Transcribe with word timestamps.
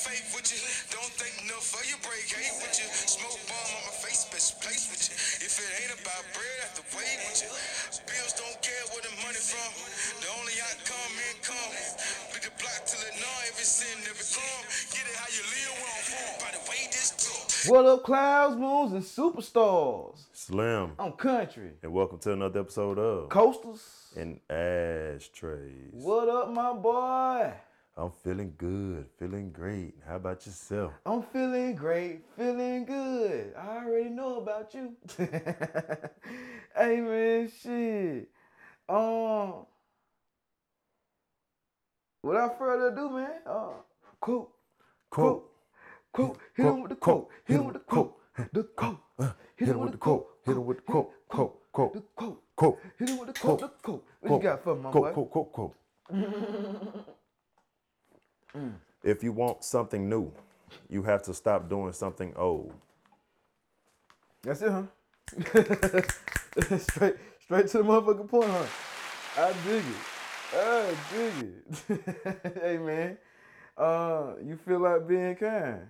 faith 0.00 0.32
with 0.32 0.48
you. 0.48 0.60
Don't 0.96 1.12
think 1.20 1.36
enough 1.44 1.60
for 1.60 1.84
you, 1.84 1.92
break 2.00 2.24
hate 2.24 2.56
with 2.64 2.72
you. 2.80 2.88
Smoke 2.88 3.36
bomb 3.44 3.68
on 3.76 3.82
my 3.84 3.94
face, 4.00 4.24
best 4.32 4.56
place 4.64 4.88
with 4.88 5.02
you. 5.04 5.16
If 5.44 5.60
it 5.60 5.68
ain't 5.76 5.92
about 6.00 6.24
bread, 6.32 6.56
I 6.64 6.72
have 6.72 6.76
to 6.80 6.84
wait 6.96 7.20
with 7.28 7.36
you. 7.44 7.50
Bills 8.08 8.32
don't 8.32 8.56
care 8.64 8.80
where 8.96 9.04
the 9.04 9.12
money 9.20 9.36
from. 9.36 9.68
The 10.24 10.28
only 10.40 10.56
outcome 10.72 11.12
income. 11.28 11.72
Beat 12.32 12.48
the 12.48 12.52
block 12.56 12.80
till 12.88 13.02
it 13.04 13.16
know 13.20 13.36
every 13.52 13.66
sin, 13.68 13.92
every 14.08 14.24
crumb. 14.24 14.64
Get 14.88 15.04
it 15.04 15.16
how 15.20 15.28
you 15.28 15.44
live, 15.52 15.68
we 15.76 15.84
don't 15.84 16.04
fall. 16.08 16.32
By 16.40 16.50
the 16.56 16.62
way, 16.64 16.80
this 16.88 17.08
took. 17.20 17.44
What 17.68 17.84
up, 17.84 18.00
clouds, 18.00 18.56
moons, 18.56 18.96
and 18.96 19.04
superstars? 19.04 20.16
Slim, 20.32 20.96
I'm 20.96 21.12
country. 21.12 21.76
and 21.84 21.92
welcome 21.92 22.16
to 22.24 22.32
another 22.32 22.60
episode 22.64 22.96
of 22.96 23.28
Coasters. 23.28 23.84
In 24.16 24.40
Ashtrays. 24.48 25.92
What 25.92 26.32
up, 26.32 26.48
my 26.56 26.72
boy? 26.72 27.52
I'm 28.00 28.12
feeling 28.24 28.54
good, 28.56 29.04
feeling 29.18 29.50
great. 29.50 29.92
How 30.08 30.16
about 30.16 30.46
yourself? 30.46 30.94
I'm 31.04 31.22
feeling 31.22 31.74
great, 31.74 32.22
feeling 32.34 32.86
good. 32.86 33.52
I 33.54 33.84
already 33.84 34.08
know 34.08 34.38
about 34.38 34.72
you. 34.72 34.96
hey 35.18 37.00
man, 37.02 37.52
shit. 37.62 38.30
Um, 38.88 39.66
without 42.22 42.58
further 42.58 42.88
ado, 42.88 43.10
man, 43.10 43.32
uh, 43.44 43.68
quote, 44.18 44.50
quote, 45.10 45.50
quote, 46.10 46.38
hit 46.56 46.64
him 46.64 46.80
with 46.80 46.88
the 46.92 46.96
quote, 46.96 47.28
hit 47.44 47.56
him 47.58 47.66
with 47.66 47.74
the 47.74 47.80
quote, 47.80 48.16
the 48.54 48.62
quote, 48.64 48.98
hit 49.56 49.68
him 49.68 49.78
with 49.78 49.92
the 49.92 49.98
quote, 49.98 50.26
Hit 50.46 50.56
him 50.56 50.64
with 50.64 50.78
the 50.78 50.82
quote, 50.84 51.10
quote, 51.28 51.70
quote, 51.70 51.92
the 51.92 52.00
quote, 52.16 52.42
quote, 52.56 52.78
hit 52.98 53.10
him 53.10 53.18
with 53.18 53.34
the 53.34 53.38
quote, 53.38 53.60
the 53.60 53.68
quote. 53.68 54.06
What 54.20 54.36
you 54.38 54.42
got 54.42 54.64
for 54.64 54.74
my 54.74 54.90
quote, 54.90 55.14
boy? 55.14 55.24
quote, 55.24 55.52
quote, 55.52 55.76
quote. 58.52 58.64
If 59.02 59.22
you 59.22 59.32
want 59.32 59.64
something 59.64 60.08
new, 60.08 60.32
you 60.88 61.02
have 61.02 61.22
to 61.24 61.34
stop 61.34 61.68
doing 61.68 61.92
something 61.92 62.32
old. 62.36 62.72
That's 64.42 64.62
it, 64.62 64.70
huh? 64.70 64.82
straight, 66.78 67.14
straight 67.40 67.68
to 67.68 67.78
the 67.78 67.84
motherfucking 67.84 68.28
point, 68.28 68.50
huh? 68.50 68.66
I 69.38 69.52
dig 69.66 69.84
it. 69.84 69.96
I 70.54 70.94
dig 71.12 71.32
it. 71.88 72.60
hey 72.62 72.78
man, 72.78 73.18
uh, 73.76 74.34
you 74.44 74.56
feel 74.56 74.80
like 74.80 75.06
being 75.06 75.36
kind? 75.36 75.86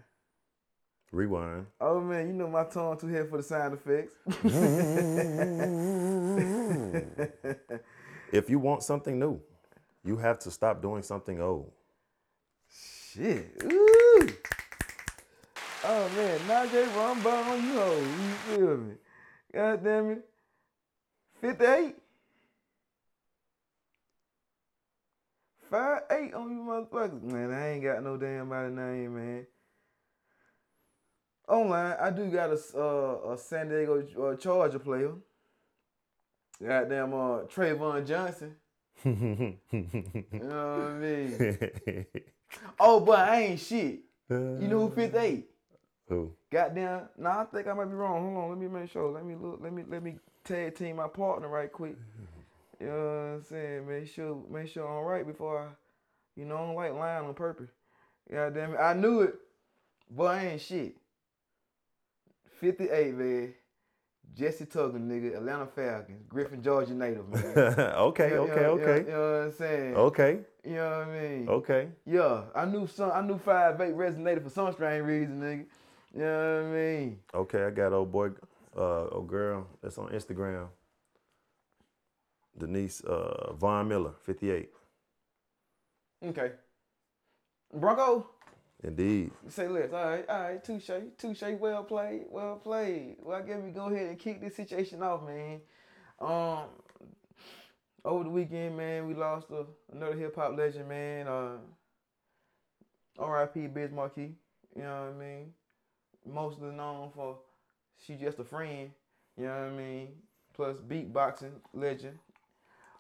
Rewind. 1.13 1.67
Oh 1.81 2.01
man, 2.01 2.27
you 2.27 2.33
know 2.33 2.49
my 2.49 2.65
tongue 2.65 2.99
too 2.99 3.09
heavy 3.09 3.29
for 3.29 3.39
the 3.39 3.43
sound 3.43 3.75
effects. 3.75 4.15
If 8.33 8.49
you 8.49 8.61
want 8.61 8.83
something 8.85 9.19
new, 9.19 9.41
you 10.05 10.17
have 10.17 10.39
to 10.41 10.51
stop 10.51 10.81
doing 10.81 11.03
something 11.03 11.41
old. 11.41 11.73
Shit. 13.13 13.63
Ooh. 13.65 14.29
Oh 15.83 16.09
man, 16.15 16.39
Najee 16.41 16.87
Rumbone, 16.95 17.63
you 17.63 17.75
know, 17.75 17.97
you 17.97 18.57
feel 18.57 18.77
me? 18.77 18.95
God 19.53 19.83
damn 19.83 20.11
it. 20.11 20.29
58. 21.41 21.97
5 25.71 26.03
8 26.11 26.35
on 26.35 26.51
you 26.51 26.63
motherfuckers. 26.63 27.23
Man, 27.23 27.51
I 27.53 27.71
ain't 27.71 27.83
got 27.83 28.03
no 28.05 28.17
damn 28.17 28.49
body 28.49 28.71
name, 28.73 29.15
man. 29.17 29.47
Online, 31.49 31.97
I 32.01 32.11
do 32.11 32.31
got 32.31 32.51
a, 32.51 32.79
uh, 32.79 33.33
a 33.33 33.39
San 33.39 33.69
Diego 33.69 34.05
uh, 34.23 34.37
Charger 34.37 34.79
player. 34.79 35.15
Goddamn 36.65 37.15
uh, 37.15 37.43
Trayvon 37.47 38.07
Johnson. 38.07 38.55
You 39.73 40.39
know 40.43 40.79
what 40.79 40.89
I 40.89 40.99
mean? 40.99 42.07
Oh, 42.81 43.01
but 43.01 43.19
I 43.19 43.43
ain't 43.43 43.61
shit. 43.61 44.01
You 44.29 44.69
know 44.69 44.81
who 44.81 44.87
uh, 44.87 44.95
58? 44.95 45.49
Who? 46.09 46.33
Goddamn. 46.51 47.09
Nah, 47.19 47.43
I 47.43 47.45
think 47.45 47.69
I 47.69 47.73
might 47.73 47.87
be 47.87 47.95
wrong. 47.95 48.35
Hold 48.35 48.45
on, 48.45 48.51
let 48.51 48.59
me 48.59 48.69
make 48.69 48.91
sure. 48.91 49.11
Let 49.11 49.25
me 49.25 49.35
look. 49.35 49.61
Let 49.63 49.73
me 49.73 49.85
let 49.89 50.03
me 50.03 50.17
tag 50.45 50.77
team 50.77 50.97
my 50.97 51.09
partner 51.09 51.49
right 51.49 51.71
quick. 51.71 51.97
You 52.81 52.87
know 52.87 52.93
what 52.93 53.37
I'm 53.37 53.43
saying? 53.45 53.89
Make 53.89 54.09
sure 54.09 54.43
make 54.51 54.69
sure 54.69 54.87
I'm 54.87 55.05
right 55.05 55.27
before 55.27 55.61
I, 55.61 55.69
you 56.41 56.47
know, 56.47 56.57
I 56.57 56.67
don't 56.67 56.75
like 56.75 56.95
lying 56.95 57.27
on 57.27 57.35
purpose. 57.35 57.71
Goddamn 58.31 58.75
it, 58.75 58.79
I 58.79 58.95
knew 58.95 59.21
it, 59.23 59.35
but 60.11 60.25
I 60.25 60.47
ain't 60.49 60.61
shit. 60.61 60.97
58, 62.61 63.15
man. 63.15 63.55
Jessie 64.35 64.65
Tuggle, 64.67 65.01
nigga, 65.01 65.37
Atlanta 65.37 65.67
Falcons, 65.67 66.23
Griffin, 66.29 66.63
Georgia 66.63 66.95
native, 66.95 67.29
man. 67.29 67.43
okay, 67.79 68.31
You 68.31 68.35
know- 68.37 68.43
okay, 68.43 68.55
you 68.55 68.61
know- 68.63 68.71
okay. 68.73 68.99
You 69.07 69.13
know 69.13 69.21
what 69.39 69.47
I'm 69.47 69.53
saying? 69.53 69.97
Okay, 69.97 70.39
You 70.65 70.75
know 70.75 70.91
what 70.99 71.09
I 71.09 71.21
mean? 71.21 71.49
okay. 71.49 71.89
Yeah, 72.07 72.43
I 72.55 72.65
knew 72.65 72.87
some. 72.87 73.11
I 73.13 73.21
knew 73.23 73.39
five 73.39 73.81
eight 73.81 73.95
resonated 73.95 74.43
for 74.45 74.51
some 74.51 74.73
strange 74.73 75.05
reason, 75.07 75.41
nigga. 75.41 75.65
You 76.15 76.21
know 76.23 76.63
what 76.63 76.71
I 76.71 76.73
mean? 76.73 77.19
Okay, 77.35 77.65
I 77.65 77.71
got 77.71 77.93
old 77.93 78.11
boy, 78.13 78.31
uh, 78.77 79.07
old 79.09 79.29
girl 79.29 79.67
that's 79.83 79.99
on 79.99 80.09
Instagram. 80.11 80.69
Denise 82.59 83.03
uh, 83.05 83.53
Von 83.55 83.89
Miller, 83.89 84.13
58. 84.23 84.69
Okay. 86.27 86.53
Bronco, 87.73 88.27
Indeed. 88.83 89.31
say 89.49 89.69
less. 89.69 89.93
All 89.93 90.05
right, 90.05 90.29
all 90.29 90.43
right. 90.43 90.65
Touche, 90.65 90.91
touche. 91.19 91.43
Well 91.59 91.85
played, 91.85 92.23
well 92.31 92.57
played. 92.57 93.17
Well, 93.23 93.37
I 93.37 93.43
guess 93.43 93.61
we 93.63 93.71
go 93.71 93.87
ahead 93.87 94.09
and 94.09 94.19
kick 94.19 94.41
this 94.41 94.57
situation 94.57 95.03
off, 95.03 95.23
man. 95.27 95.61
Um, 96.19 96.65
over 98.05 98.25
the 98.25 98.31
weekend, 98.31 98.77
man, 98.77 99.07
we 99.07 99.15
lost 99.15 99.49
a, 99.51 99.67
another 99.93 100.17
hip 100.17 100.35
hop 100.35 100.57
legend, 100.57 100.89
man. 100.89 101.27
Uh, 101.29 101.59
R.I.P. 103.19 103.67
Biz 103.67 103.93
Markie. 103.93 104.35
You 104.75 104.83
know 104.83 105.13
what 105.13 105.23
I 105.23 105.27
mean? 105.27 105.53
Mostly 106.27 106.71
known 106.71 107.11
for 107.15 107.39
she 108.07 108.15
just 108.15 108.39
a 108.39 108.45
friend. 108.45 108.91
You 109.37 109.45
know 109.45 109.51
what 109.51 109.69
I 109.69 109.71
mean? 109.71 110.09
Plus 110.55 110.77
beatboxing 110.79 111.53
legend. 111.75 112.19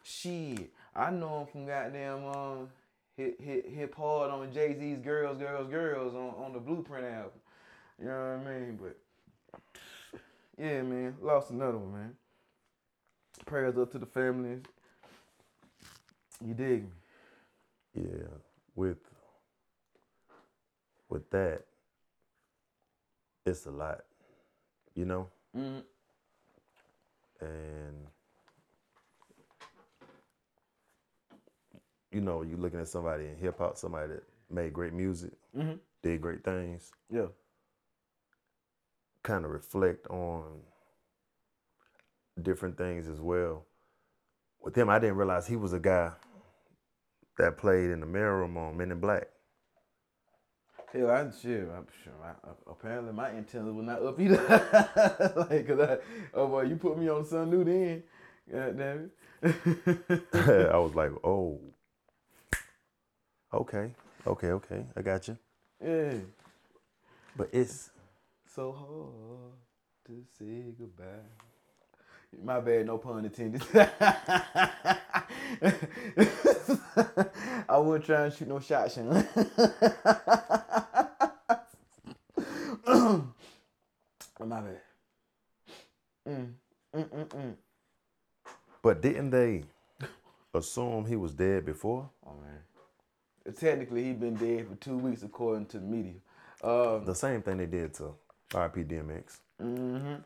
Shit, 0.02 0.70
I 0.94 1.10
know 1.10 1.40
him 1.40 1.46
from 1.46 1.66
goddamn 1.66 2.26
um 2.26 2.68
hit 3.20 3.40
hit 3.40 3.68
hip 3.68 3.94
hard 3.94 4.30
on 4.30 4.52
Jay 4.52 4.74
Z's 4.78 4.98
Girls 4.98 5.38
Girls 5.38 5.70
Girls 5.70 6.14
on, 6.14 6.44
on 6.44 6.52
the 6.52 6.58
Blueprint 6.58 7.04
album. 7.04 7.30
You 7.98 8.06
know 8.06 8.38
what 8.42 8.50
I 8.50 8.58
mean? 8.58 8.78
But 8.80 8.96
yeah, 10.58 10.82
man, 10.82 11.16
lost 11.20 11.50
another 11.50 11.78
one, 11.78 11.92
man. 11.92 12.16
Prayers 13.46 13.76
up 13.78 13.90
to 13.92 13.98
the 13.98 14.06
families. 14.06 14.62
You 16.44 16.54
dig 16.54 16.84
me? 16.84 16.90
Yeah. 17.94 18.28
With 18.74 18.98
with 21.08 21.28
that, 21.30 21.64
it's 23.44 23.66
a 23.66 23.70
lot, 23.70 24.04
you 24.94 25.04
know? 25.04 25.26
Mm. 25.56 25.82
And 27.40 28.06
you 32.12 32.20
know, 32.20 32.42
you 32.42 32.56
looking 32.56 32.80
at 32.80 32.88
somebody 32.88 33.26
in 33.26 33.36
hip 33.36 33.58
hop, 33.58 33.76
somebody 33.76 34.08
that 34.14 34.24
made 34.50 34.72
great 34.72 34.92
music, 34.92 35.32
Mhm. 35.56 35.78
did 36.02 36.20
great 36.20 36.44
things, 36.44 36.92
Yeah. 37.08 37.28
kind 39.22 39.44
of 39.44 39.50
reflect 39.50 40.06
on 40.08 40.62
different 42.40 42.76
things 42.76 43.06
as 43.08 43.20
well. 43.20 43.66
With 44.60 44.76
him, 44.76 44.88
I 44.90 44.98
didn't 44.98 45.16
realize 45.16 45.46
he 45.46 45.56
was 45.56 45.72
a 45.72 45.80
guy 45.80 46.12
that 47.38 47.56
played 47.56 47.90
in 47.90 48.00
the 48.00 48.06
mirror 48.06 48.38
room 48.38 48.56
on 48.56 48.76
Men 48.76 48.90
in 48.92 49.00
Black. 49.00 49.28
Hell, 50.92 51.10
I 51.10 51.30
shit. 51.30 51.68
I'm 51.68 51.86
sure. 52.02 52.12
I, 52.22 52.34
apparently, 52.68 53.12
my 53.12 53.30
antennas 53.30 53.72
were 53.72 53.82
not 53.82 54.02
up 54.02 54.18
either. 54.20 54.36
like, 55.48 55.66
cause 55.68 55.80
I, 55.80 55.98
oh 56.34 56.48
boy, 56.48 56.62
you 56.62 56.76
put 56.76 56.98
me 56.98 57.08
on 57.08 57.24
something 57.24 57.50
new 57.50 57.64
then. 57.64 58.02
God 58.50 58.76
damn 58.76 59.10
it. 59.42 60.24
I 60.72 60.76
was 60.78 60.94
like, 60.96 61.12
oh, 61.22 61.60
okay, 63.52 63.92
okay, 64.26 64.48
okay, 64.48 64.84
I 64.96 65.02
got 65.02 65.28
you. 65.28 65.38
yeah. 65.84 66.14
But 67.36 67.48
it's 67.52 67.90
So 68.54 68.72
hard 68.72 69.52
to 70.06 70.24
say 70.38 70.72
goodbye. 70.78 71.24
My 72.44 72.60
bad, 72.60 72.86
no 72.86 72.98
pun 72.98 73.24
intended. 73.24 73.62
I 77.68 77.78
wasn't 77.78 78.04
try 78.06 78.24
and 78.26 78.32
shoot 78.34 78.48
no 78.48 78.60
shots, 78.60 78.94
Sean. 78.96 79.24
My 84.40 84.60
bad. 84.60 84.80
Mm, 86.28 86.52
mm, 86.94 87.08
mm, 87.08 87.28
mm. 87.28 87.54
but 88.82 89.00
didn't 89.02 89.30
they 89.30 89.64
assume 90.54 91.06
he 91.06 91.16
was 91.16 91.32
dead 91.34 91.64
before? 91.66 92.10
Oh 92.26 92.34
man. 92.42 92.58
Technically, 93.56 94.04
he 94.04 94.12
been 94.12 94.34
dead 94.34 94.68
for 94.68 94.74
two 94.76 94.96
weeks, 94.96 95.22
according 95.22 95.66
to 95.66 95.78
the 95.78 95.86
media. 95.86 96.14
Um, 96.62 97.04
The 97.04 97.14
same 97.14 97.42
thing 97.42 97.56
they 97.58 97.66
did 97.66 97.94
to 97.94 98.14
RP 98.50 98.84
DMX, 98.86 99.38
hmm 99.60 100.16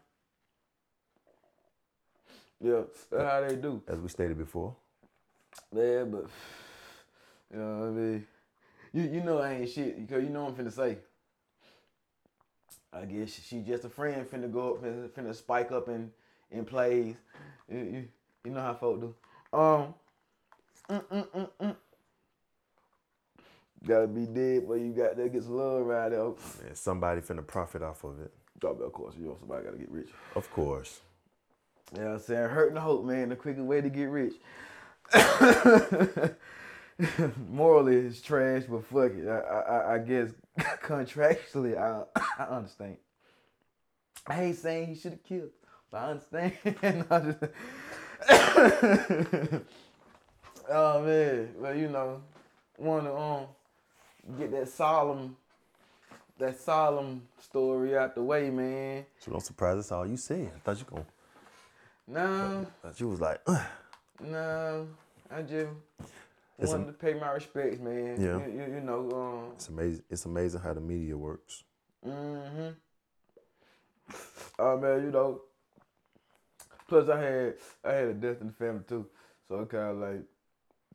Yeah, 2.61 2.82
that's 3.11 3.31
how 3.31 3.41
they 3.47 3.56
do. 3.56 3.82
as 3.88 3.99
we 4.00 4.09
stated 4.09 4.38
before. 4.38 4.75
Yeah, 5.73 6.05
but 6.05 6.26
you 7.53 7.59
know 7.59 7.79
what 7.79 7.87
I 7.87 7.91
mean. 7.91 8.26
you 8.93 9.03
you 9.03 9.21
know 9.23 9.38
I 9.38 9.53
ain't 9.53 9.70
shit 9.70 10.06
because 10.06 10.25
you 10.25 10.31
know 10.31 10.47
I'm 10.47 10.55
finna 10.55 10.73
say. 10.73 10.99
I 12.93 13.05
guess 13.06 13.31
she 13.44 13.61
just 13.61 13.85
a 13.85 13.88
friend 13.88 14.25
finna 14.31 14.50
go 14.53 14.75
up 14.75 14.82
finna, 14.82 15.09
finna 15.11 15.35
spike 15.35 15.73
up 15.73 15.88
and 15.88 16.11
in 16.50 16.65
plays. 16.65 17.17
You, 17.69 17.79
you, 17.79 18.09
you 18.44 18.50
know 18.53 18.61
how 18.61 18.75
folk 18.75 19.00
do. 19.00 19.15
Um. 19.53 19.94
mm, 20.88 21.05
mm, 21.11 21.27
mm, 21.29 21.49
mm. 21.61 21.77
Gotta 23.86 24.06
be 24.06 24.25
dead, 24.26 24.64
but 24.66 24.75
you 24.75 24.92
got 24.92 25.16
that 25.16 25.32
gets 25.32 25.46
love 25.46 25.84
right 25.84 26.08
there. 26.08 26.25
Man, 26.25 26.75
somebody 26.75 27.20
finna 27.20 27.46
profit 27.46 27.82
off 27.82 28.04
of 28.04 28.19
it. 28.20 28.32
Of 28.62 28.92
course, 28.92 29.14
you 29.19 29.26
know 29.26 29.36
somebody 29.38 29.64
gotta 29.64 29.76
get 29.76 29.90
rich. 29.90 30.08
Of 30.34 30.50
course. 30.50 31.00
You 31.92 32.00
know 32.00 32.06
what 32.06 32.14
I'm 32.14 32.20
saying? 32.20 32.48
Hurting 32.48 32.75
the 32.75 32.81
hope, 32.81 33.04
man. 33.04 33.28
The 33.28 33.36
quicker 33.36 33.62
way 33.62 33.82
to 33.82 33.90
get 33.90 34.08
rich. 34.08 34.34
Morally, 37.50 37.96
it's 37.96 38.22
trash, 38.22 38.62
but 38.69 38.86
fuck 38.86 39.12
it. 39.12 39.28
I, 39.28 39.38
I, 39.38 39.94
I 39.94 39.98
guess 39.98 40.31
contractually, 40.82 41.76
I, 41.76 42.04
I 42.38 42.44
understand. 42.44 42.96
I 44.26 44.44
ain't 44.44 44.56
saying 44.56 44.86
he 44.88 44.94
should 44.94 45.12
have 45.12 45.25
killed, 45.25 45.50
but 45.90 45.98
I 45.98 46.10
understand. 46.12 46.52
I 47.10 47.20
just, 47.20 47.44
oh 50.70 51.02
man, 51.02 51.54
well 51.58 51.76
you 51.76 51.88
know, 51.88 52.22
one 52.76 53.04
to 53.04 53.14
um 53.14 53.46
get 54.38 54.50
that 54.53 54.69
solemn, 54.69 55.37
that 56.38 56.59
solemn 56.59 57.23
story 57.41 57.97
out 57.97 58.15
the 58.15 58.23
way, 58.23 58.50
man. 58.50 59.05
So 59.19 59.31
don't 59.32 59.41
surprise 59.41 59.79
us 59.79 59.93
all 59.93 60.06
you 60.06 60.17
said. 60.17 60.50
I 60.55 60.59
thought 60.61 60.79
you 60.79 60.85
gonna 60.91 61.06
No, 62.06 62.67
thought 62.82 63.00
you 63.00 63.09
was 63.09 63.21
like, 63.21 63.41
"Ugh." 63.47 63.67
no, 64.21 64.88
I 65.31 65.43
just 65.43 65.71
It's 66.59 66.71
wanted 66.71 66.87
am- 66.88 66.93
to 66.93 66.99
pay 66.99 67.15
my 67.15 67.31
respects, 67.32 67.81
man. 67.81 68.21
Yeah. 68.21 68.47
you, 68.47 68.53
you, 68.61 68.75
you 68.75 68.81
know, 68.81 69.11
um, 69.11 69.53
it's 69.55 69.69
amazing 69.69 70.03
it's 70.11 70.25
amazing 70.27 70.61
how 70.61 70.73
the 70.75 70.81
media 70.81 71.17
works. 71.17 71.65
Mm-hmm. 72.06 72.69
Oh 74.59 74.79
man, 74.79 75.03
you 75.05 75.11
know. 75.11 75.41
Plus, 76.87 77.09
I 77.09 77.19
had 77.20 77.55
I 77.85 77.93
had 77.93 78.09
a 78.09 78.15
death 78.15 78.41
in 78.41 78.49
the 78.49 78.53
family 78.53 78.82
too, 78.87 79.06
so 79.49 79.61
it 79.61 79.69
kind 79.70 79.91
of 79.91 79.97
like 79.97 80.23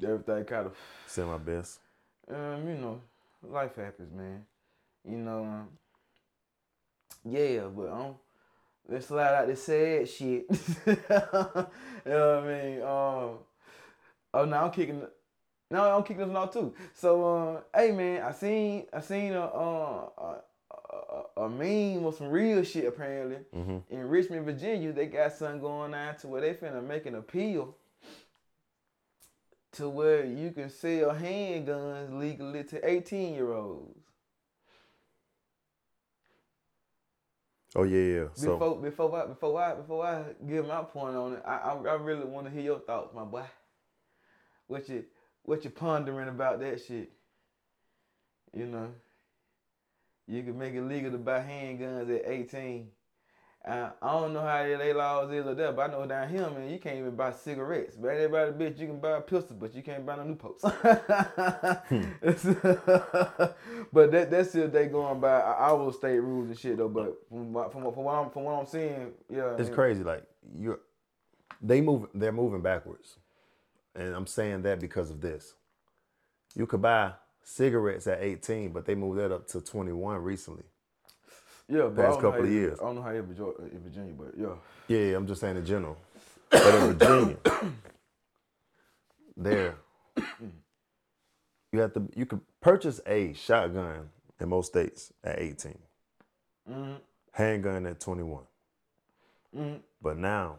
everything 0.03 0.45
kind 0.45 0.67
of 0.67 0.77
Say 1.07 1.23
my 1.23 1.37
best. 1.37 1.79
um 2.29 2.67
you 2.67 2.75
know 2.75 3.01
life 3.43 3.75
happens, 3.75 4.13
man. 4.13 4.45
You 5.07 5.17
know, 5.17 5.43
um, 5.43 5.67
yeah, 7.25 7.63
but 7.75 7.89
um, 7.89 8.15
let's 8.87 9.07
slide 9.07 9.33
out 9.33 9.47
this 9.47 9.63
sad 9.63 10.09
shit. 10.09 10.45
you 10.85 10.97
know 11.09 11.67
what 12.05 12.15
I 12.15 12.63
mean? 12.63 12.81
Um, 12.81 13.37
oh, 14.33 14.45
now 14.45 14.65
I'm 14.65 14.71
kicking. 14.71 15.03
No, 15.71 15.97
I'm 15.97 16.03
kicking 16.03 16.19
this 16.19 16.27
one 16.27 16.37
out 16.37 16.51
too. 16.51 16.73
So, 16.95 17.37
uh, 17.37 17.61
hey 17.75 17.91
man, 17.91 18.23
I 18.23 18.31
seen 18.31 18.85
I 18.91 19.01
seen 19.01 19.33
a 19.33 19.45
uh, 19.45 20.09
a, 20.17 20.35
a, 21.39 21.43
a 21.43 21.49
meme 21.49 22.03
with 22.03 22.17
some 22.17 22.27
real 22.29 22.63
shit 22.63 22.85
apparently 22.85 23.37
hmm 23.53 23.77
in 23.89 24.07
Richmond, 24.07 24.45
Virginia. 24.45 24.91
They 24.91 25.05
got 25.05 25.33
something 25.33 25.61
going 25.61 25.93
on 25.93 26.15
to 26.17 26.27
where 26.27 26.41
they 26.41 26.53
finna 26.53 26.85
make 26.85 27.05
an 27.05 27.15
appeal 27.15 27.75
to 29.79 29.87
where 29.87 30.25
you 30.25 30.51
can 30.51 30.69
sell 30.69 31.15
handguns 31.15 32.11
legally 32.19 32.65
to 32.65 32.85
18 32.85 33.33
year 33.33 33.53
olds. 33.53 33.95
Oh 37.75 37.83
yeah, 37.83 38.19
yeah. 38.19 38.27
So 38.33 38.57
before 38.57 38.77
before 38.81 39.23
I 39.23 39.25
before 39.27 39.61
I 39.61 39.75
before 39.75 40.05
I 40.05 40.23
give 40.45 40.67
my 40.67 40.81
point 40.81 41.15
on 41.15 41.33
it, 41.33 41.43
I 41.45 41.55
I, 41.55 41.73
I 41.75 41.93
really 41.95 42.25
want 42.25 42.47
to 42.47 42.51
hear 42.51 42.63
your 42.63 42.79
thoughts, 42.79 43.15
my 43.15 43.23
boy. 43.23 43.45
What 44.67 44.89
you 44.89 45.05
what 45.43 45.63
you 45.63 45.69
pondering 45.69 46.27
about 46.27 46.59
that 46.59 46.81
shit? 46.85 47.11
You 48.53 48.65
know, 48.65 48.89
you 50.27 50.43
can 50.43 50.57
make 50.57 50.73
it 50.73 50.81
legal 50.81 51.11
to 51.11 51.17
buy 51.17 51.39
handguns 51.39 52.13
at 52.13 52.29
18. 52.29 52.89
I, 53.65 53.89
I 54.01 54.13
don't 54.13 54.33
know 54.33 54.41
how 54.41 54.63
they 54.63 54.93
laws 54.93 55.31
is 55.31 55.45
or 55.45 55.53
that, 55.53 55.75
but 55.75 55.89
I 55.89 55.91
know 55.91 56.05
down 56.05 56.29
here, 56.29 56.49
man, 56.49 56.69
you 56.69 56.79
can't 56.79 56.97
even 56.97 57.15
buy 57.15 57.31
cigarettes. 57.31 57.95
But 57.97 58.09
anybody, 58.09 58.51
bitch, 58.53 58.79
you 58.79 58.87
can 58.87 58.99
buy 58.99 59.17
a 59.17 59.21
pistol, 59.21 59.57
but 59.59 59.75
you 59.75 59.83
can't 59.83 60.05
buy 60.05 60.15
no 60.15 60.23
new 60.23 60.35
post. 60.35 60.61
but 63.91 64.11
that 64.11 64.31
that's 64.31 64.55
if 64.55 64.71
they 64.71 64.87
going 64.87 65.19
by 65.19 65.41
our 65.41 65.91
state 65.91 66.19
rules 66.19 66.47
and 66.47 66.57
shit 66.57 66.77
though. 66.77 66.87
But 66.87 67.17
from, 67.27 67.53
from, 67.53 67.93
from 67.93 68.03
what 68.03 68.15
I'm 68.15 68.29
from 68.29 68.43
what 68.45 68.53
I'm 68.53 68.65
seeing, 68.65 69.11
yeah, 69.29 69.55
it's 69.57 69.69
crazy. 69.69 70.03
Like 70.03 70.23
you, 70.55 70.79
they 71.61 71.81
move, 71.81 72.07
they're 72.13 72.31
moving 72.31 72.61
backwards, 72.61 73.17
and 73.93 74.15
I'm 74.15 74.27
saying 74.27 74.61
that 74.63 74.79
because 74.79 75.11
of 75.11 75.19
this. 75.19 75.53
You 76.55 76.65
could 76.65 76.81
buy 76.81 77.11
cigarettes 77.43 78.07
at 78.07 78.21
18, 78.21 78.71
but 78.71 78.85
they 78.85 78.95
moved 78.95 79.19
that 79.19 79.31
up 79.31 79.47
to 79.49 79.61
21 79.61 80.17
recently. 80.23 80.63
Yeah, 81.69 81.83
but 81.83 81.95
past 81.95 82.19
couple 82.19 82.43
of 82.43 82.51
years. 82.51 82.79
I 82.79 82.83
don't 82.83 82.95
know 82.95 83.01
how 83.03 83.09
it 83.11 83.17
in 83.17 83.25
Virginia, 83.27 83.53
in 83.71 83.79
Virginia, 83.83 84.13
but 84.17 84.33
yeah. 84.37 84.55
Yeah, 84.87 85.11
yeah, 85.11 85.17
I'm 85.17 85.27
just 85.27 85.39
saying 85.41 85.55
in 85.57 85.65
general. 85.65 85.97
But 86.49 86.73
in 86.75 86.93
Virginia, 86.97 87.37
there, 89.37 89.75
you 91.71 91.79
have 91.79 91.93
to 91.93 92.09
you 92.15 92.25
could 92.25 92.41
purchase 92.59 92.99
a 93.05 93.33
shotgun 93.33 94.09
in 94.39 94.49
most 94.49 94.67
states 94.67 95.13
at 95.23 95.39
18, 95.39 95.77
Mm-hmm. 96.69 96.93
handgun 97.31 97.85
at 97.87 97.99
21. 97.99 98.43
Mm-hmm. 99.55 99.77
But 100.01 100.17
now 100.17 100.57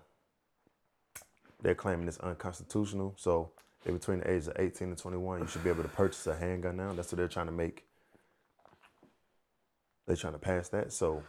they're 1.63 1.75
claiming 1.75 2.09
it's 2.09 2.19
unconstitutional. 2.19 3.15
So 3.17 3.51
if 3.85 3.93
between 3.93 4.21
the 4.21 4.31
ages 4.31 4.49
of 4.49 4.57
18 4.59 4.89
and 4.89 4.99
21, 4.99 5.41
you 5.41 5.47
should 5.47 5.65
be 5.65 5.71
able 5.71 5.83
to 5.83 5.89
purchase 5.89 6.27
a 6.27 6.37
handgun 6.37 6.77
now. 6.77 6.93
That's 6.93 7.13
what 7.13 7.19
they're 7.19 7.29
trying 7.29 7.47
to 7.47 7.53
make. 7.53 7.85
They're 10.11 10.17
trying 10.17 10.33
to 10.33 10.41
pass 10.41 10.69
that. 10.71 10.93
So 10.93 11.23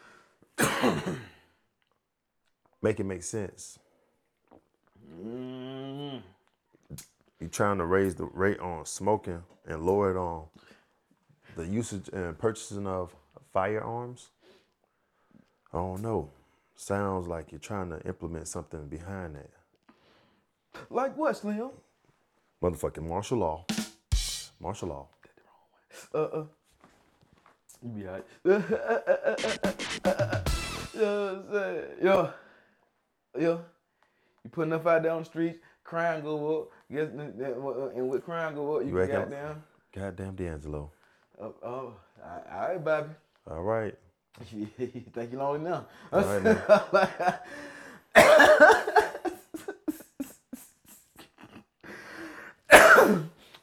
make 2.82 3.00
it 3.00 3.04
make 3.04 3.22
sense. 3.22 3.78
Mm-hmm. 5.24 6.18
You're 7.40 7.50
trying 7.52 7.78
to 7.78 7.86
raise 7.86 8.16
the 8.16 8.26
rate 8.26 8.60
on 8.60 8.88
smoking 8.88 9.44
and 9.68 9.86
lower 9.86 10.10
it 10.10 10.18
on 10.18 10.46
the 11.56 11.68
usage 11.68 12.10
and 12.12 12.36
purchasing 12.40 12.88
of 12.88 13.16
firearms. 13.54 14.30
I 15.72 15.78
don't 15.78 16.02
know. 16.02 16.32
Sounds 16.76 17.28
like 17.28 17.52
you're 17.52 17.60
trying 17.60 17.92
to 17.92 18.02
implement 18.08 18.48
something 18.48 18.88
behind 18.88 19.36
that. 19.36 19.52
Like 20.90 21.16
what, 21.16 21.38
Slim? 21.38 21.70
Motherfucking 22.64 23.08
martial 23.08 23.38
law. 23.38 23.64
Martial 24.60 24.88
law. 24.88 25.08
Uh 26.12 26.18
uh. 26.18 26.46
You 27.84 27.90
be 27.90 28.08
alright. 28.08 28.26
you 28.46 28.52
know 31.02 31.24
what 31.26 31.36
I'm 31.36 31.46
saying? 31.52 31.84
Yo. 32.02 32.34
Yo. 33.40 33.62
You 34.44 34.50
put 34.50 34.68
enough 34.68 34.86
out 34.88 35.04
there 35.04 35.12
on 35.12 35.20
the 35.20 35.26
streets, 35.26 35.60
crime 35.84 36.22
go 36.22 36.62
up. 36.62 36.68
Guess, 36.92 37.10
uh, 37.18 37.90
and 37.96 38.10
with 38.10 38.24
crime 38.24 38.56
go 38.56 38.76
up, 38.76 38.82
you, 38.82 38.88
You 38.90 38.94
can 38.94 39.00
reckon- 39.00 39.16
got 39.22 39.32
down. 39.32 39.64
Goddamn 39.96 40.36
D'Angelo. 40.36 40.92
Oh, 41.42 41.54
oh, 41.64 41.94
all 42.24 42.68
right, 42.68 42.84
Bobby. 42.84 43.10
All 43.50 43.62
right. 43.64 43.96
Thank 45.14 45.32
you 45.32 45.38
long 45.38 45.56
enough? 45.56 45.86
All 46.14 46.22
right, 46.22 46.44
man. 46.44 46.58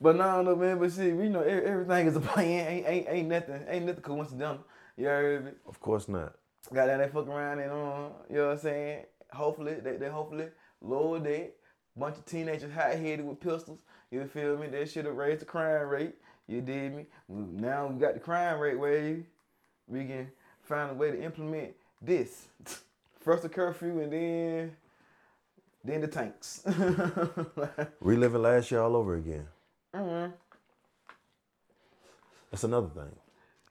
But 0.01 0.17
no, 0.17 0.43
no, 0.43 0.55
man. 0.55 0.79
But 0.79 0.93
see, 0.93 1.13
we 1.13 1.29
know 1.29 1.41
everything 1.41 2.07
is 2.07 2.17
a 2.17 2.21
plan. 2.21 2.47
Ain't, 2.69 2.87
ain't, 2.87 3.07
ain't 3.09 3.29
nothing, 3.29 3.65
ain't 3.69 3.87
nothing 3.87 4.03
coincidental. 4.03 4.65
You 4.97 5.07
heard 5.07 5.45
me? 5.45 5.51
Of 5.67 5.81
course 5.81 6.09
not. 6.09 6.35
Got 6.73 6.87
that 6.87 6.99
they 6.99 7.09
fuck 7.09 7.29
around 7.29 7.61
and 7.61 7.73
um, 7.73 8.13
you 8.29 8.37
know 8.37 8.47
what 8.47 8.53
I'm 8.53 8.59
saying? 8.59 9.05
Hopefully, 9.33 9.75
they, 9.83 9.97
they 9.97 10.09
hopefully 10.09 10.49
lower 10.81 11.19
that. 11.21 11.55
Bunch 11.97 12.17
of 12.17 12.25
teenagers 12.27 12.73
hot 12.73 12.93
headed 12.93 13.25
with 13.25 13.41
pistols. 13.41 13.81
You 14.11 14.25
feel 14.27 14.57
me? 14.57 14.69
That 14.69 14.89
should 14.89 15.05
have 15.07 15.17
raised 15.17 15.41
the 15.41 15.47
crime 15.47 15.89
rate. 15.89 16.15
You 16.47 16.61
did 16.61 16.95
me? 16.95 17.07
Now 17.29 17.89
we 17.89 17.99
got 17.99 18.15
the 18.15 18.21
crime 18.21 18.59
rate 18.59 18.79
where 18.79 19.19
we 19.87 20.05
can 20.05 20.31
find 20.63 20.93
a 20.93 20.95
way 20.95 21.11
to 21.11 21.23
implement 21.23 21.75
this. 22.01 22.49
First 23.21 23.43
the 23.43 23.49
curfew 23.49 24.01
and 24.01 24.13
then 24.13 24.77
then 25.85 26.01
the 26.01 26.07
tanks. 26.07 26.63
Reliving 28.01 28.43
last 28.43 28.71
year 28.71 28.81
all 28.81 28.97
over 28.97 29.17
again. 29.17 29.47
Mhm. 29.95 30.33
That's 32.51 32.65
another 32.65 32.89
thing. 32.89 33.15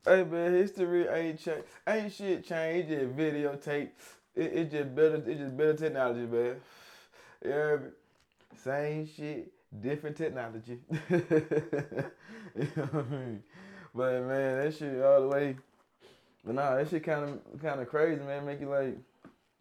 Hey 0.06 0.24
man, 0.24 0.54
history 0.54 1.08
ain't 1.08 1.40
change, 1.40 1.64
ain't 1.88 2.14
shit 2.14 2.46
changed. 2.46 2.92
It 2.92 3.00
just 3.00 3.18
videotape. 3.18 3.90
It, 4.36 4.54
it 4.54 4.72
just 4.72 4.96
better. 4.96 5.16
It 5.16 5.38
just 5.38 5.58
better 5.58 5.74
technology, 5.74 6.26
man. 6.26 6.56
You 7.44 7.52
heard 7.52 7.84
me? 7.84 7.90
Same 8.64 9.08
shit, 9.08 9.52
different 9.82 10.16
technology. 10.16 10.80
you 11.10 11.18
know 12.76 12.84
what 12.92 13.06
I 13.06 13.10
mean? 13.10 13.44
But 13.94 14.24
man, 14.24 14.64
that 14.64 14.76
shit 14.78 15.02
all 15.04 15.22
the 15.22 15.28
way. 15.28 15.58
But 16.46 16.56
nah, 16.56 16.76
that 16.76 16.90
shit 16.90 17.04
kind 17.04 17.26
of 17.26 17.62
kind 17.62 17.82
of 17.82 17.90
crazy, 17.90 18.22
man. 18.24 18.46
Make 18.46 18.62
you 18.62 18.70
like, 18.70 18.98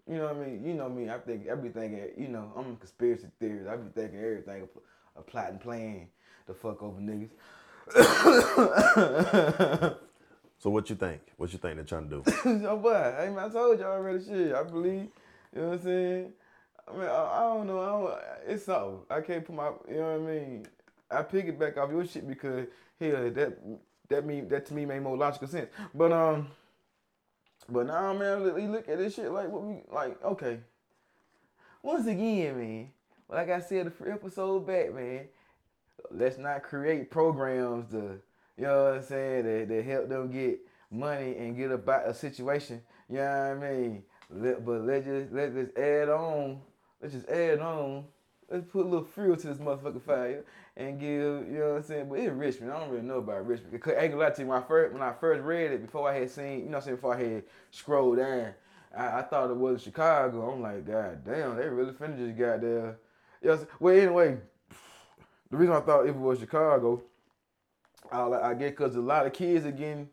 you 0.08 0.16
know 0.16 0.24
what 0.24 0.36
I 0.36 0.46
mean? 0.46 0.64
You 0.64 0.74
know 0.74 0.88
me. 0.88 1.10
I 1.10 1.18
think 1.18 1.46
everything. 1.46 1.98
You 2.16 2.28
know, 2.28 2.52
I'm 2.56 2.72
a 2.72 2.76
conspiracy 2.76 3.26
theorist. 3.40 3.68
I 3.68 3.76
be 3.76 3.90
thinking 3.90 4.20
everything 4.20 4.68
a, 5.16 5.20
a 5.20 5.22
plot 5.22 5.50
and 5.50 5.60
plan 5.60 6.06
to 6.46 6.54
fuck 6.54 6.82
over 6.82 7.00
niggas. 7.00 7.30
So 10.58 10.70
what 10.70 10.88
you 10.90 10.96
think? 10.96 11.20
What 11.36 11.52
you 11.52 11.58
think 11.58 11.76
they're 11.76 11.84
trying 11.84 12.08
to 12.08 12.22
do? 12.22 12.32
so 12.42 12.74
what? 12.76 12.96
I, 12.96 13.28
mean, 13.28 13.38
I 13.38 13.48
told 13.48 13.78
y'all 13.78 13.92
already 13.92 14.24
shit. 14.24 14.54
I 14.54 14.62
believe. 14.62 15.08
You 15.54 15.60
know 15.62 15.68
what 15.68 15.72
I'm 15.74 15.82
saying? 15.82 16.32
I 16.88 16.92
mean, 16.92 17.08
I, 17.08 17.24
I 17.24 17.40
don't 17.40 17.66
know. 17.66 17.80
I 17.80 17.86
don't, 17.86 18.18
it's 18.48 18.64
something. 18.64 18.98
I 19.10 19.20
can't 19.20 19.44
put 19.44 19.54
my. 19.54 19.70
You 19.88 19.96
know 19.96 20.18
what 20.18 20.28
I 20.28 20.34
mean? 20.34 20.66
I 21.10 21.22
pick 21.22 21.46
it 21.46 21.58
back 21.58 21.76
off 21.76 21.90
your 21.90 22.06
shit 22.06 22.26
because 22.26 22.66
hell, 22.98 23.30
that 23.30 23.58
that 24.08 24.26
mean 24.26 24.48
that 24.48 24.66
to 24.66 24.74
me 24.74 24.86
made 24.86 25.02
more 25.02 25.16
logical 25.16 25.46
sense. 25.46 25.70
But 25.94 26.12
um, 26.12 26.48
but 27.68 27.86
nah, 27.86 28.12
man, 28.14 28.54
we 28.54 28.66
look 28.66 28.88
at 28.88 28.98
this 28.98 29.14
shit 29.14 29.30
like 29.30 29.48
what 29.48 29.62
we 29.62 29.82
like. 29.92 30.22
Okay. 30.24 30.58
Once 31.82 32.06
again, 32.06 32.58
man. 32.58 32.88
Like 33.28 33.50
I 33.50 33.60
said 33.60 33.86
a 33.86 33.90
few 33.90 34.10
episode 34.10 34.66
back, 34.66 34.94
man. 34.94 35.28
Let's 36.10 36.38
not 36.38 36.62
create 36.62 37.10
programs 37.10 37.90
to, 37.90 38.20
you 38.56 38.64
know 38.64 38.84
what 38.84 38.94
I'm 38.94 39.02
saying, 39.02 39.68
that, 39.68 39.84
help 39.84 40.08
them 40.08 40.30
get 40.30 40.60
money 40.90 41.36
and 41.36 41.56
get 41.56 41.70
about 41.70 42.08
a 42.08 42.14
situation. 42.14 42.82
You 43.08 43.16
know 43.16 43.54
what 43.58 43.66
I 43.66 43.70
mean? 43.72 44.02
Let, 44.30 44.64
but 44.64 44.82
let's 44.82 45.06
just 45.06 45.32
let 45.32 45.54
just 45.54 45.76
add 45.76 46.08
on. 46.08 46.60
Let's 47.00 47.14
just 47.14 47.28
add 47.28 47.60
on. 47.60 48.04
Let's 48.50 48.66
put 48.70 48.86
a 48.86 48.88
little 48.88 49.04
fuel 49.04 49.36
to 49.36 49.46
this 49.46 49.58
motherfucking 49.58 50.02
fire 50.02 50.44
and 50.76 51.00
give, 51.00 51.08
you 51.10 51.58
know 51.58 51.68
what 51.70 51.76
I'm 51.78 51.82
saying? 51.82 52.08
But 52.08 52.18
it's 52.20 52.32
Richmond. 52.32 52.72
I 52.72 52.78
don't 52.78 52.90
really 52.90 53.02
know 53.02 53.18
about 53.18 53.46
Richmond. 53.46 53.72
Because 53.72 53.94
I 53.94 54.02
ain't 54.02 54.12
gonna 54.12 54.24
lie 54.24 54.30
to 54.30 54.42
you, 54.42 54.48
when 54.48 54.58
I 54.58 54.66
first 54.66 54.92
when 54.92 55.02
I 55.02 55.12
first 55.12 55.42
read 55.42 55.72
it, 55.72 55.84
before 55.84 56.08
I 56.08 56.14
had 56.18 56.30
seen, 56.30 56.60
you 56.60 56.64
know 56.66 56.70
what 56.72 56.76
I'm 56.76 56.82
saying, 56.82 56.96
before 56.96 57.14
I 57.14 57.22
had 57.22 57.42
scrolled 57.70 58.18
down, 58.18 58.54
I, 58.96 59.18
I 59.18 59.22
thought 59.22 59.50
it 59.50 59.56
was 59.56 59.82
Chicago. 59.82 60.52
I'm 60.52 60.62
like, 60.62 60.86
God 60.86 61.24
damn, 61.24 61.56
they 61.56 61.68
really 61.68 61.92
finna 61.92 62.18
just 62.18 62.38
got 62.38 62.60
there. 62.60 62.98
You 63.42 63.50
know? 63.50 63.66
Well, 63.80 63.96
anyway, 63.96 64.38
the 65.50 65.56
reason 65.56 65.74
I 65.74 65.80
thought 65.80 66.06
if 66.06 66.14
it 66.14 66.18
was 66.18 66.38
Chicago, 66.38 67.02
I, 68.10 68.22
I 68.22 68.54
guess 68.54 68.70
because 68.70 68.96
a 68.96 69.00
lot 69.00 69.26
of 69.26 69.32
kids 69.32 69.64
are 69.66 69.72
getting, 69.72 70.08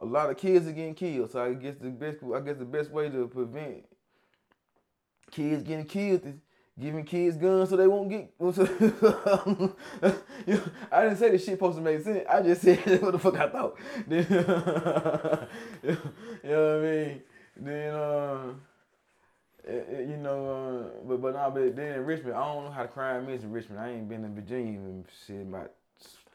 a 0.00 0.04
lot 0.04 0.30
of 0.30 0.36
kids 0.36 0.66
are 0.66 0.72
getting 0.72 0.94
killed. 0.94 1.30
So 1.30 1.42
I 1.42 1.54
guess 1.54 1.76
the 1.80 1.90
best, 1.90 2.18
I 2.34 2.40
guess 2.40 2.56
the 2.58 2.64
best 2.64 2.90
way 2.90 3.08
to 3.08 3.28
prevent 3.28 3.84
kids 5.30 5.62
getting 5.62 5.86
killed 5.86 6.24
is 6.26 6.34
giving 6.78 7.04
kids 7.04 7.36
guns 7.36 7.70
so 7.70 7.76
they 7.76 7.86
won't 7.86 8.08
get. 8.10 8.32
you 8.40 8.54
know, 10.46 10.62
I 10.90 11.02
didn't 11.04 11.18
say 11.18 11.30
this 11.30 11.44
shit 11.44 11.54
supposed 11.54 11.76
to 11.76 11.82
make 11.82 12.02
sense. 12.02 12.24
I 12.28 12.42
just 12.42 12.62
said 12.62 12.78
what 13.02 13.12
the 13.12 13.18
fuck 13.18 13.38
I 13.38 13.48
thought. 13.48 13.78
You 16.44 16.50
know 16.50 16.78
what 16.78 16.88
I 16.88 16.90
mean? 16.90 17.22
Then, 17.56 17.94
uh, 17.94 18.52
eh, 19.66 19.72
eh, 19.96 20.00
you 20.00 20.16
know, 20.16 20.50
uh, 20.50 21.06
but 21.06 21.20
but 21.22 21.34
nah, 21.34 21.50
but 21.50 21.74
then 21.76 21.94
in 21.98 22.04
Richmond, 22.04 22.34
I 22.34 22.44
don't 22.54 22.64
know 22.64 22.70
how 22.70 22.82
the 22.82 22.88
crime 22.88 23.28
is 23.28 23.42
in 23.44 23.52
Richmond. 23.52 23.80
I 23.80 23.90
ain't 23.90 24.08
been 24.08 24.24
in 24.24 24.34
Virginia 24.34 24.78
in 24.78 25.04
shit 25.26 25.42
about. 25.42 25.72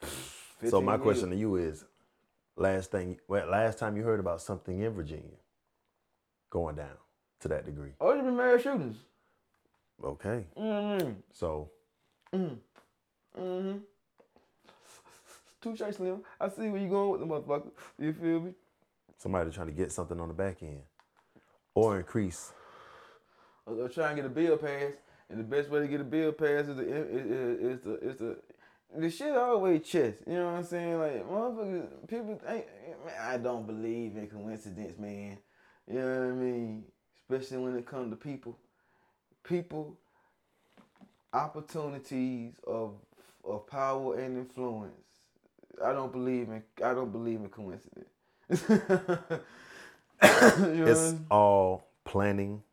15 0.02 0.70
so 0.70 0.82
my 0.82 0.94
years. 0.94 1.02
question 1.04 1.30
to 1.32 1.36
you 1.36 1.56
is, 1.56 1.86
last 2.56 2.92
thing, 2.92 3.20
well, 3.28 3.48
last 3.50 3.78
time 3.78 3.96
you 3.98 4.04
heard 4.04 4.20
about 4.20 4.42
something 4.42 4.80
in 4.82 4.92
Virginia 4.94 5.38
going 6.50 6.76
down 6.76 6.98
to 7.42 7.48
that 7.50 7.66
degree? 7.66 7.92
Oh, 8.00 8.14
there 8.14 8.24
been 8.24 8.36
mass 8.36 8.62
shootings. 8.62 8.98
Okay, 10.04 10.46
Mm-hmm. 10.58 11.12
so 11.34 11.70
Mm-hmm. 12.34 13.78
Touche 15.62 15.82
Slim. 15.96 16.22
I 16.40 16.50
see 16.50 16.70
where 16.70 16.82
you 16.82 16.90
going 16.90 17.12
with 17.12 17.20
the 17.22 17.26
motherfucker. 17.28 17.72
You 18.00 18.14
feel 18.14 18.40
me? 18.40 18.54
somebody 19.18 19.50
trying 19.50 19.68
to 19.68 19.74
get 19.74 19.92
something 19.92 20.20
on 20.20 20.28
the 20.28 20.34
back 20.34 20.62
end 20.62 20.82
or 21.74 21.98
increase. 21.98 22.54
Or 23.68 23.84
or 23.84 23.90
try 23.90 24.08
and 24.08 24.16
get 24.16 24.26
a 24.26 24.30
bill 24.30 24.58
passed, 24.58 24.96
and 25.30 25.40
the 25.40 25.44
best 25.44 25.70
way 25.70 25.82
to 25.82 25.88
get 25.88 26.02
a 26.02 26.06
bill 26.06 26.32
passed 26.32 26.70
is 26.70 26.78
the 26.78 26.84
is, 26.84 27.80
the 27.82 28.00
is 28.00 28.18
the 28.18 28.38
the 28.96 29.10
shit 29.10 29.36
always 29.36 29.86
chest. 29.88 30.20
You 30.26 30.36
know 30.36 30.46
what 30.46 30.58
I'm 30.58 30.64
saying? 30.64 31.00
Like 31.00 31.30
motherfuckers, 31.30 32.08
people 32.08 32.40
ain't. 32.48 32.66
Man, 33.06 33.16
I 33.22 33.38
don't 33.38 33.68
believe 33.68 34.16
in 34.16 34.28
coincidence, 34.28 34.98
man. 34.98 35.38
You 35.88 36.00
know 36.00 36.20
what 36.20 36.28
I 36.28 36.32
mean? 36.32 36.84
Especially 37.22 37.58
when 37.58 37.78
it 37.78 37.86
comes 37.86 38.12
to 38.12 38.16
people, 38.16 38.58
people, 39.44 39.98
opportunities 41.34 42.54
of 42.66 42.96
of 43.44 43.68
power 43.68 44.18
and 44.18 44.38
influence. 44.38 44.94
I 45.84 45.92
don't 45.92 46.12
believe 46.12 46.50
in. 46.50 46.64
I 46.84 46.94
don't 46.94 47.12
believe 47.12 47.42
in 47.42 47.50
coincidence. 47.50 48.10
You 50.20 50.84
know? 50.84 50.88
It's 50.88 51.14
all 51.30 51.88
planning 52.04 52.64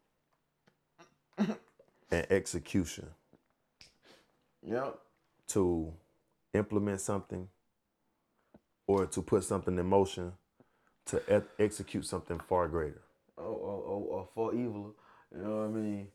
and 1.39 2.27
execution 2.31 3.09
Yep. 4.67 4.99
to 5.49 5.93
implement 6.55 7.01
something 7.01 7.49
or 8.87 9.07
to 9.07 9.23
put 9.23 9.45
something 9.45 9.79
in 9.79 9.87
motion 9.87 10.33
to 11.07 11.19
e- 11.39 11.63
execute 11.65 12.07
something 12.07 12.41
far 12.49 12.69
greater. 12.69 13.03
Oh, 13.39 13.45
oh, 13.45 13.47
oh, 13.47 13.51
or, 13.51 13.61
or, 13.61 13.83
or, 13.83 14.19
or 14.21 14.29
for 14.35 14.55
evil. 14.55 14.95
You 15.35 15.43
know 15.43 15.57
what 15.57 15.65
I 15.65 15.69
mean? 15.69 16.09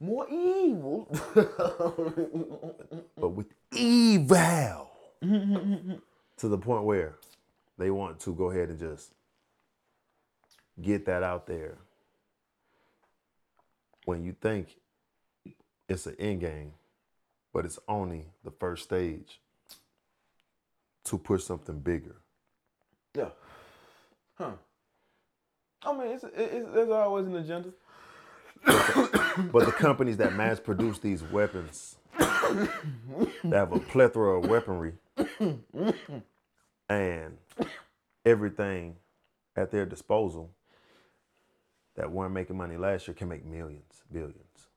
More 0.00 0.28
evil. 0.30 1.08
but 3.16 3.28
with 3.30 3.46
evil 3.74 4.90
to 5.22 6.48
the 6.48 6.58
point 6.58 6.84
where 6.84 7.16
they 7.78 7.90
want 7.90 8.20
to 8.20 8.34
go 8.34 8.50
ahead 8.50 8.68
and 8.70 8.78
just 8.78 9.12
get 10.80 11.06
that 11.06 11.22
out 11.22 11.46
there 11.46 11.78
when 14.04 14.24
you 14.24 14.34
think 14.40 14.76
it's 15.88 16.06
an 16.06 16.16
end 16.18 16.40
game, 16.40 16.72
but 17.52 17.64
it's 17.64 17.78
only 17.88 18.26
the 18.42 18.50
first 18.50 18.84
stage 18.84 19.40
to 21.04 21.18
push 21.18 21.44
something 21.44 21.78
bigger. 21.80 22.16
yeah. 23.14 23.28
Huh. 24.36 24.52
I 25.82 25.92
mean, 25.92 26.06
it's, 26.08 26.24
it's, 26.24 26.66
there's 26.72 26.90
always 26.90 27.26
an 27.26 27.36
agenda. 27.36 27.68
But 29.52 29.66
the 29.66 29.72
companies 29.72 30.16
that 30.18 30.34
mass 30.34 30.60
produce 30.60 31.00
these 31.00 31.22
weapons, 31.24 31.96
they 32.18 33.56
have 33.56 33.72
a 33.72 33.80
plethora 33.80 34.38
of 34.38 34.48
weaponry 34.48 34.92
and 36.88 37.36
everything 38.24 38.94
at 39.56 39.72
their 39.72 39.86
disposal 39.86 40.50
that 41.96 42.10
weren't 42.10 42.34
making 42.34 42.56
money 42.56 42.76
last 42.76 43.06
year 43.06 43.14
can 43.14 43.28
make 43.28 43.44
millions, 43.44 44.02
billions. 44.12 44.68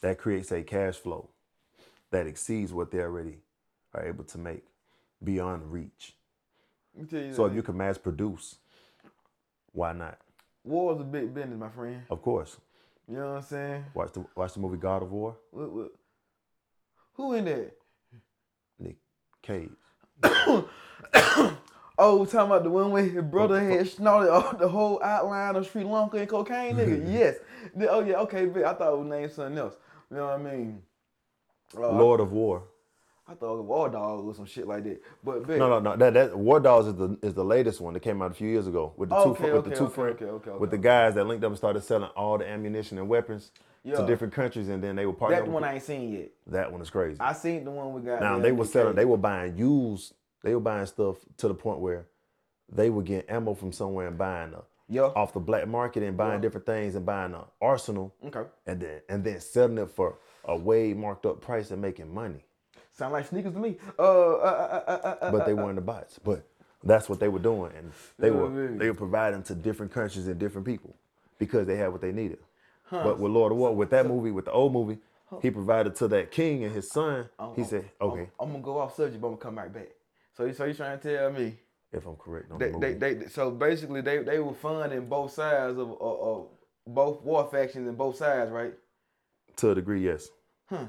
That 0.00 0.18
creates 0.18 0.52
a 0.52 0.62
cash 0.62 0.96
flow 0.96 1.30
that 2.10 2.26
exceeds 2.26 2.72
what 2.72 2.90
they 2.90 3.00
already 3.00 3.38
are 3.94 4.04
able 4.06 4.24
to 4.24 4.38
make 4.38 4.64
beyond 5.22 5.72
reach. 5.72 6.14
Tell 7.10 7.20
you 7.20 7.34
So 7.34 7.46
if 7.46 7.54
you 7.54 7.62
can 7.62 7.76
mass 7.76 7.98
produce, 7.98 8.56
why 9.72 9.92
not? 9.92 10.18
war 10.64 10.94
is 10.94 11.00
a 11.00 11.04
big 11.04 11.32
business, 11.34 11.58
my 11.58 11.68
friend. 11.70 12.02
Of 12.10 12.22
course. 12.22 12.56
You 13.08 13.16
know 13.16 13.28
what 13.28 13.36
I'm 13.36 13.42
saying? 13.42 13.84
Watch 13.94 14.12
the 14.12 14.24
watch 14.36 14.52
the 14.52 14.60
movie 14.60 14.76
God 14.76 15.02
of 15.02 15.10
War. 15.10 15.36
What, 15.50 15.72
what, 15.72 15.92
who 17.14 17.32
in 17.32 17.46
there? 17.46 17.70
Nick 18.78 18.96
Cage. 19.42 19.70
Oh, 22.00 22.24
talking 22.24 22.50
about 22.52 22.62
the 22.62 22.70
one 22.70 22.92
where 22.92 23.02
his 23.04 23.22
brother 23.24 23.58
had 23.60 23.88
snorted 23.88 24.30
all 24.30 24.56
the 24.56 24.68
whole 24.68 25.02
outline 25.02 25.56
of 25.56 25.68
Sri 25.68 25.82
Lanka 25.82 26.18
and 26.18 26.28
cocaine, 26.28 26.76
nigga. 26.76 27.12
yes. 27.12 27.36
Oh 27.90 28.00
yeah, 28.04 28.14
okay, 28.20 28.46
but 28.46 28.64
I 28.64 28.74
thought 28.74 28.92
it 28.94 28.98
was 28.98 29.08
named 29.08 29.32
something 29.32 29.58
else. 29.58 29.74
You 30.10 30.18
know 30.18 30.26
what 30.26 30.34
I 30.34 30.38
mean? 30.38 30.82
Uh, 31.76 31.90
Lord 31.92 32.20
of 32.20 32.32
War. 32.32 32.62
I 33.30 33.34
thought 33.34 33.54
it 33.54 33.56
was 33.58 33.66
War 33.66 33.88
Dogs 33.90 34.24
or 34.26 34.34
some 34.34 34.46
shit 34.46 34.66
like 34.66 34.84
that. 34.84 35.02
But. 35.22 35.46
No, 35.48 35.68
no, 35.68 35.80
no. 35.80 35.96
That 35.96 36.14
that 36.14 36.38
War 36.38 36.60
Dogs 36.60 36.86
is 36.86 36.94
the 36.94 37.18
is 37.20 37.34
the 37.34 37.44
latest 37.44 37.80
one 37.80 37.92
that 37.94 38.00
came 38.00 38.22
out 38.22 38.30
a 38.30 38.34
few 38.34 38.48
years 38.48 38.66
ago 38.66 38.94
with 38.96 39.10
the 39.10 39.16
two 39.16 39.30
Okay, 39.30 39.44
with 39.44 39.54
okay, 39.54 39.70
the 39.70 39.76
two 39.76 39.84
okay, 39.86 39.94
friend- 39.94 40.22
okay, 40.22 40.50
with 40.52 40.70
the 40.70 40.78
guys 40.78 41.14
that 41.16 41.24
linked 41.26 41.44
up 41.44 41.48
and 41.50 41.58
started 41.58 41.82
selling 41.82 42.08
all 42.16 42.38
the 42.38 42.48
ammunition 42.48 42.96
and 42.96 43.06
weapons 43.08 43.50
Yeah. 43.84 43.96
to 43.96 44.06
different 44.06 44.32
countries, 44.32 44.68
and 44.70 44.82
then 44.82 44.96
they 44.96 45.04
were 45.04 45.12
partnering. 45.12 45.30
that 45.30 45.42
with- 45.42 45.52
one 45.52 45.64
I 45.64 45.74
ain't 45.74 45.82
seen 45.82 46.12
yet. 46.12 46.30
that 46.46 46.72
one 46.72 46.80
is 46.80 46.88
crazy. 46.90 47.18
I 47.20 47.32
seen 47.34 47.64
the 47.64 47.70
one 47.70 47.92
we 47.92 48.00
got. 48.00 48.20
now 48.20 48.38
they 48.38 48.52
were 48.52 48.64
selling. 48.64 48.94
They 48.94 49.04
were 49.04 49.18
buying 49.18 49.58
used. 49.58 50.14
They 50.42 50.54
were 50.54 50.60
buying 50.60 50.86
stuff 50.86 51.16
to 51.38 51.48
the 51.48 51.54
point 51.54 51.80
where 51.80 52.06
they 52.70 52.90
were 52.90 53.02
getting 53.02 53.28
ammo 53.30 53.54
from 53.54 53.72
somewhere 53.72 54.06
and 54.08 54.18
buying 54.18 54.52
a, 54.54 54.62
Yeah. 54.88 55.10
off 55.16 55.32
the 55.32 55.40
black 55.40 55.66
market 55.68 56.02
and 56.02 56.16
buying 56.16 56.40
different 56.40 56.66
things 56.66 56.94
and 56.94 57.04
buying 57.04 57.34
an 57.34 57.42
arsenal 57.60 58.14
Okay. 58.24 58.44
and 58.66 58.80
then 58.80 59.00
and 59.08 59.24
then 59.24 59.40
selling 59.40 59.78
it 59.78 59.90
for 59.90 60.18
a 60.44 60.56
way 60.56 60.94
marked 60.94 61.26
up 61.26 61.40
price 61.40 61.70
and 61.70 61.80
making 61.82 62.12
money. 62.12 62.44
Sound 62.92 63.12
like 63.12 63.26
sneakers 63.26 63.52
to 63.54 63.58
me. 63.58 63.76
Uh, 63.98 64.02
uh, 64.02 64.36
uh, 64.36 64.84
uh, 64.86 64.90
uh, 64.90 65.24
uh, 65.24 65.32
but 65.32 65.46
they 65.46 65.54
weren't 65.54 65.76
the 65.76 65.82
bots. 65.82 66.18
But 66.18 66.44
that's 66.82 67.08
what 67.08 67.20
they 67.20 67.28
were 67.28 67.38
doing, 67.38 67.72
and 67.76 67.92
they 68.18 68.28
Yeah, 68.30 68.36
were 68.36 68.48
man. 68.50 68.78
they 68.78 68.88
were 68.88 68.94
providing 68.96 69.42
to 69.44 69.54
different 69.54 69.92
countries 69.92 70.26
and 70.26 70.38
different 70.38 70.66
people 70.66 70.94
because 71.38 71.66
they 71.66 71.76
had 71.76 71.88
what 71.92 72.00
they 72.00 72.12
needed. 72.12 72.38
But 72.90 73.18
with 73.18 73.32
Lord 73.32 73.52
of 73.52 73.58
War, 73.58 73.74
with 73.74 73.90
that 73.90 74.06
movie, 74.06 74.30
with 74.30 74.46
the 74.46 74.52
old 74.52 74.72
movie, 74.72 74.98
he 75.42 75.50
provided 75.50 75.94
to 75.96 76.08
that 76.08 76.30
king 76.30 76.64
and 76.64 76.74
his 76.74 76.90
son. 76.90 77.28
he 77.54 77.62
said, 77.64 77.84
"Okay, 78.00 78.30
I'm, 78.40 78.46
I'm 78.46 78.50
gonna 78.52 78.62
go 78.64 78.78
off 78.78 78.96
subject, 78.96 79.20
but 79.20 79.28
I'm 79.28 79.34
gonna 79.34 79.42
come 79.42 79.58
right 79.58 79.72
back. 79.72 79.88
So, 80.38 80.44
you- 80.44 80.54
so 80.54 80.64
you 80.66 80.72
trying 80.74 80.98
to 81.00 81.16
tell 81.16 81.30
me 81.32 81.56
if 81.92 82.06
I'm 82.06 82.14
correct 82.16 82.52
on 82.52 82.58
they, 82.58 82.70
the 82.70 82.78
they, 82.78 82.94
they, 83.14 83.26
so 83.28 83.50
basically 83.50 84.00
they, 84.02 84.18
they 84.22 84.38
were 84.38 84.54
funding 84.54 85.06
both 85.06 85.32
sides 85.32 85.76
of, 85.78 85.90
of, 86.00 86.20
of 86.20 86.46
both 86.86 87.20
war 87.22 87.48
factions 87.50 87.88
and 87.88 87.98
both 87.98 88.16
sides, 88.16 88.50
right? 88.50 88.72
to 89.56 89.70
a 89.72 89.74
degree, 89.74 90.04
yes." 90.04 90.28
Huh. 90.70 90.84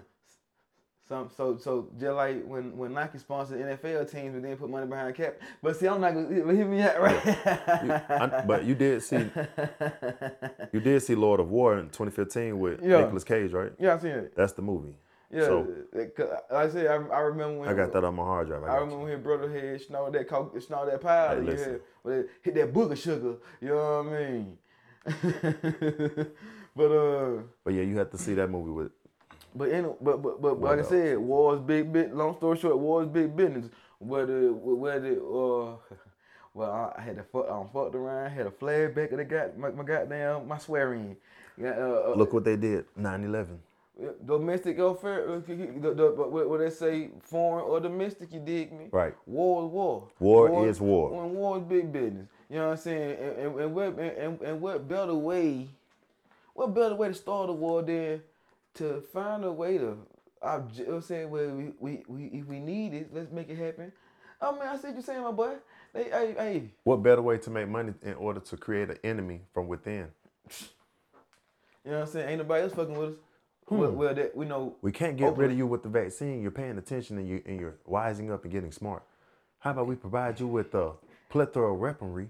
Some 1.07 1.31
so 1.35 1.57
so 1.57 1.89
just 1.99 2.13
like 2.13 2.43
when 2.45 2.77
when 2.77 2.93
Nike 2.93 3.17
sponsored 3.17 3.59
NFL 3.59 4.11
teams 4.11 4.35
and 4.35 4.45
then 4.45 4.55
put 4.57 4.69
money 4.69 4.85
behind 4.85 5.15
cap. 5.15 5.37
But 5.63 5.75
see, 5.77 5.87
I'm 5.87 5.99
not 6.01 6.13
gonna 6.13 6.53
hear 6.53 6.65
me 6.67 6.81
out 6.83 7.01
right. 7.01 7.27
I- 7.47 8.43
but 8.45 8.63
you 8.65 8.75
did 8.75 9.01
see 9.01 9.17
you 10.71 10.79
did 10.79 11.01
see 11.01 11.15
Lord 11.15 11.39
of 11.39 11.49
War 11.49 11.79
in 11.79 11.85
2015 11.85 12.59
with 12.59 12.83
Yeah. 12.83 13.01
Nicolas 13.01 13.23
Cage, 13.23 13.51
right? 13.53 13.71
yeah, 13.79 13.95
I 13.95 13.97
seen 13.97 14.11
it. 14.11 14.35
That's 14.35 14.53
the 14.53 14.61
movie. 14.61 14.95
Yeah, 15.31 15.45
So 15.45 15.67
it- 15.93 16.17
like 16.17 16.19
I 16.51 16.69
said, 16.69 16.87
I, 16.87 16.95
I 16.95 17.19
remember 17.19 17.59
when 17.59 17.69
I 17.69 17.73
got 17.73 17.93
that 17.93 18.03
on 18.03 18.15
my 18.15 18.23
hard 18.23 18.47
drive. 18.47 18.63
I, 18.63 18.67
I 18.67 18.73
remember 18.77 18.95
you. 18.95 19.01
when 19.03 19.11
his 19.11 19.21
brother 19.21 19.49
had 19.51 19.81
snort 19.81 20.13
that 20.13 20.27
coke, 20.27 20.59
snort 20.61 20.89
that 20.89 21.01
powder. 21.01 21.55
Hey, 21.55 21.77
but 22.03 22.11
it 22.11 22.29
hit 22.41 22.55
that 22.55 22.73
booger 22.73 22.97
sugar. 22.97 23.35
You 23.61 23.67
know 23.69 24.03
what 24.03 24.13
I 24.13 24.29
mean? 24.29 24.57
but 26.75 26.91
uh, 26.91 27.41
But 27.63 27.73
yeah, 27.73 27.83
you 27.83 27.97
have 27.97 28.09
to 28.11 28.17
see 28.17 28.33
that 28.35 28.49
movie 28.49 28.71
with. 28.71 28.91
but 29.55 29.69
in, 29.69 29.93
but 30.01 30.21
but 30.21 30.41
but 30.41 30.57
What 30.57 30.77
like 30.77 30.85
I 30.85 30.89
said, 30.89 31.17
war's 31.17 31.59
big 31.59 31.91
bit. 31.93 32.13
Long 32.15 32.35
story 32.37 32.57
short, 32.57 32.77
war's 32.79 33.07
big 33.07 33.35
business. 33.35 33.69
Whether 33.99 34.51
whether 34.53 35.19
uh. 35.21 35.75
Well, 36.55 36.93
I- 36.97 37.01
had 37.01 37.15
to 37.17 37.23
fuck, 37.23 37.47
I 37.47 37.63
fucked 37.71 37.93
around, 37.93 38.31
had 38.31 38.47
a 38.47 38.49
flashback 38.49 39.11
of 39.11 39.19
the 39.19 39.23
got 39.23 39.55
my, 39.57 39.69
my 39.69 39.83
goddamn 39.83 40.47
my 40.47 40.57
swearing. 40.57 41.15
Yeah, 41.61 41.69
uh, 41.77 42.11
uh, 42.11 42.13
Look 42.17 42.33
what 42.33 42.43
they 42.43 42.55
did. 42.57 42.85
9/11. 42.99 43.59
Domestic 44.25 44.79
affair. 44.79 45.29
uh, 45.29 45.39
the, 45.47 45.93
the, 45.93 46.11
what, 46.15 46.49
what 46.49 46.59
they 46.59 46.69
say, 46.69 47.09
foreign 47.21 47.65
or 47.65 47.79
domestic, 47.79 48.33
you 48.33 48.39
dig 48.39 48.71
me? 48.71 48.87
Right. 48.91 49.13
War 49.25 49.65
is 49.65 49.71
war. 49.71 50.07
War 50.19 50.67
is 50.67 50.79
war. 50.81 51.09
When 51.11 51.33
war 51.35 51.57
is 51.57 51.63
big 51.63 51.91
business. 51.91 52.27
You 52.49 52.57
know 52.57 52.67
what 52.67 52.71
I'm 52.71 52.77
saying? 52.77 53.17
And, 53.19 53.37
and, 53.37 53.59
and, 53.59 53.75
what, 53.75 53.99
and, 53.99 54.41
and 54.41 54.61
what 54.61 54.87
better 54.87 55.15
way, 55.15 55.67
what 56.53 56.73
better 56.73 56.95
way 56.95 57.09
to 57.09 57.13
start 57.13 57.49
a 57.49 57.53
war 57.53 57.81
than 57.81 58.21
to 58.75 59.01
find 59.13 59.43
a 59.43 59.51
way 59.51 59.77
to, 59.77 59.97
I'm 60.41 60.69
just 60.71 61.07
saying, 61.07 61.29
well, 61.29 61.49
we, 61.49 61.71
we, 61.79 62.03
we, 62.07 62.25
if 62.39 62.45
we 62.45 62.59
need 62.59 62.93
it, 62.93 63.13
let's 63.13 63.31
make 63.31 63.49
it 63.49 63.57
happen. 63.57 63.91
I 64.41 64.51
mean, 64.51 64.61
I 64.61 64.77
see 64.77 64.87
what 64.87 64.93
you're 64.93 65.03
saying, 65.03 65.21
my 65.23 65.31
boy. 65.31 65.55
They, 65.93 66.03
hey, 66.05 66.35
hey, 66.37 66.63
What 66.83 67.03
better 67.03 67.21
way 67.21 67.37
to 67.39 67.49
make 67.49 67.67
money 67.67 67.93
in 68.03 68.13
order 68.13 68.39
to 68.39 68.57
create 68.57 68.89
an 68.89 68.97
enemy 69.03 69.41
from 69.53 69.67
within? 69.67 70.07
you 71.83 71.91
know 71.91 71.99
what 71.99 72.01
I'm 72.01 72.07
saying? 72.07 72.29
Ain't 72.29 72.37
nobody 72.39 72.63
else 72.63 72.73
fucking 72.73 72.97
with 72.97 73.09
us. 73.09 73.15
Well, 73.69 73.91
hmm. 73.91 73.97
well, 73.97 74.13
that 74.15 74.35
we 74.35 74.45
know. 74.45 74.75
We 74.81 74.91
can't 74.91 75.17
get 75.17 75.37
rid 75.37 75.51
of 75.51 75.57
you 75.57 75.67
with 75.67 75.83
the 75.83 75.89
vaccine. 75.89 76.41
You're 76.41 76.51
paying 76.51 76.77
attention 76.77 77.17
and 77.17 77.27
you 77.27 77.41
and 77.45 77.59
you're 77.59 77.75
wising 77.87 78.31
up 78.31 78.43
and 78.43 78.51
getting 78.51 78.71
smart. 78.71 79.03
How 79.59 79.71
about 79.71 79.87
we 79.87 79.95
provide 79.95 80.39
you 80.39 80.47
with 80.47 80.73
a 80.75 80.93
plethora 81.29 81.73
of 81.73 81.79
weaponry, 81.79 82.29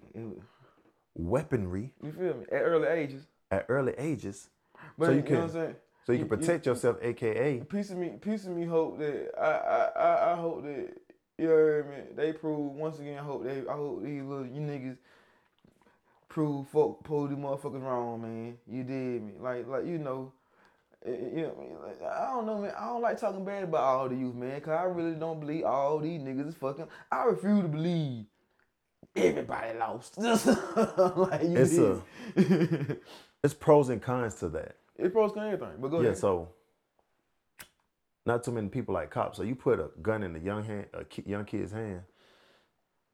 weaponry 1.16 1.94
You 2.04 2.12
feel 2.12 2.34
me? 2.36 2.46
At 2.52 2.62
early 2.64 2.88
ages. 2.88 3.24
at 3.52 3.66
early 3.70 3.94
ages, 3.98 4.50
But 4.98 5.06
so 5.08 5.12
you 5.12 5.18
you 5.18 5.22
know 5.24 5.28
can 5.28 5.36
what 5.38 5.44
I'm 5.46 5.50
saying? 5.52 5.76
so 6.06 6.12
you 6.14 6.20
can 6.20 6.30
protect 6.30 6.66
yourself, 6.66 6.98
aka 7.02 7.60
piece 7.62 7.92
of 7.92 7.98
me, 7.98 8.10
piece 8.22 8.46
of 8.46 8.52
me 8.56 8.66
hope 8.66 9.00
that 9.00 9.32
I, 9.40 9.52
I, 9.52 10.02
I, 10.04 10.34
I 10.34 10.36
hope 10.36 10.64
that 10.64 10.90
you 11.38 11.48
know 11.48 11.56
what 11.56 11.86
I 11.86 11.98
mean. 11.98 12.16
They 12.16 12.34
prove 12.34 12.74
once 12.74 13.00
again. 13.00 13.18
I 13.20 13.24
hope 13.24 13.44
they, 13.44 13.60
I 13.70 13.74
hope 13.74 14.04
these 14.04 14.24
little 14.24 14.46
you 14.46 14.60
niggas 14.62 14.98
prove 16.28 16.68
folk 16.68 17.04
pull 17.04 17.28
these 17.28 17.38
motherfuckers 17.38 17.82
wrong, 17.82 18.22
man. 18.22 18.58
You 18.68 18.84
did 18.84 19.24
me 19.24 19.34
like, 19.40 19.68
like 19.68 19.86
you 19.86 19.98
know. 20.00 20.34
You 21.06 21.14
know, 21.44 21.56
I 21.58 21.62
mean? 21.62 21.78
Like, 21.82 22.02
I 22.04 22.28
don't 22.28 22.46
know, 22.46 22.60
man. 22.60 22.74
I 22.78 22.88
don't 22.88 23.02
like 23.02 23.20
talking 23.20 23.46
bad 23.46 23.64
about 23.64 23.84
all 23.84 24.10
the 24.10 24.16
youth, 24.16 24.36
man, 24.36 24.60
cause 24.62 24.74
I 24.74 24.84
really 24.84 25.16
don't 25.16 25.40
believe 25.40 25.64
all 25.66 26.00
these 26.00 26.22
niggas 26.22 26.50
is 26.50 26.56
fucking. 26.56 26.88
I 27.12 27.24
refuse 27.26 27.62
to 27.64 27.68
believe 27.70 28.26
everybody 29.16 29.78
lost. 29.78 30.18
like 30.18 31.44
you 31.44 31.56
It's 31.56 31.72
did. 31.72 32.02
it's 33.44 33.54
pros 33.54 33.90
and 33.90 34.02
cons 34.02 34.36
to 34.36 34.50
that. 34.50 34.76
it's 34.98 35.14
pros 35.14 35.34
to 35.34 35.40
everything. 35.42 35.78
But 35.80 35.90
go 35.90 35.98
Yeah, 35.98 36.02
ahead. 36.02 36.16
Yeah, 36.16 36.20
so 36.20 36.50
not 38.26 38.44
too 38.44 38.52
many 38.52 38.70
people 38.70 38.94
like 38.94 39.10
cops. 39.12 39.38
So 39.38 39.44
you 39.44 39.56
put 39.56 39.80
a 39.80 39.90
gun 40.02 40.24
in 40.24 40.36
a 40.36 40.40
young 40.40 40.64
hand, 40.64 40.88
a 40.94 41.06
young 41.30 41.46
kid's 41.46 41.72
hand, 41.72 42.04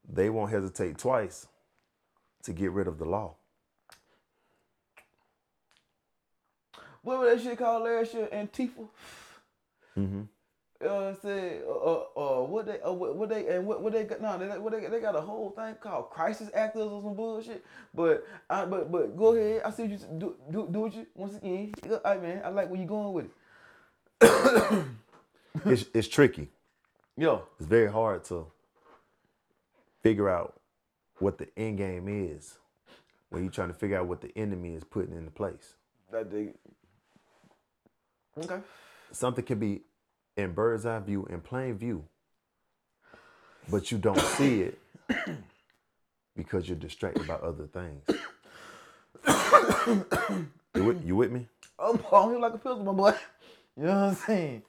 they 0.08 0.30
won't 0.30 0.50
hesitate 0.50 0.98
twice 0.98 1.46
to 2.44 2.52
get 2.52 2.72
rid 2.72 2.88
of 2.88 2.98
the 2.98 3.04
law. 3.06 3.36
What 7.06 7.20
was 7.20 7.36
that 7.36 7.48
shit 7.48 7.58
called 7.58 7.84
last 7.84 8.12
year? 8.14 8.28
Antifa. 8.32 8.88
Mm-hmm. 9.96 10.22
uh, 10.84 11.14
said, 11.22 11.62
uh, 11.66 11.72
uh, 11.72 12.04
uh, 12.16 12.44
what 12.44 12.66
they, 12.66 12.80
uh, 12.80 12.92
what, 12.92 13.14
what 13.14 13.28
they, 13.28 13.46
and 13.46 13.64
what, 13.64 13.80
what 13.80 13.92
they 13.92 14.02
got? 14.04 14.20
No, 14.20 14.36
they, 14.36 14.58
what 14.58 14.72
they, 14.72 14.86
they 14.88 15.00
got 15.00 15.14
a 15.14 15.20
whole 15.20 15.50
thing 15.50 15.76
called 15.80 16.10
crisis 16.10 16.50
actors 16.52 16.82
or 16.82 17.00
some 17.00 17.14
bullshit. 17.14 17.64
But, 17.94 18.26
I, 18.50 18.64
but, 18.64 18.90
but 18.90 19.16
go 19.16 19.34
ahead. 19.36 19.62
I 19.64 19.70
see 19.70 19.84
what 19.84 19.90
you 19.92 19.98
do, 20.18 20.34
do, 20.50 20.68
do 20.70 20.80
what 20.80 20.94
you 20.94 21.06
once 21.14 21.36
again. 21.36 21.72
All 21.88 22.00
right, 22.04 22.20
man. 22.20 22.42
I 22.44 22.48
like 22.48 22.68
where 22.68 22.80
you 22.80 22.86
going 22.86 23.12
with 23.12 23.26
it. 24.20 24.84
It's 25.64 25.86
it's 25.94 26.06
tricky. 26.08 26.50
Yo, 27.16 27.44
It's 27.58 27.66
very 27.66 27.90
hard 27.90 28.24
to 28.24 28.46
figure 30.02 30.28
out 30.28 30.60
what 31.18 31.38
the 31.38 31.48
end 31.58 31.78
game 31.78 32.08
is 32.08 32.58
when 33.30 33.42
you're 33.42 33.50
trying 33.50 33.68
to 33.68 33.74
figure 33.74 33.98
out 33.98 34.06
what 34.06 34.20
the 34.20 34.36
enemy 34.36 34.74
is 34.74 34.84
putting 34.84 35.16
into 35.16 35.30
place. 35.30 35.74
that 36.12 36.30
dig. 36.30 36.54
Okay. 38.38 38.60
Something 39.12 39.44
can 39.44 39.58
be 39.58 39.82
in 40.36 40.52
bird's 40.52 40.84
eye 40.84 40.98
view, 40.98 41.26
in 41.30 41.40
plain 41.40 41.78
view, 41.78 42.04
but 43.70 43.90
you 43.90 43.98
don't 43.98 44.20
see 44.36 44.62
it 44.62 44.78
because 46.36 46.68
you're 46.68 46.76
distracted 46.76 47.26
by 47.26 47.34
other 47.34 47.66
things. 47.66 48.02
you, 50.74 50.84
with, 50.84 51.04
you 51.04 51.16
with 51.16 51.32
me? 51.32 51.48
Oh, 51.78 51.94
I'm 52.12 52.28
on 52.28 52.34
him 52.34 52.40
like 52.40 52.54
a 52.54 52.58
pistol, 52.58 52.84
my 52.84 52.92
boy. 52.92 53.14
You 53.76 53.84
know 53.84 53.94
what 53.94 54.08
I'm 54.08 54.14
saying? 54.14 54.62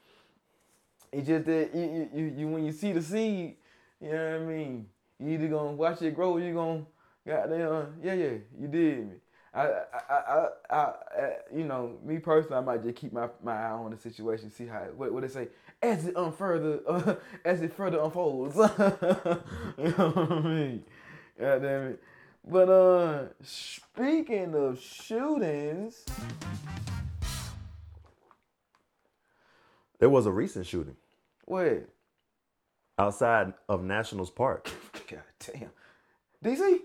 It's 1.11 1.27
just 1.27 1.45
that 1.45 1.71
you, 1.73 1.81
you, 1.81 2.09
you, 2.13 2.33
you 2.37 2.47
when 2.47 2.65
you 2.65 2.71
see 2.71 2.91
the 2.91 3.01
seed, 3.01 3.55
you 4.01 4.11
know 4.11 4.31
what 4.31 4.41
I 4.41 4.45
mean. 4.45 4.85
You 5.19 5.31
either 5.31 5.47
gonna 5.47 5.71
watch 5.71 6.01
it 6.01 6.15
grow, 6.15 6.33
or 6.33 6.39
you 6.39 6.53
gonna 6.53 6.85
goddamn 7.25 7.95
yeah 8.03 8.13
yeah 8.13 8.33
you 8.59 8.67
did 8.67 9.07
me. 9.07 9.15
I 9.53 9.61
I 9.61 9.71
I, 10.09 10.13
I, 10.13 10.47
I, 10.69 10.77
I 10.77 10.93
you 11.55 11.65
know 11.65 11.97
me 12.03 12.19
personally 12.19 12.57
I 12.57 12.61
might 12.61 12.83
just 12.83 12.95
keep 12.95 13.13
my, 13.13 13.27
my 13.43 13.53
eye 13.53 13.71
on 13.71 13.91
the 13.91 13.97
situation, 13.97 14.51
see 14.51 14.67
how 14.67 14.79
what 14.95 15.11
what 15.13 15.21
they 15.21 15.29
say 15.29 15.47
as 15.81 16.05
it 16.05 16.15
unfurther 16.15 16.79
uh, 16.87 17.15
as 17.45 17.61
it 17.61 17.73
further 17.73 17.99
unfolds. 17.99 18.55
you 18.57 18.63
know 18.63 20.09
what 20.09 20.31
I 20.31 20.39
mean? 20.41 20.83
God 21.39 21.61
damn 21.61 21.87
it. 21.87 22.03
But 22.49 22.69
uh, 22.69 23.25
speaking 23.41 24.55
of 24.55 24.79
shootings. 24.79 26.05
There 29.99 30.09
was 30.09 30.27
a 30.27 30.31
recent 30.31 30.67
shooting 30.67 30.95
Where? 31.45 31.87
outside 32.99 33.53
of 33.67 33.83
Nationals 33.83 34.29
Park. 34.29 34.69
God 35.09 35.23
damn. 35.39 35.71
DC? 36.43 36.79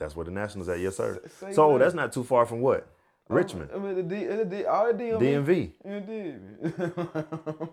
That's 0.00 0.16
where 0.16 0.24
the 0.24 0.32
Nationals 0.32 0.68
at, 0.68 0.80
yes 0.80 0.96
sir. 0.96 1.20
Say 1.38 1.52
So 1.52 1.68
what? 1.68 1.78
that's 1.78 1.94
not 1.94 2.12
too 2.12 2.24
far 2.24 2.44
from 2.46 2.60
what? 2.62 2.88
Richmond, 3.28 3.70
I 3.72 3.78
mean, 3.78 3.94
the 3.94 4.02
D, 4.02 4.24
the 4.26 4.44
D, 4.44 4.64
all 4.64 4.92
the 4.92 5.04
DMV. 5.04 5.72
DMV. 5.86 7.68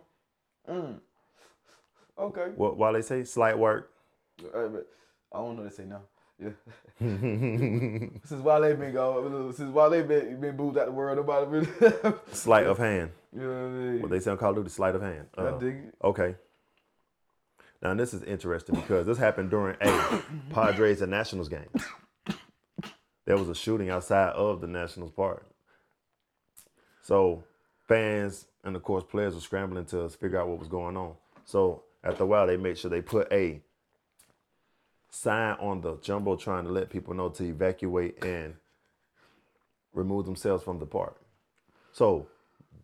Mm. 0.70 1.00
Okay. 2.20 2.48
Well, 2.56 2.76
while 2.76 2.94
they 2.94 3.02
say 3.02 3.24
slight 3.24 3.58
work, 3.58 3.92
Uh, 4.54 4.68
I 5.34 5.38
don't 5.40 5.56
know 5.56 5.64
what 5.64 5.70
they 5.70 5.76
say 5.76 5.86
now. 5.86 6.02
Yeah. 6.40 6.50
since 7.00 8.42
Wale 8.44 8.76
been 8.76 8.94
gone, 8.94 9.54
since 9.54 9.72
Wale 9.74 10.04
been, 10.04 10.40
been 10.40 10.56
moved 10.58 10.78
out 10.78 10.86
the 10.86 10.92
world, 10.92 11.18
nobody 11.18 11.46
really. 11.50 12.14
sleight 12.32 12.68
of 12.68 12.78
hand. 12.78 13.10
you 13.34 13.42
know 13.42 13.48
what 13.48 13.56
I 13.56 13.70
mean? 13.70 14.02
What 14.02 14.12
they 14.12 14.20
say 14.20 14.30
on 14.32 14.38
Call 14.38 14.52
of 14.52 14.58
Duty, 14.58 14.70
sleight 14.70 14.94
of 14.94 15.02
hand. 15.02 15.28
I 15.38 15.42
Uh, 15.42 15.58
dig 15.58 15.76
it. 15.76 15.96
okay. 16.04 16.36
Now 17.82 17.94
this 17.96 18.14
is 18.14 18.22
interesting 18.24 18.76
because 18.76 19.06
this 19.08 19.18
happened 19.18 19.50
during 19.50 19.78
a 19.82 20.22
Padres 20.52 21.02
and 21.02 21.10
Nationals 21.12 21.48
game. 21.50 21.70
There 23.28 23.38
was 23.38 23.50
a 23.50 23.56
shooting 23.56 23.90
outside 23.90 24.30
of 24.36 24.62
the 24.62 24.68
Nationals 24.68 25.12
Park. 25.12 25.46
So 27.02 27.44
fans 27.86 28.48
and 28.64 28.74
of 28.74 28.84
course 28.84 29.04
players 29.04 29.36
were 29.36 29.42
scrambling 29.42 29.84
to 29.88 30.08
figure 30.08 30.40
out 30.40 30.48
what 30.48 30.60
was 30.60 30.70
going 30.70 30.96
on. 30.96 31.14
So 31.44 31.84
after 32.06 32.24
a 32.24 32.26
while, 32.26 32.48
they 32.48 32.56
made 32.56 32.78
sure 32.78 32.90
they 32.90 33.02
put 33.02 33.28
a 33.34 33.62
sign 35.10 35.58
on 35.60 35.82
the 35.82 35.98
jumbo 35.98 36.38
trying 36.38 36.64
to 36.64 36.72
let 36.72 36.90
people 36.90 37.14
know 37.14 37.28
to 37.28 37.44
evacuate 37.44 38.24
and 38.24 38.56
remove 39.94 40.26
themselves 40.26 40.64
from 40.64 40.80
the 40.80 40.86
park. 40.86 41.20
So 41.92 42.30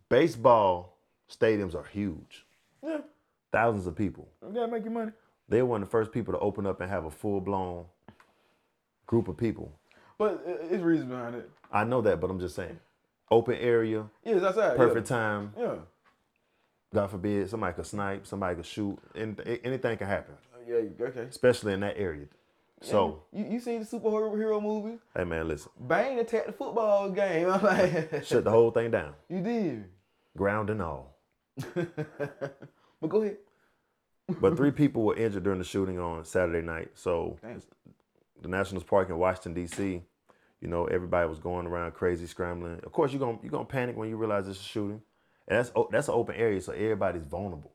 baseball 0.09 0.97
stadiums 1.31 1.73
are 1.73 1.85
huge, 1.85 2.45
Yeah. 2.81 2.99
thousands 3.53 3.87
of 3.87 3.95
people. 3.95 4.27
You 4.45 4.53
gotta 4.53 4.69
make 4.73 4.83
your 4.83 4.91
money. 4.91 5.13
They 5.47 5.61
were 5.61 5.69
one 5.69 5.83
of 5.83 5.87
the 5.87 5.91
first 5.91 6.11
people 6.11 6.33
to 6.33 6.39
open 6.39 6.65
up 6.65 6.81
and 6.81 6.89
have 6.89 7.05
a 7.05 7.11
full 7.11 7.39
blown 7.39 7.85
group 9.05 9.29
of 9.29 9.37
people. 9.37 9.71
But 10.23 10.43
uh, 10.47 10.67
it's 10.73 10.83
reason 10.83 11.07
behind 11.09 11.35
it. 11.35 11.49
I 11.71 11.83
know 11.83 12.01
that, 12.01 12.19
but 12.21 12.29
I'm 12.29 12.39
just 12.39 12.55
saying, 12.55 12.79
open 13.31 13.55
area, 13.55 14.05
Yeah, 14.23 14.35
that's 14.35 14.57
outside. 14.57 14.77
perfect 14.77 15.07
time. 15.07 15.53
Yeah. 15.57 15.75
God 16.93 17.09
forbid, 17.09 17.49
somebody 17.49 17.73
could 17.73 17.85
snipe, 17.87 18.27
somebody 18.27 18.55
could 18.55 18.65
shoot, 18.65 18.97
and 19.15 19.41
anything 19.63 19.97
can 19.97 20.07
happen, 20.07 20.35
Yeah. 20.67 20.77
yeah 20.99 21.05
okay. 21.07 21.21
especially 21.21 21.73
in 21.73 21.79
that 21.81 21.97
area. 21.97 22.27
So, 22.81 23.23
you, 23.31 23.45
you 23.45 23.59
seen 23.61 23.79
the 23.79 23.85
superhero 23.85 24.35
hero 24.37 24.59
movies? 24.59 24.99
hey 25.15 25.23
man, 25.23 25.47
listen, 25.47 25.71
Bang 25.79 26.19
attacked 26.19 26.47
the 26.47 26.51
football 26.53 27.09
game. 27.09 27.49
I'm 27.53 27.63
like, 27.63 28.23
shut 28.25 28.43
the 28.43 28.51
whole 28.51 28.71
thing 28.71 28.91
down, 28.91 29.13
you 29.29 29.41
did. 29.41 29.85
ground 30.37 30.69
and 30.69 30.81
all. 30.81 31.15
but 31.75 33.09
go 33.09 33.21
ahead. 33.21 33.37
But 34.39 34.55
three 34.57 34.71
people 34.71 35.03
were 35.03 35.15
injured 35.15 35.43
during 35.43 35.59
the 35.59 35.65
shooting 35.65 35.99
on 35.99 36.23
Saturday 36.25 36.65
night. 36.65 36.91
So 36.95 37.37
Damn. 37.41 37.61
the 38.41 38.47
Nationals 38.47 38.83
Park 38.83 39.09
in 39.09 39.17
Washington 39.17 39.53
D.C. 39.53 40.01
You 40.63 40.69
know, 40.69 40.85
everybody 40.85 41.27
was 41.27 41.39
going 41.39 41.67
around 41.67 41.91
crazy, 41.91 42.25
scrambling. 42.25 42.79
Of 42.85 42.93
course, 42.93 43.11
you're 43.11 43.19
gonna 43.19 43.37
you're 43.43 43.51
gonna 43.51 43.65
panic 43.65 43.97
when 43.97 44.07
you 44.07 44.15
realize 44.15 44.47
it's 44.47 44.61
a 44.61 44.63
shooting, 44.63 45.01
and 45.49 45.59
that's 45.59 45.71
that's 45.91 46.07
an 46.07 46.13
open 46.13 46.35
area, 46.35 46.61
so 46.61 46.71
everybody's 46.71 47.25
vulnerable. 47.25 47.73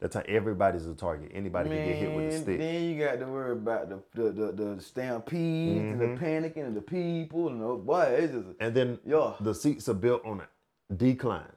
That's 0.00 0.14
how 0.14 0.22
everybody's 0.26 0.86
a 0.86 0.94
target. 0.94 1.30
Anybody 1.34 1.68
can 1.68 1.84
get 1.84 1.96
hit 1.98 2.10
with 2.14 2.24
a 2.32 2.38
stick. 2.38 2.58
Then 2.58 2.84
you 2.84 3.04
got 3.04 3.20
to 3.20 3.26
worry 3.26 3.52
about 3.52 3.90
the 3.90 4.02
the 4.14 4.30
the, 4.32 4.52
the 4.52 4.80
stampede 4.80 5.76
and 5.76 6.00
Mm-hmm. 6.00 6.14
the 6.14 6.20
panicking 6.20 6.66
and 6.66 6.74
the 6.74 6.80
people 6.80 7.48
and 7.50 7.60
the 7.60 7.74
boy. 7.74 8.04
It's 8.18 8.32
just 8.32 8.46
And 8.60 8.74
then 8.74 8.98
Yeah. 9.04 9.34
the 9.38 9.54
seats 9.54 9.86
are 9.90 9.94
built 9.94 10.24
on 10.24 10.40
a 10.40 10.94
decline. 10.94 11.52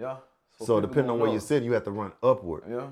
yeah. 0.00 0.16
So 0.58 0.64
people 0.76 0.80
depending 0.80 1.10
on 1.10 1.18
where 1.20 1.28
you're 1.28 1.36
up. 1.36 1.42
sitting, 1.44 1.66
you 1.66 1.74
have 1.74 1.84
to 1.84 1.90
run 1.90 2.12
upward, 2.22 2.62
Yeah. 2.66 2.86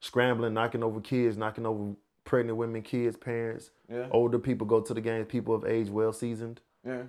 scrambling, 0.00 0.54
knocking 0.54 0.82
over 0.82 1.02
kids, 1.02 1.36
knocking 1.36 1.66
over 1.66 1.94
pregnant 2.26 2.58
women, 2.58 2.82
kids, 2.82 3.16
parents. 3.16 3.70
Yeah. 3.90 4.08
Older 4.10 4.38
people 4.38 4.66
go 4.66 4.82
to 4.82 4.92
the 4.92 5.00
games. 5.00 5.26
People 5.30 5.54
of 5.54 5.64
age, 5.64 5.88
well 5.88 6.12
seasoned. 6.12 6.60
Yeah. 6.86 7.04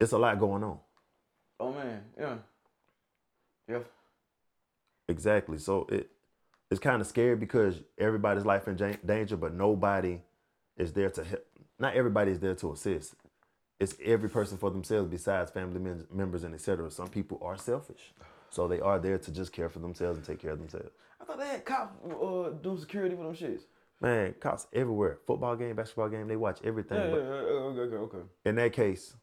It's 0.00 0.12
a 0.12 0.18
lot 0.18 0.40
going 0.40 0.64
on. 0.64 0.78
Oh 1.60 1.72
man. 1.72 2.02
Yeah. 2.18 2.34
Yeah. 3.68 3.78
Exactly. 5.08 5.58
So 5.58 5.86
it 5.90 6.10
it's 6.70 6.80
kind 6.80 7.00
of 7.00 7.06
scary 7.06 7.36
because 7.36 7.80
everybody's 7.96 8.44
life 8.44 8.66
in 8.66 8.98
danger, 9.06 9.36
but 9.36 9.54
nobody 9.54 10.20
is 10.76 10.92
there 10.92 11.10
to 11.10 11.22
help. 11.22 11.46
Not 11.78 11.94
everybody 11.94 12.32
is 12.32 12.40
there 12.40 12.56
to 12.56 12.72
assist. 12.72 13.14
It's 13.78 13.94
every 14.02 14.28
person 14.28 14.58
for 14.58 14.70
themselves, 14.70 15.08
besides 15.08 15.50
family 15.50 15.78
mem- 15.78 16.06
members 16.12 16.42
and 16.44 16.54
etc. 16.54 16.90
Some 16.90 17.08
people 17.08 17.38
are 17.42 17.56
selfish, 17.58 18.14
so 18.50 18.66
they 18.66 18.80
are 18.80 18.98
there 18.98 19.18
to 19.18 19.30
just 19.30 19.52
care 19.52 19.68
for 19.68 19.78
themselves 19.78 20.16
and 20.16 20.26
take 20.26 20.40
care 20.40 20.52
of 20.52 20.58
themselves. 20.58 20.90
I 21.20 21.24
thought 21.24 21.38
they 21.38 21.46
had 21.46 21.64
cops 21.64 21.94
uh, 22.04 22.50
doing 22.62 22.78
security 22.78 23.14
for 23.14 23.24
them 23.24 23.34
shits. 23.34 23.62
Man, 24.00 24.34
cops 24.40 24.66
everywhere. 24.72 25.18
Football 25.26 25.56
game, 25.56 25.74
basketball 25.74 26.08
game, 26.08 26.28
they 26.28 26.36
watch 26.36 26.58
everything. 26.62 26.98
Yeah. 26.98 27.06
yeah, 27.16 27.22
okay. 27.22 27.80
Okay. 27.80 27.96
Okay. 27.96 28.18
in 28.44 28.56
that 28.56 28.72
case, 28.72 29.14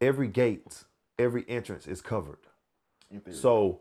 every 0.00 0.28
gate, 0.28 0.84
every 1.18 1.44
entrance 1.48 1.86
is 1.86 2.00
covered. 2.02 2.38
In 3.10 3.20
theory. 3.20 3.36
So, 3.36 3.80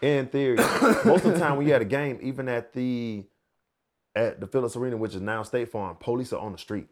in 0.00 0.26
theory, 0.28 0.56
most 0.56 1.24
of 1.24 1.32
the 1.34 1.38
time 1.38 1.56
when 1.56 1.66
you 1.66 1.72
had 1.72 1.82
a 1.82 1.86
game, 1.86 2.18
even 2.22 2.48
at 2.48 2.72
the 2.72 3.24
at 4.14 4.40
the 4.40 4.46
Phillips 4.46 4.76
Arena, 4.76 4.96
which 4.96 5.14
is 5.14 5.20
now 5.20 5.42
State 5.42 5.70
Farm, 5.70 5.96
police 5.98 6.32
are 6.32 6.40
on 6.40 6.52
the 6.52 6.58
street, 6.58 6.88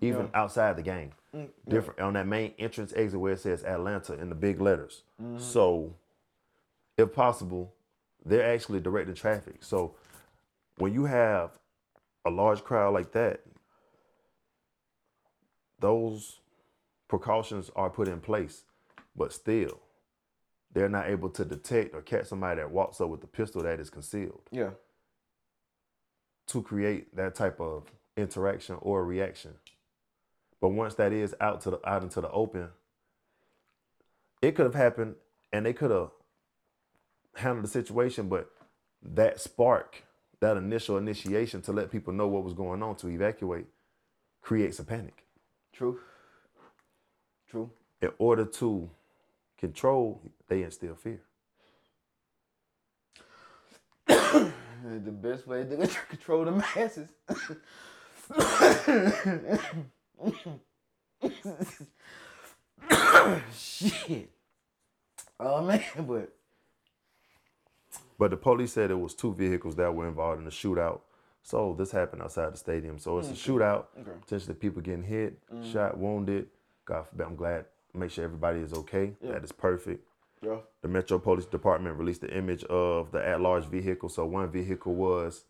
even 0.00 0.22
Yeah. 0.22 0.30
outside 0.40 0.76
the 0.76 0.82
game. 0.82 1.12
Mm, 1.34 1.48
Different 1.68 2.00
on 2.00 2.14
that 2.14 2.26
main 2.26 2.54
entrance 2.58 2.92
exit 2.96 3.20
where 3.20 3.34
it 3.34 3.40
says 3.40 3.62
Atlanta 3.62 4.14
in 4.14 4.28
the 4.30 4.34
big 4.34 4.60
letters. 4.60 5.02
Mm-hmm. 5.22 5.38
So, 5.38 5.94
if 6.96 7.12
possible, 7.12 7.74
they're 8.24 8.54
actually 8.54 8.80
directing 8.80 9.14
traffic. 9.14 9.62
So, 9.62 9.94
when 10.78 10.92
you 10.94 11.04
have 11.04 11.58
a 12.26 12.30
large 12.30 12.64
crowd 12.64 12.92
like 12.92 13.12
that, 13.12 13.40
those 15.78 16.40
precautions 17.08 17.70
are 17.76 17.90
put 17.90 18.08
in 18.08 18.20
place, 18.20 18.64
but 19.14 19.32
still, 19.32 19.80
they're 20.72 20.88
not 20.88 21.08
able 21.08 21.30
to 21.30 21.44
detect 21.44 21.94
or 21.94 22.02
catch 22.02 22.26
somebody 22.26 22.60
that 22.60 22.70
walks 22.70 23.00
up 23.00 23.08
with 23.08 23.22
a 23.24 23.26
pistol 23.26 23.62
that 23.62 23.80
is 23.80 23.88
concealed 23.90 24.42
Yeah. 24.50 24.70
to 26.48 26.62
create 26.62 27.14
that 27.16 27.34
type 27.34 27.60
of 27.60 27.84
interaction 28.16 28.76
or 28.80 29.04
reaction. 29.04 29.54
But 30.60 30.70
once 30.70 30.94
that 30.94 31.12
is 31.12 31.34
out 31.40 31.60
to 31.62 31.70
the 31.70 31.88
out 31.88 32.02
into 32.02 32.20
the 32.20 32.30
open, 32.30 32.70
it 34.42 34.52
could 34.52 34.64
have 34.64 34.74
happened 34.74 35.16
and 35.52 35.64
they 35.64 35.72
could 35.72 35.90
have 35.90 36.10
handled 37.36 37.64
the 37.64 37.68
situation, 37.68 38.28
but 38.28 38.50
that 39.02 39.38
spark, 39.40 40.02
that 40.40 40.56
initial 40.56 40.98
initiation 40.98 41.62
to 41.62 41.72
let 41.72 41.90
people 41.90 42.12
know 42.12 42.28
what 42.28 42.44
was 42.44 42.54
going 42.54 42.82
on 42.82 42.96
to 42.96 43.08
evacuate 43.08 43.66
creates 44.42 44.78
a 44.78 44.84
panic. 44.84 45.24
True. 45.72 45.98
True. 47.48 47.70
In 48.02 48.10
order 48.18 48.44
to 48.44 48.90
control, 49.58 50.20
they 50.48 50.62
instill 50.62 50.96
fear. 50.96 51.20
The 54.84 55.10
best 55.10 55.48
way 55.48 55.64
to 55.64 55.88
control 56.10 56.44
the 56.44 56.52
masses. 56.52 57.08
Shit. 63.58 64.30
Oh 65.40 65.64
man, 65.64 65.82
but 65.98 66.35
But 68.18 68.30
the 68.30 68.36
police 68.36 68.72
said 68.72 68.90
it 68.90 68.98
was 68.98 69.14
two 69.14 69.32
vehicles 69.34 69.76
that 69.76 69.94
were 69.94 70.08
involved 70.08 70.38
in 70.38 70.44
the 70.44 70.50
shootout. 70.50 71.00
So 71.42 71.74
this 71.78 71.90
happened 71.92 72.22
outside 72.22 72.52
the 72.52 72.56
stadium. 72.56 72.98
So 72.98 73.18
it's 73.18 73.28
a 73.28 73.32
mm, 73.32 73.36
shootout. 73.36 73.84
Okay. 74.00 74.10
Potentially 74.20 74.54
people 74.54 74.82
getting 74.82 75.04
hit, 75.04 75.38
mm. 75.50 75.72
shot, 75.72 75.96
wounded. 75.98 76.48
God 76.84 77.06
forbid. 77.08 77.26
I'm 77.26 77.36
glad. 77.36 77.66
Make 77.94 78.10
sure 78.10 78.24
everybody 78.24 78.60
is 78.60 78.72
okay. 78.72 79.12
That 79.22 79.44
is 79.44 79.52
perfect. 79.52 80.06
yeah. 80.42 80.56
The 80.82 80.88
Metro 80.88 81.18
Police 81.18 81.46
Department 81.46 81.96
released 81.98 82.20
the 82.22 82.36
image 82.36 82.64
of 82.64 83.12
the 83.12 83.26
at-large 83.26 83.64
vehicle. 83.66 84.08
So 84.08 84.26
one 84.26 84.50
vehicle 84.50 84.94
was 84.94 85.44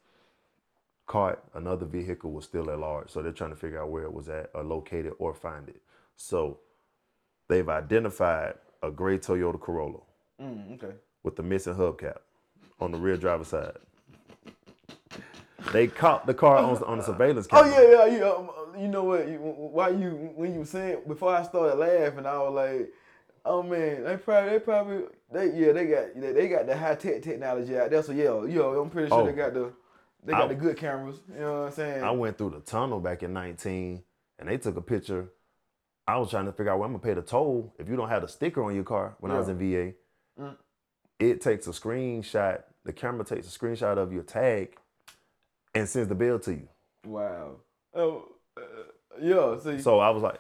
caught, 1.07 1.43
another 1.55 1.87
vehicle 1.87 2.33
was 2.33 2.45
still 2.45 2.71
at 2.71 2.79
large. 2.79 3.11
So 3.11 3.23
they're 3.23 3.33
trying 3.33 3.51
to 3.51 3.57
figure 3.57 3.81
out 3.81 3.91
where 3.91 4.05
it 4.05 4.13
was 4.13 4.29
at, 4.29 4.51
or 4.55 4.65
located, 4.65 5.13
or 5.19 5.35
find 5.35 5.69
it. 5.69 5.81
So 6.17 6.59
they've 7.49 7.69
identified 7.69 8.55
a 8.83 8.91
gray 8.91 9.19
Toyota 9.19 9.61
Corolla 9.61 10.01
Mm, 10.41 10.75
okay. 10.75 10.95
with 11.23 11.37
the 11.37 11.43
missing 11.43 11.75
hubcap 11.75 12.19
on 12.81 12.93
the 12.93 12.99
rear 12.99 13.17
driver's 13.17 13.49
side. 13.49 13.77
They 15.73 15.89
caught 15.89 16.27
the 16.27 16.35
car 16.35 16.59
on, 16.59 16.83
on 16.85 16.99
the 16.99 17.05
surveillance 17.05 17.47
camera. 17.47 17.73
Oh 17.75 17.81
yeah, 17.81 18.07
yeah, 18.07 18.19
yeah. 18.19 18.31
Um, 18.31 18.51
you 18.81 18.89
know 18.89 19.05
what? 19.05 19.27
You, 19.27 19.39
why 19.39 19.89
you 19.89 20.11
when 20.37 20.53
you 20.53 20.61
were 20.61 20.67
saying 20.67 20.99
before 21.09 21.35
I 21.35 21.43
started 21.43 21.77
laughing, 21.77 22.25
I 22.27 22.39
was 22.39 22.55
like, 22.55 22.93
"Oh 23.45 23.63
man, 23.63 24.05
they 24.05 24.17
probably, 24.17 24.51
they 24.51 24.59
probably, 24.61 25.03
they 25.33 25.53
yeah, 25.59 25.73
they 25.73 25.87
got 25.87 26.21
they, 26.21 26.33
they 26.33 26.49
got 26.49 26.67
the 26.67 26.77
high 26.77 26.95
tech 26.95 27.23
technology 27.23 27.77
out 27.77 27.91
there. 27.91 28.03
So 28.03 28.13
yeah, 28.13 28.45
yo, 28.45 28.81
I'm 28.81 28.91
pretty 28.91 29.09
sure 29.09 29.23
Oh. 29.23 29.27
they 29.27 29.33
got 29.33 29.55
the 29.55 29.73
they 30.25 30.33
got 30.33 30.43
I- 30.43 30.49
the 30.49 30.55
good 30.55 30.77
cameras. 30.77 31.17
You 31.35 31.41
know 31.41 31.53
what 31.61 31.67
I'm 31.69 31.73
saying? 31.73 32.05
I 32.05 32.11
went 32.13 32.39
through 32.39 32.51
the 32.51 32.61
tunnel 32.61 33.01
back 33.01 33.23
in 33.23 33.33
19 33.33 34.03
and 34.39 34.49
they 34.49 34.59
took 34.59 34.77
a 34.77 34.83
picture. 34.83 35.31
I 36.07 36.19
was 36.19 36.31
trying 36.31 36.47
to 36.47 36.53
figure 36.53 36.71
out 36.71 36.79
where 36.79 36.87
I'm 36.87 36.93
gonna 36.93 37.03
pay 37.03 37.15
the 37.15 37.23
toll 37.23 37.75
if 37.79 37.89
you 37.89 37.97
don't 37.97 38.09
have 38.09 38.23
the 38.23 38.29
sticker 38.29 38.63
on 38.63 38.75
your 38.75 38.85
car 38.85 39.17
when 39.19 39.33
I 39.33 39.39
was 39.39 39.49
in 39.49 39.59
VA. 39.59 39.95
Mm. 40.41 40.57
It 41.19 41.41
takes 41.41 41.67
a 41.67 41.71
screenshot, 41.71 42.63
the 42.85 42.93
camera 42.93 43.25
takes 43.25 43.47
a 43.55 43.59
screenshot 43.59 43.97
of 43.99 44.13
your 44.13 44.23
tag 44.23 44.77
and 45.75 45.89
sends 45.89 46.09
the 46.09 46.15
bill 46.15 46.39
to 46.41 46.53
you. 46.53 46.69
wow. 47.07 47.57
Oh, 47.95 48.25
uh, 48.59 48.61
yeah. 49.21 49.59
See, 49.59 49.81
So 49.81 49.99
I 50.01 50.11
was 50.11 50.23
like, 50.23 50.39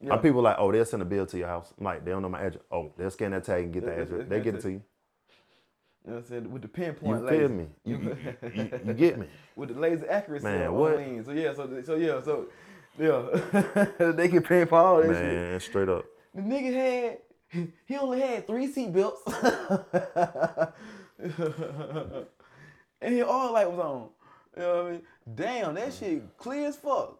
yeah. 0.00 0.12
are 0.12 0.18
people 0.18 0.40
like, 0.40 0.56
oh, 0.58 0.72
they'll 0.72 0.86
send 0.86 1.02
a 1.02 1.04
bill 1.04 1.26
to 1.26 1.36
your 1.38 1.48
house? 1.48 1.74
I'm 1.78 1.84
like, 1.84 2.04
they 2.04 2.10
don't 2.12 2.22
know 2.22 2.28
my 2.30 2.40
address. 2.40 2.62
Oh, 2.72 2.92
they'll 2.96 3.10
scan 3.10 3.32
that 3.32 3.44
tag 3.44 3.64
and 3.64 3.72
get 3.72 3.84
the 3.84 3.92
address. 4.00 4.26
They 4.28 4.40
get 4.40 4.54
it 4.54 4.62
to 4.62 4.70
you. 4.70 4.74
you 6.06 6.10
know 6.10 6.12
what 6.14 6.18
I'm 6.20 6.24
saying 6.28 6.50
with 6.50 6.62
the 6.62 6.68
pinpoint 6.68 7.28
feel 7.28 7.28
laser. 7.28 7.48
me? 7.50 7.66
You, 7.84 7.98
you, 7.98 8.50
you, 8.54 8.80
you 8.86 8.94
get 8.94 9.18
me? 9.18 9.26
with 9.56 9.74
the 9.74 9.78
laser 9.78 10.10
accuracy. 10.10 10.44
Man, 10.44 10.72
what? 10.72 10.96
So 11.26 11.32
yeah, 11.32 11.52
so 11.54 11.82
so 11.84 11.94
yeah, 11.96 12.22
so 12.22 12.46
yeah, 12.98 13.86
they 14.12 14.28
can 14.28 14.42
pinpoint 14.42 14.72
all 14.72 14.96
that 15.02 15.06
shit. 15.08 15.22
Man, 15.22 15.60
straight 15.60 15.88
up. 15.90 16.06
The 16.34 16.40
nigga 16.42 16.72
had 16.74 17.18
he 17.86 17.96
only 17.96 18.20
had 18.20 18.46
three 18.46 18.66
seat 18.66 18.92
belts. 18.92 19.22
and 23.00 23.14
his 23.14 23.24
all 23.24 23.52
light 23.52 23.70
was 23.70 23.78
on. 23.78 24.08
You 24.56 24.62
know 24.62 24.76
what 24.76 24.86
I 24.86 24.90
mean? 24.92 25.02
Damn, 25.34 25.74
that 25.74 25.92
shit 25.94 26.22
mm. 26.22 26.28
clear 26.36 26.68
as 26.68 26.76
fuck. 26.76 27.18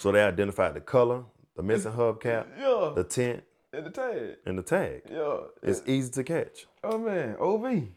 So 0.00 0.10
they 0.10 0.24
identified 0.24 0.72
the 0.72 0.80
color, 0.80 1.24
the 1.56 1.62
missing 1.62 1.92
hubcap, 1.92 2.46
yeah. 2.58 2.92
the 2.94 3.04
tint, 3.04 3.44
and 3.70 3.84
the 3.84 3.90
tag. 3.90 4.36
and 4.46 4.58
the 4.58 4.62
tag. 4.62 5.02
Yeah. 5.10 5.40
It's 5.62 5.82
easy 5.86 6.10
to 6.12 6.24
catch. 6.24 6.66
oh 6.82 6.96
man, 6.96 7.36
OV. 7.38 7.88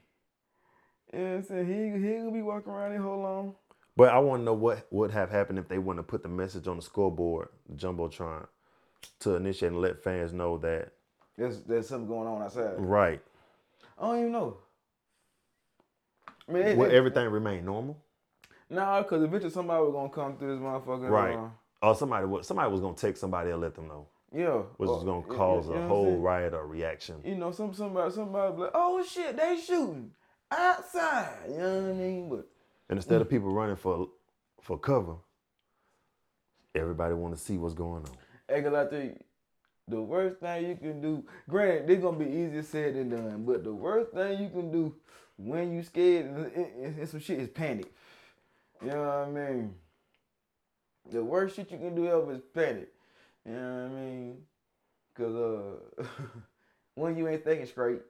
Yeah, 1.13 1.35
I'm 1.35 1.43
saying 1.43 1.65
he 1.65 2.05
he 2.05 2.17
gonna 2.17 2.31
be 2.31 2.41
walking 2.41 2.73
around 2.73 2.91
here 2.91 3.01
whole 3.01 3.21
long. 3.21 3.55
But 3.95 4.09
I 4.09 4.17
want 4.19 4.41
to 4.41 4.43
know 4.45 4.53
what 4.53 4.87
would 4.91 5.11
have 5.11 5.29
happened 5.29 5.59
if 5.59 5.67
they 5.67 5.77
wouldn't 5.77 5.99
have 6.03 6.07
put 6.07 6.23
the 6.23 6.29
message 6.29 6.67
on 6.67 6.77
the 6.77 6.81
scoreboard, 6.81 7.49
the 7.69 7.75
jumbotron, 7.75 8.47
to 9.19 9.35
initiate 9.35 9.71
and 9.73 9.81
let 9.81 10.03
fans 10.03 10.33
know 10.33 10.57
that 10.59 10.93
There's 11.37 11.61
there's 11.63 11.87
something 11.87 12.07
going 12.07 12.27
on 12.27 12.41
outside. 12.41 12.73
right, 12.77 13.21
I 13.99 14.01
don't 14.07 14.19
even 14.19 14.31
know. 14.31 14.57
I 16.47 16.51
mean, 16.51 16.63
it, 16.63 16.77
will 16.77 16.85
it- 16.85 16.93
everything 16.93 17.27
remain 17.29 17.65
normal? 17.65 17.97
Nah, 18.69 19.03
cause 19.03 19.21
eventually 19.21 19.51
somebody 19.51 19.83
was 19.83 19.93
gonna 19.93 20.09
come 20.09 20.37
through 20.37 20.55
this 20.55 20.63
motherfucker. 20.63 21.09
Right. 21.09 21.35
uh, 21.37 21.49
Or 21.87 21.95
somebody 21.95 22.25
was 22.25 22.47
somebody 22.47 22.71
was 22.71 22.81
gonna 22.81 22.95
take 22.95 23.17
somebody 23.17 23.51
and 23.51 23.61
let 23.61 23.75
them 23.75 23.87
know, 23.87 24.07
yeah. 24.33 24.63
which 24.77 24.87
was 24.89 25.03
gonna 25.03 25.19
you- 25.19 25.31
you- 25.31 25.37
cause 25.37 25.67
you 25.67 25.73
a 25.73 25.75
know 25.75 25.81
what 25.81 25.87
whole 25.89 26.17
riot 26.17 26.53
or 26.55 26.65
reaction. 26.65 27.21
You 27.23 27.35
know, 27.35 27.51
some 27.51 27.73
somebody 27.73 28.11
somebody 28.11 28.55
be 28.55 28.61
like, 28.63 28.71
oh 28.73 29.03
shit, 29.03 29.37
they 29.37 29.57
shooting 29.57 30.11
outside. 30.49 31.49
You 31.49 31.57
know 31.57 31.81
what 31.81 31.89
I 31.91 31.93
mean? 31.93 32.29
But 32.29 32.47
And 32.89 32.97
instead 32.97 33.21
of 33.21 33.29
people 33.29 33.51
running 33.51 33.75
for 33.75 34.09
for 34.61 34.77
cover, 34.77 35.15
everybody 36.75 37.13
want 37.13 37.35
to 37.35 37.41
see 37.41 37.57
what's 37.57 37.73
going 37.73 38.03
on. 38.03 38.11
hey, 38.47 38.61
cause 38.61 38.73
I 38.73 38.85
think 38.85 39.23
the 39.87 40.01
worst 40.01 40.39
thing 40.39 40.67
you 40.67 40.75
can 40.75 41.01
do, 41.01 41.23
granted, 41.49 41.87
this 41.87 41.99
gonna 41.99 42.17
be 42.17 42.25
easier 42.25 42.63
said 42.63 42.95
than 42.95 43.09
done, 43.09 43.43
but 43.45 43.63
the 43.63 43.73
worst 43.73 44.11
thing 44.11 44.41
you 44.41 44.49
can 44.49 44.71
do 44.71 44.95
when 45.37 45.73
you 45.73 45.83
scared 45.83 46.25
and 46.25 47.09
some 47.09 47.19
shit 47.19 47.39
is 47.39 47.49
panic. 47.49 47.91
You 48.81 48.89
know 48.89 49.03
what 49.03 49.27
I 49.27 49.29
mean? 49.29 49.75
The 51.11 51.23
worst 51.23 51.55
shit 51.55 51.71
you 51.71 51.77
can 51.77 51.95
do 51.95 52.07
ever 52.07 52.33
is 52.33 52.41
panic. 52.53 52.89
You 53.45 53.53
know 53.53 53.87
what 53.89 53.97
I 53.97 54.01
mean? 54.01 54.37
Cause 55.15 55.35
uh, 55.35 56.03
when 56.95 57.17
you 57.17 57.27
ain't 57.27 57.43
thinking 57.43 57.67
straight, 57.67 58.01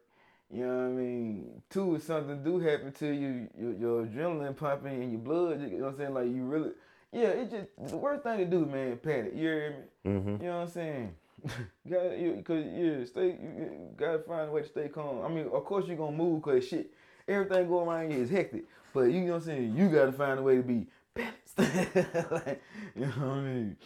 you 0.54 0.68
know 0.68 0.76
what 0.76 0.84
I 0.84 0.90
mean. 0.90 1.62
Two, 1.70 1.96
if 1.96 2.04
something 2.04 2.44
do 2.44 2.60
happen 2.60 2.92
to 2.94 3.08
you, 3.08 3.50
your, 3.60 3.74
your 3.74 4.06
adrenaline 4.06 4.56
pumping 4.56 5.02
and 5.02 5.12
your 5.12 5.22
blood. 5.22 5.62
You 5.62 5.80
know 5.80 5.86
what 5.86 5.94
I'm 5.94 5.98
saying? 5.98 6.14
Like 6.14 6.28
you 6.28 6.44
really, 6.44 6.72
yeah. 7.12 7.30
It 7.30 7.50
just 7.50 7.90
the 7.90 7.98
worst 7.98 8.24
thing 8.24 8.38
to 8.38 8.46
do, 8.46 8.66
man. 8.66 8.98
Panic. 8.98 9.34
You 9.34 9.42
hear 9.42 9.86
me? 10.04 10.12
Mm-hmm. 10.12 10.44
You 10.44 10.50
know 10.50 10.58
what 10.58 10.64
I'm 10.64 10.70
saying? 10.70 11.16
got 11.90 12.20
you, 12.20 12.44
cause 12.46 12.64
yeah, 12.72 13.04
stay. 13.06 13.28
You, 13.30 13.54
you 13.58 13.90
gotta 13.98 14.20
find 14.20 14.50
a 14.50 14.52
way 14.52 14.62
to 14.62 14.68
stay 14.68 14.90
calm. 14.90 15.26
I 15.26 15.28
mean, 15.28 15.48
of 15.52 15.66
course 15.66 15.88
you're 15.88 15.98
gonna 15.98 16.16
move, 16.16 16.44
cause 16.44 16.68
shit, 16.68 16.92
everything 17.28 17.68
going 17.68 17.88
around 17.88 18.12
you 18.12 18.20
is 18.20 18.30
hectic. 18.30 18.66
But 18.94 19.06
you 19.06 19.22
know 19.22 19.34
what 19.34 19.42
I'm 19.42 19.46
saying? 19.46 19.76
You 19.76 19.90
gotta 19.90 20.12
find 20.12 20.40
a 20.40 20.44
way 20.44 20.58
to 20.58 20.64
be 20.64 20.86
balanced. 21.16 21.58
like, 22.32 22.62
you 22.96 23.08
know 23.08 23.12
what 23.12 23.28
I 23.28 23.42
mean? 23.42 23.78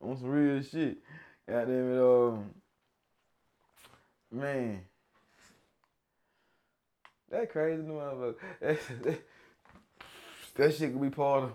On 0.00 0.16
some 0.16 0.28
real 0.28 0.62
shit. 0.62 0.98
Goddamn 1.46 1.92
it, 1.92 2.00
um, 2.00 2.50
man. 4.32 4.80
That 7.34 7.50
crazy 7.50 7.82
motherfucker. 7.82 8.34
That, 8.60 8.78
that, 9.02 9.22
that 10.54 10.74
shit 10.74 10.92
could 10.92 11.02
be 11.02 11.10
part 11.10 11.44
of. 11.44 11.52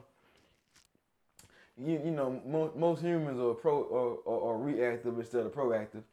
You, 1.78 2.02
you 2.04 2.12
know, 2.12 2.42
most, 2.46 2.76
most 2.76 3.02
humans 3.02 3.40
are 3.40 3.54
pro 3.54 3.84
or, 3.84 4.18
or, 4.26 4.40
or 4.40 4.58
reactive 4.58 5.18
instead 5.18 5.46
of 5.46 5.54
proactive. 5.54 6.04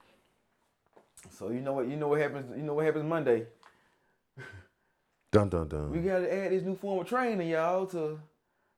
So 1.36 1.50
you 1.50 1.60
know 1.60 1.72
what 1.72 1.88
you 1.88 1.96
know 1.96 2.06
what 2.06 2.20
happens 2.20 2.56
you 2.56 2.62
know 2.62 2.74
what 2.74 2.84
happens 2.84 3.04
Monday. 3.04 3.46
Dun 5.32 5.48
dun 5.48 5.66
dun. 5.66 5.90
We 5.90 5.98
gotta 5.98 6.32
add 6.32 6.52
this 6.52 6.62
new 6.62 6.76
form 6.76 7.00
of 7.00 7.08
training, 7.08 7.48
y'all, 7.48 7.86
to 7.86 8.20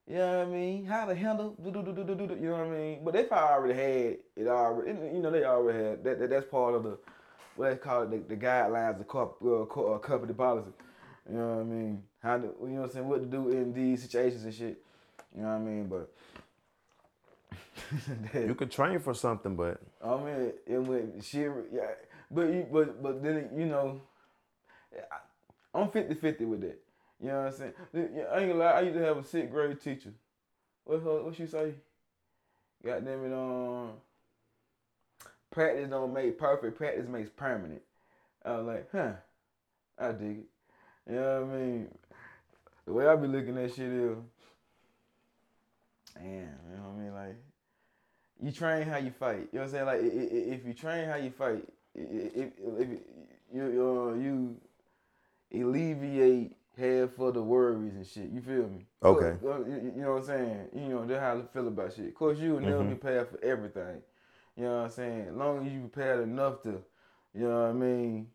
you 0.08 0.16
know 0.16 0.38
what 0.38 0.46
I 0.46 0.50
mean, 0.50 0.86
how 0.86 1.04
to 1.04 1.14
handle 1.14 1.54
do, 1.62 1.70
do, 1.70 1.82
do, 1.82 1.92
do, 1.92 2.04
do, 2.04 2.14
do, 2.14 2.26
do, 2.28 2.34
you 2.36 2.48
know 2.48 2.64
what 2.64 2.66
I 2.68 2.70
mean? 2.70 3.00
But 3.04 3.12
they 3.12 3.24
probably 3.24 3.74
already 3.74 3.74
had 3.74 4.16
it 4.36 4.48
already 4.48 4.92
you 5.14 5.20
know, 5.20 5.30
they 5.30 5.44
already 5.44 5.78
had 5.78 6.04
that, 6.04 6.18
that 6.20 6.30
that's 6.30 6.46
part 6.46 6.74
of 6.74 6.84
the 6.84 6.98
what 7.58 7.70
they 7.70 7.76
call 7.76 8.02
it, 8.02 8.10
the, 8.10 8.34
the 8.34 8.40
guidelines 8.40 9.00
of 9.00 9.08
corp, 9.08 9.36
uh, 9.42 9.64
co- 9.66 9.94
uh, 9.94 9.98
company 9.98 10.32
policy. 10.32 10.70
You 11.28 11.36
know 11.36 11.48
what 11.56 11.60
I 11.60 11.64
mean? 11.64 12.02
How 12.22 12.38
to, 12.38 12.44
you 12.44 12.68
know 12.68 12.80
what 12.82 12.84
I'm 12.84 12.90
saying? 12.92 13.08
What 13.08 13.20
to 13.20 13.26
do 13.26 13.50
in 13.50 13.74
these 13.74 14.02
situations 14.02 14.44
and 14.44 14.54
shit. 14.54 14.82
You 15.36 15.42
know 15.42 15.48
what 15.48 15.54
I 15.56 15.58
mean? 15.58 15.86
But 15.88 16.10
You 18.34 18.54
could 18.54 18.70
train 18.70 19.00
for 19.00 19.14
something, 19.14 19.56
but 19.56 19.80
I 20.04 20.16
mean, 20.16 20.52
it 20.66 20.78
went 20.78 21.24
shit. 21.24 21.50
Yeah, 21.72 21.86
but 22.30 22.48
you, 22.48 22.66
but 22.70 23.02
but 23.02 23.22
then 23.22 23.50
you 23.56 23.66
know, 23.66 24.00
I, 24.94 25.78
I'm 25.78 25.88
50-50 25.88 26.40
with 26.40 26.60
that. 26.62 26.78
You 27.20 27.28
know 27.28 27.42
what 27.42 27.46
I'm 27.46 27.52
saying? 27.52 27.72
I 27.94 28.38
ain't 28.38 28.48
gonna 28.50 28.54
lie. 28.54 28.70
I 28.72 28.80
used 28.82 28.96
to 28.96 29.04
have 29.04 29.18
a 29.18 29.24
sixth 29.24 29.50
grade 29.50 29.80
teacher. 29.80 30.12
What 30.84 31.02
what 31.24 31.34
she 31.34 31.46
say? 31.46 31.74
Goddamn 32.84 33.24
it, 33.24 33.32
um, 33.32 33.90
practice 35.58 35.90
don't 35.90 36.14
make 36.14 36.38
perfect. 36.38 36.76
Practice 36.76 37.08
makes 37.08 37.30
permanent. 37.30 37.82
I 38.44 38.52
was 38.58 38.66
like, 38.66 38.88
huh? 38.92 39.12
I 39.98 40.12
dig 40.12 40.38
it. 40.38 40.46
You 41.10 41.16
know 41.16 41.40
what 41.42 41.50
I 41.54 41.58
mean? 41.58 41.88
The 42.86 42.92
way 42.92 43.08
I 43.08 43.16
be 43.16 43.26
looking 43.26 43.58
at 43.58 43.74
shit 43.74 43.90
is, 43.92 44.16
damn. 46.14 46.24
You 46.24 46.76
know 46.76 46.82
what 46.90 46.96
I 46.96 47.02
mean? 47.02 47.12
Like 47.14 47.36
you 48.40 48.52
train 48.52 48.82
how 48.86 48.98
you 48.98 49.10
fight. 49.10 49.48
You 49.52 49.58
know 49.58 49.60
what 49.60 49.62
I'm 49.64 49.70
saying? 49.70 49.86
Like 49.86 50.00
if 50.02 50.64
you 50.64 50.74
train 50.74 51.08
how 51.08 51.16
you 51.16 51.30
fight, 51.30 51.64
if, 51.96 52.52
if 52.78 52.88
you 53.52 53.62
uh, 53.62 54.14
you 54.14 54.56
alleviate 55.52 56.54
half 56.76 57.18
of 57.18 57.34
the 57.34 57.42
worries 57.42 57.94
and 57.94 58.06
shit. 58.06 58.30
You 58.30 58.40
feel 58.40 58.68
me? 58.68 58.86
Okay. 59.02 59.36
Uh, 59.44 59.58
You 59.64 59.92
know 59.96 60.12
what 60.12 60.18
I'm 60.18 60.24
saying? 60.26 60.68
You 60.72 60.88
know 60.90 61.04
that's 61.04 61.20
how 61.20 61.38
I 61.38 61.42
feel 61.52 61.66
about 61.66 61.94
shit. 61.94 62.06
Of 62.06 62.14
course, 62.14 62.38
you 62.38 62.52
will 62.52 62.60
never 62.60 62.84
Mhm. 62.84 62.90
be 62.90 62.94
prepared 62.94 63.28
for 63.28 63.42
everything. 63.44 64.02
You 64.58 64.64
know 64.64 64.76
what 64.78 64.84
I'm 64.86 64.90
saying? 64.90 65.26
As 65.30 65.36
long 65.36 65.64
as 65.64 65.72
you 65.72 65.80
prepared 65.82 66.24
enough 66.24 66.62
to, 66.62 66.82
you 67.32 67.48
know 67.48 67.62
what 67.62 67.70
I 67.70 67.72
mean. 67.72 68.26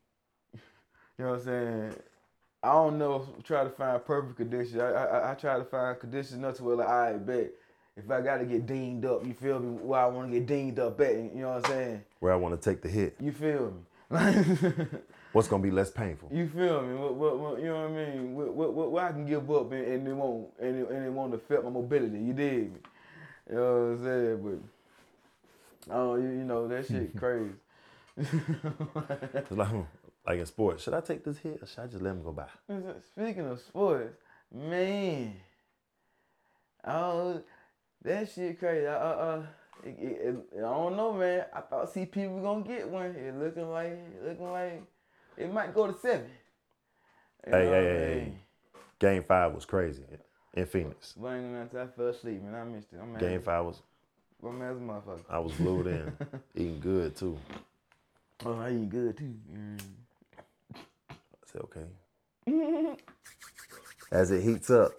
You 1.19 1.25
know 1.25 1.31
what 1.33 1.39
I'm 1.41 1.45
saying? 1.45 1.95
I 2.63 2.71
don't 2.71 2.97
know. 2.97 3.27
If 3.37 3.45
try 3.45 3.63
to 3.63 3.69
find 3.69 4.03
perfect 4.03 4.37
conditions. 4.37 4.81
I, 4.81 4.89
I 4.89 5.31
I 5.31 5.35
try 5.35 5.59
to 5.59 5.63
find 5.63 5.99
conditions 5.99 6.33
enough 6.33 6.55
to 6.55 6.63
where 6.63 6.75
like 6.77 6.87
I 6.87 7.13
bet 7.13 7.51
if 7.95 8.09
I 8.09 8.21
got 8.21 8.37
to 8.37 8.45
get 8.45 8.65
dinged 8.65 9.05
up, 9.05 9.25
you 9.25 9.33
feel 9.33 9.59
me? 9.59 9.77
Where 9.81 9.99
I 9.99 10.07
want 10.07 10.31
to 10.31 10.39
get 10.39 10.47
dinged 10.47 10.79
up 10.79 10.99
at, 11.01 11.15
you 11.15 11.29
know 11.35 11.49
what 11.49 11.65
I'm 11.65 11.71
saying? 11.71 12.03
where 12.19 12.33
I 12.33 12.35
want 12.35 12.59
to 12.59 12.69
take 12.69 12.81
the 12.81 12.89
hit, 12.89 13.15
You 13.19 13.31
feel 13.31 13.71
me? 13.71 13.79
What's 15.33 15.47
gonna 15.47 15.63
be 15.63 15.71
less 15.71 15.91
painful? 15.91 16.29
you 16.31 16.47
feel 16.47 16.81
me? 16.81 16.95
What, 16.95 17.13
what, 17.15 17.39
what, 17.39 17.59
you 17.59 17.65
know 17.65 17.81
what 17.81 17.91
I 17.91 18.05
mean? 18.05 18.35
What, 18.35 18.53
what, 18.53 18.73
what, 18.73 18.91
what 18.91 19.03
I 19.03 19.11
can 19.11 19.25
give 19.25 19.49
up 19.51 19.71
and, 19.71 19.85
and 19.85 20.07
it 20.07 20.13
won't 20.13 20.47
and 20.59 20.79
it, 20.81 20.89
and 20.89 21.05
it 21.05 21.11
won't 21.11 21.33
affect 21.33 21.63
my 21.63 21.69
mobility. 21.69 22.19
You 22.19 22.33
dig 22.33 22.73
me? 22.73 22.79
You 23.49 23.55
know 23.55 23.61
what 23.61 23.79
I'm 23.79 24.03
saying? 24.03 24.41
But 24.43 24.59
oh, 25.89 26.15
you, 26.15 26.23
you 26.29 26.43
know 26.43 26.67
that 26.67 26.87
shit 26.87 27.15
crazy. 27.17 27.53
Like, 29.49 29.67
hmm, 29.69 29.81
like 30.25 30.39
in 30.39 30.45
sports, 30.45 30.83
should 30.83 30.93
I 30.93 31.01
take 31.01 31.23
this 31.23 31.37
hit 31.37 31.59
or 31.61 31.65
should 31.67 31.79
I 31.83 31.87
just 31.87 32.01
let 32.03 32.11
him 32.11 32.23
go 32.23 32.31
by? 32.31 32.47
Speaking 33.13 33.45
of 33.47 33.59
sports, 33.59 34.15
man, 34.53 35.33
oh, 36.85 37.41
that 38.03 38.29
shit 38.31 38.59
crazy. 38.59 38.87
I, 38.87 38.93
uh, 38.95 38.97
uh, 38.97 39.45
it, 39.83 39.89
it, 39.99 40.35
it- 40.53 40.57
I 40.57 40.61
don't 40.61 40.95
know, 40.95 41.13
man. 41.13 41.45
I 41.53 41.61
thought 41.61 41.93
CP 41.93 42.31
was 42.33 42.41
gonna 42.43 42.63
get 42.63 42.87
one. 42.89 43.15
It 43.15 43.35
looking 43.37 43.69
like, 43.71 43.91
it 43.91 44.23
looking 44.23 44.51
like 44.51 44.83
it 45.37 45.51
might 45.53 45.73
go 45.73 45.87
to 45.91 45.97
seven. 45.99 46.27
You 47.47 47.53
Hey, 47.53 47.65
know 47.65 47.71
hey, 47.71 47.83
what 47.83 47.91
hey. 47.91 48.33
Game 48.99 49.23
five 49.23 49.53
was 49.53 49.65
crazy 49.65 50.03
in 50.53 50.65
Phoenix. 50.65 51.15
I 51.21 51.35
ain't 51.35 51.43
gonna 51.43 51.67
lie, 51.73 51.81
I 51.83 51.87
fell 51.87 52.07
asleep, 52.07 52.41
man. 52.43 52.55
I 52.55 52.63
missed 52.63 52.93
it. 52.93 52.99
I'm. 53.01 53.17
Game 53.17 53.41
five 53.41 53.65
was 53.65 53.81
I'm 54.45 54.59
mad 54.59 54.71
as 54.71 54.77
a 54.77 54.81
motherfucker. 54.81 55.23
I 55.29 55.39
was 55.39 55.53
glued 55.53 55.87
in, 55.87 56.11
eating 56.55 56.79
good 56.79 57.15
too. 57.15 57.37
Oh, 58.45 58.59
I 58.59 58.71
eat 58.71 58.89
good 58.89 59.17
too. 59.17 59.35
Mm. 59.53 59.79
I 60.75 61.15
said 61.45 61.61
okay. 61.63 62.95
As 64.11 64.31
it 64.31 64.43
heats 64.43 64.69
up, 64.69 64.91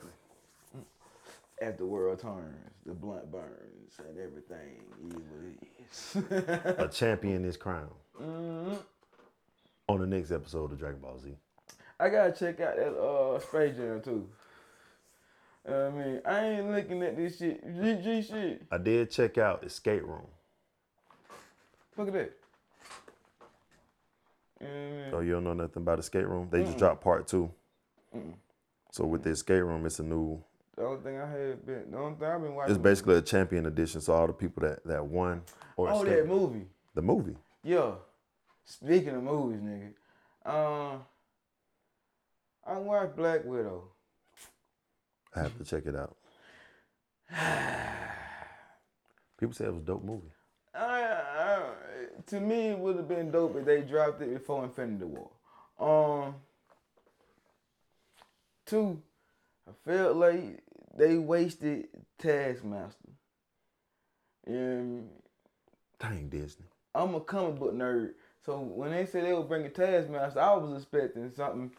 As 1.61 1.77
the 1.77 1.87
world 1.87 2.19
turns, 2.21 2.57
the 2.85 2.95
blunt 2.95 3.31
burns, 3.31 3.99
and 3.99 4.19
everything 4.19 4.83
is 5.07 6.23
what 6.23 6.33
it 6.33 6.75
is. 6.75 6.79
a 6.79 6.89
champion 6.93 7.45
is 7.45 7.57
crowned. 7.57 7.91
Mhm. 8.21 8.79
On 9.89 10.01
the 10.01 10.07
next 10.07 10.31
episode 10.33 10.73
of 10.73 10.79
Dragon 10.79 11.01
Ball 11.01 11.19
Z. 11.19 11.37
I 12.01 12.09
gotta 12.09 12.33
check 12.33 12.59
out 12.61 12.77
that 12.77 12.95
uh 12.99 13.39
Space 13.41 13.77
Jam 13.77 14.01
too. 14.03 14.29
I 15.67 15.91
mean, 15.91 16.21
I 16.27 16.45
ain't 16.47 16.71
looking 16.71 17.03
at 17.03 17.17
this 17.17 17.39
shit. 17.39 17.63
G, 17.65 17.97
G 18.03 18.23
shit. 18.23 18.63
I 18.71 18.79
did 18.79 19.11
check 19.11 19.39
out 19.39 19.65
Escape 19.65 20.03
Room. 20.03 20.27
Look 21.97 22.09
at 22.09 22.15
that. 22.15 22.33
So 25.11 25.21
you 25.21 25.33
don't 25.33 25.45
know 25.45 25.53
nothing 25.53 25.83
about 25.83 25.99
Escape 25.99 26.27
Room? 26.27 26.49
They 26.51 26.65
just 26.65 26.79
dropped 26.79 27.03
part 27.03 27.27
2 27.29 27.51
Mm-mm. 28.17 28.35
So 28.91 29.05
with 29.05 29.23
the 29.23 29.31
Escape 29.31 29.63
Room, 29.63 29.85
it's 29.87 29.99
a 29.99 30.03
new. 30.03 30.43
the 30.77 30.85
only 30.85 31.03
thing 31.03 31.19
I 31.19 31.29
had 31.29 31.67
been, 31.67 31.91
the 31.91 31.99
only 31.99 32.17
thing 32.17 32.29
I've 32.29 32.41
been 32.41 32.55
watching. 32.55 32.75
It's 32.75 32.83
basically 32.83 33.17
a 33.17 33.23
champion 33.23 33.67
edition. 33.67 34.01
So 34.01 34.15
all 34.15 34.27
the 34.27 34.33
people 34.33 34.63
that 34.63 34.85
that 34.85 35.05
won 35.05 35.43
or 35.77 35.91
oh, 35.91 36.03
escaped 36.03 36.17
that 36.17 36.29
movie. 36.29 36.67
the 36.95 37.03
movie. 37.03 37.37
Yeah. 37.63 37.93
Speaking 38.65 39.17
of 39.17 39.23
movies, 39.23 39.61
nigga. 39.61 39.91
Um, 40.47 41.01
I 42.67 42.79
watched 42.79 43.17
Black 43.17 43.45
Widow. 43.45 43.89
I 45.37 45.41
have 45.41 45.57
to 45.59 45.65
check 45.65 45.87
it 45.87 45.97
out. 45.97 46.17
People 49.39 49.55
say 49.55 49.65
it 49.65 49.73
was 49.73 49.83
a 49.83 49.87
dope 49.87 50.05
movie. 50.05 50.31
I, 50.75 51.03
I, 51.03 51.61
to 52.27 52.41
me, 52.41 52.69
it 52.69 52.79
would 52.79 52.97
have 52.97 53.09
been 53.09 53.31
dope 53.31 53.57
if 53.57 53.65
they 53.65 53.83
dropped 53.83 54.23
it 54.23 54.33
before 54.33 54.65
Infinity 54.65 55.05
War. 55.05 55.31
Um, 55.79 56.35
two, 58.67 59.01
I 59.69 59.73
felt 59.85 60.17
like 60.17 60.63
they 60.97 61.17
wasted 61.17 61.89
Taskmaster. 62.19 63.11
You 64.47 64.53
know 64.53 64.61
what 64.61 64.73
I 64.73 64.83
mean? 64.83 65.09
Dang 65.99 66.29
Disney. 66.29 66.67
I'm 66.95 67.15
a 67.15 67.21
comic 67.21 67.59
book 67.59 67.75
nerd, 67.75 68.13
so 68.45 68.61
when 68.61 68.91
they 68.91 69.07
said 69.07 69.25
they 69.25 69.33
were 69.33 69.43
bringing 69.43 69.73
Taskmaster, 69.73 70.41
I 70.41 70.55
was 70.55 70.83
expecting 70.83 71.33
something. 71.35 71.73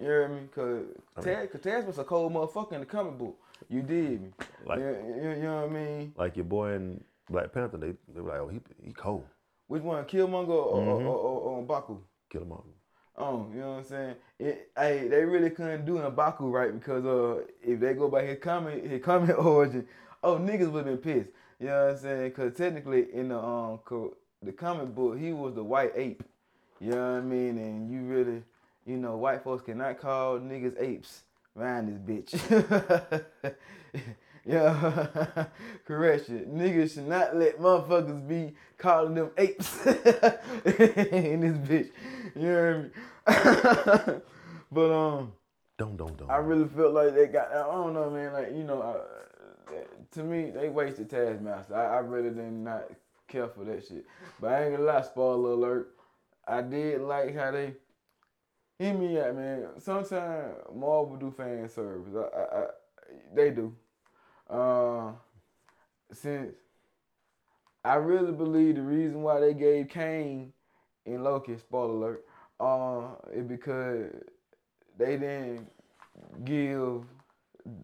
You 0.00 0.06
hear 0.06 0.28
me? 0.28 0.40
Cause, 0.54 0.84
I 1.16 1.20
Taz, 1.20 1.52
cause 1.52 1.60
Taskmaster's 1.60 1.98
a 1.98 2.04
cold 2.04 2.32
motherfucker 2.32 2.72
in 2.72 2.80
the 2.80 2.86
comic 2.86 3.18
book. 3.18 3.36
You 3.68 3.82
did 3.82 4.22
me. 4.22 4.30
Like 4.64 4.78
you, 4.78 4.86
you, 5.22 5.30
you 5.30 5.42
know 5.42 5.66
what 5.66 5.70
I 5.70 5.72
mean? 5.74 6.12
like 6.16 6.36
your 6.36 6.44
boy 6.46 6.72
in 6.72 7.02
Black 7.28 7.52
Panther, 7.52 7.76
they 7.76 7.92
they 8.12 8.20
were 8.20 8.30
like, 8.30 8.40
oh 8.40 8.48
he 8.48 8.60
he 8.82 8.92
cold. 8.92 9.24
Which 9.68 9.82
one, 9.82 10.04
Killmonger 10.04 10.48
or, 10.48 10.76
Mhm. 10.78 11.06
or, 11.06 11.16
or, 11.16 11.40
or 11.40 11.62
Mbaku? 11.62 11.98
Kill 12.30 12.42
him 12.42 12.52
all. 12.52 12.64
Oh, 13.16 13.46
you 13.52 13.60
know 13.60 13.70
what 13.72 13.78
I'm 13.78 13.84
saying? 13.84 14.14
It, 14.38 14.70
hey, 14.76 15.06
they 15.08 15.24
really 15.24 15.50
couldn't 15.50 15.84
do 15.84 15.96
Mbaku 15.98 16.50
right 16.50 16.72
because 16.72 17.04
uh, 17.04 17.44
if 17.62 17.78
they 17.78 17.92
go 17.92 18.08
by 18.08 18.22
his 18.24 18.38
comic, 18.40 18.84
his 18.84 19.02
comic 19.04 19.38
origin, 19.44 19.86
oh 20.24 20.38
niggas 20.38 20.70
would 20.72 20.86
have 20.86 21.02
been 21.02 21.14
pissed. 21.22 21.30
You 21.60 21.66
know 21.66 21.84
what 21.86 21.90
I'm 21.92 21.98
saying? 21.98 22.28
Because 22.30 22.54
technically 22.54 23.12
in 23.12 23.28
the 23.28 23.38
um, 23.38 23.78
co- 23.84 24.16
the 24.42 24.52
comic 24.52 24.94
book, 24.94 25.18
he 25.18 25.32
was 25.34 25.54
the 25.54 25.62
white 25.62 25.92
ape. 25.94 26.22
You 26.80 26.92
know 26.92 26.96
what 27.12 27.18
I 27.18 27.20
mean? 27.20 27.58
And 27.58 27.90
you 27.92 28.00
really, 28.04 28.42
you 28.86 28.96
know, 28.96 29.16
white 29.16 29.42
folks 29.44 29.62
cannot 29.62 29.98
call 30.00 30.38
niggas 30.38 30.80
apes 30.80 31.22
around 31.56 31.88
this 31.88 32.32
bitch. 32.32 33.24
yeah, 34.46 35.46
correction. 35.86 36.46
Niggas 36.54 36.94
should 36.94 37.08
not 37.08 37.36
let 37.36 37.58
motherfuckers 37.58 38.26
be 38.26 38.54
calling 38.78 39.14
them 39.14 39.30
apes 39.36 39.86
in 39.86 41.40
this 41.40 41.58
bitch. 41.68 41.90
You 42.34 42.42
know 42.42 42.90
what 43.24 43.36
I 43.36 44.06
mean? 44.12 44.22
but 44.72 44.90
um, 44.92 45.32
Don't 45.78 45.96
don't 45.96 46.16
don't. 46.16 46.30
I 46.30 46.36
really 46.36 46.68
felt 46.68 46.94
like 46.94 47.14
they 47.14 47.26
got. 47.26 47.50
I 47.52 47.62
don't 47.72 47.94
know, 47.94 48.10
man. 48.10 48.32
Like 48.32 48.52
you 48.52 48.64
know, 48.64 48.80
uh, 48.82 49.74
to 50.12 50.22
me, 50.24 50.50
they 50.50 50.68
wasted 50.68 51.10
Taskmaster. 51.10 51.74
I, 51.74 51.96
I 51.96 51.98
really 51.98 52.30
did 52.30 52.52
not 52.52 52.84
care 53.28 53.48
for 53.48 53.64
that 53.64 53.86
shit. 53.86 54.04
But 54.40 54.52
I 54.52 54.64
ain't 54.64 54.76
gonna 54.76 54.84
lie, 54.84 55.02
spoiler 55.02 55.50
alert. 55.52 55.94
I 56.46 56.62
did 56.62 57.02
like 57.02 57.34
how 57.36 57.50
they. 57.50 57.74
Hear 58.80 58.94
me 58.94 59.20
out, 59.20 59.36
man. 59.36 59.66
Sometimes 59.78 60.54
Marvel 60.74 61.16
do 61.20 61.30
fan 61.30 61.68
service. 61.68 62.14
I, 62.16 62.38
I, 62.38 62.60
I, 62.60 62.66
they 63.34 63.50
do. 63.50 63.74
Uh, 64.48 65.12
since 66.10 66.54
I 67.84 67.96
really 67.96 68.32
believe 68.32 68.76
the 68.76 68.82
reason 68.82 69.20
why 69.20 69.38
they 69.38 69.52
gave 69.52 69.90
Kang 69.90 70.54
in 71.04 71.22
Loki, 71.22 71.58
spoiler 71.58 71.92
alert, 71.92 72.24
uh, 72.58 73.08
is 73.34 73.44
because 73.44 74.14
they 74.96 75.18
didn't 75.18 75.70
give 76.42 77.02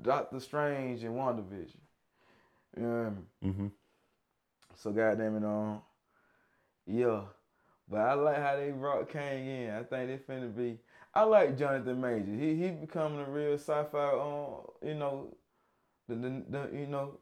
Doctor 0.01 0.41
Strange 0.41 1.05
and 1.05 1.15
WandaVision. 1.15 1.77
You 2.75 2.83
know 2.83 2.89
what 2.89 3.07
I 3.07 3.11
mean? 3.11 3.27
Mm-hmm. 3.45 3.67
So 4.77 4.93
goddamn 4.93 5.37
it, 5.37 5.45
um, 5.45 5.83
yeah. 6.87 7.21
But 7.89 8.01
I 8.01 8.15
like 8.15 8.43
how 8.43 8.57
they 8.57 8.71
brought 8.71 9.11
Kang 9.11 9.47
in. 9.47 9.71
I 9.71 9.83
think 9.83 10.09
they 10.09 10.33
finna 10.33 10.57
be. 10.57 10.79
I 11.17 11.23
like 11.23 11.57
Jonathan 11.59 11.99
Major. 11.99 12.31
He 12.31 12.57
he 12.57 12.71
becoming 12.71 13.21
a 13.21 13.25
real 13.25 13.55
sci-fi. 13.55 14.11
Um, 14.11 14.67
you 14.87 14.95
know, 14.95 15.35
the 16.09 16.15
the, 16.15 16.45
the 16.49 16.71
you 16.79 16.87
know. 16.87 17.19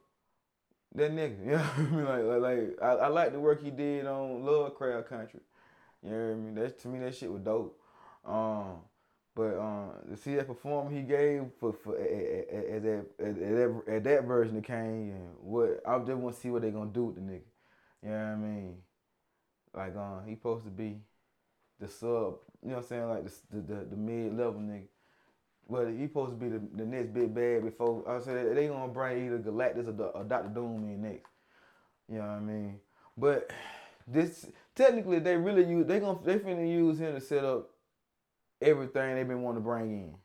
That 0.95 1.11
nigga, 1.11 1.45
you 1.45 1.51
know 1.51 2.07
I 2.07 2.17
mean? 2.17 2.27
Like, 2.29 2.41
like, 2.41 2.81
I, 2.81 3.05
I 3.05 3.07
like 3.07 3.33
the 3.33 3.39
work 3.39 3.61
he 3.61 3.69
did 3.69 4.05
on 4.05 4.45
Lovecraft 4.45 5.09
Country. 5.09 5.41
You 6.01 6.09
know 6.09 6.17
what 6.17 6.31
I 6.31 6.35
mean? 6.35 6.55
That's 6.55 6.81
to 6.83 6.87
me 6.87 6.99
that 6.99 7.15
shit 7.15 7.29
was 7.29 7.41
dope. 7.41 7.77
Um, 8.25 8.79
but 9.35 9.59
um, 9.59 9.91
to 10.09 10.15
see 10.15 10.35
that 10.35 10.47
performance 10.47 10.95
he 10.95 11.01
gave 11.01 11.43
for 11.59 11.73
for 11.73 11.97
at, 11.97 12.09
at, 12.09 12.65
at, 12.75 12.83
that, 12.83 13.05
at, 13.19 13.27
at 13.27 13.37
that 13.37 13.81
at 13.89 14.03
that 14.05 14.23
version 14.23 14.57
of 14.57 14.63
Kang 14.63 15.11
and 15.11 15.29
what 15.41 15.81
I 15.85 15.97
just 15.99 16.11
want 16.13 16.35
to 16.35 16.41
see 16.41 16.49
what 16.49 16.61
they 16.61 16.71
gonna 16.71 16.91
do 16.91 17.05
with 17.05 17.15
the 17.15 17.21
nigga. 17.21 17.41
You 18.03 18.09
know 18.09 18.15
what 18.15 18.25
I 18.25 18.35
mean? 18.35 18.77
Like 19.73 19.95
um, 19.97 20.21
he 20.25 20.35
supposed 20.35 20.63
to 20.63 20.71
be 20.71 21.01
the 21.79 21.89
sub. 21.89 22.35
You 22.65 22.71
know 22.71 22.77
what 22.77 22.83
I'm 22.85 22.87
saying? 22.89 23.09
Like 23.09 23.25
the 23.51 23.61
the, 23.61 23.85
the, 23.91 23.95
mid 23.95 24.35
level 24.35 24.59
nigga. 24.59 24.87
Well, 25.67 25.85
he 25.85 26.07
supposed 26.07 26.31
to 26.31 26.35
be 26.35 26.49
the, 26.49 26.59
the 26.73 26.83
next 26.83 27.13
big 27.13 27.33
bad 27.33 27.63
before. 27.63 28.03
I 28.09 28.19
said 28.19 28.57
they 28.57 28.67
gonna 28.67 28.91
bring 28.91 29.27
either 29.27 29.37
Galactus 29.37 29.87
or, 29.87 30.03
or 30.07 30.23
Doctor 30.23 30.49
Doom 30.49 30.83
in 30.83 31.03
next. 31.03 31.29
You 32.11 32.17
know 32.17 32.21
what 32.21 32.29
I 32.29 32.39
mean? 32.39 32.79
But 33.15 33.51
this 34.07 34.47
technically 34.75 35.19
they 35.19 35.37
really 35.37 35.63
use 35.63 35.85
they 35.85 35.99
gonna 35.99 36.17
they 36.23 36.39
finna 36.39 36.67
use 36.67 36.99
him 36.99 37.13
to 37.13 37.21
set 37.21 37.43
up 37.45 37.69
everything 38.61 39.15
they 39.15 39.23
been 39.23 39.43
wanting 39.43 39.61
to 39.61 39.67
bring 39.67 39.91
in. 39.91 40.15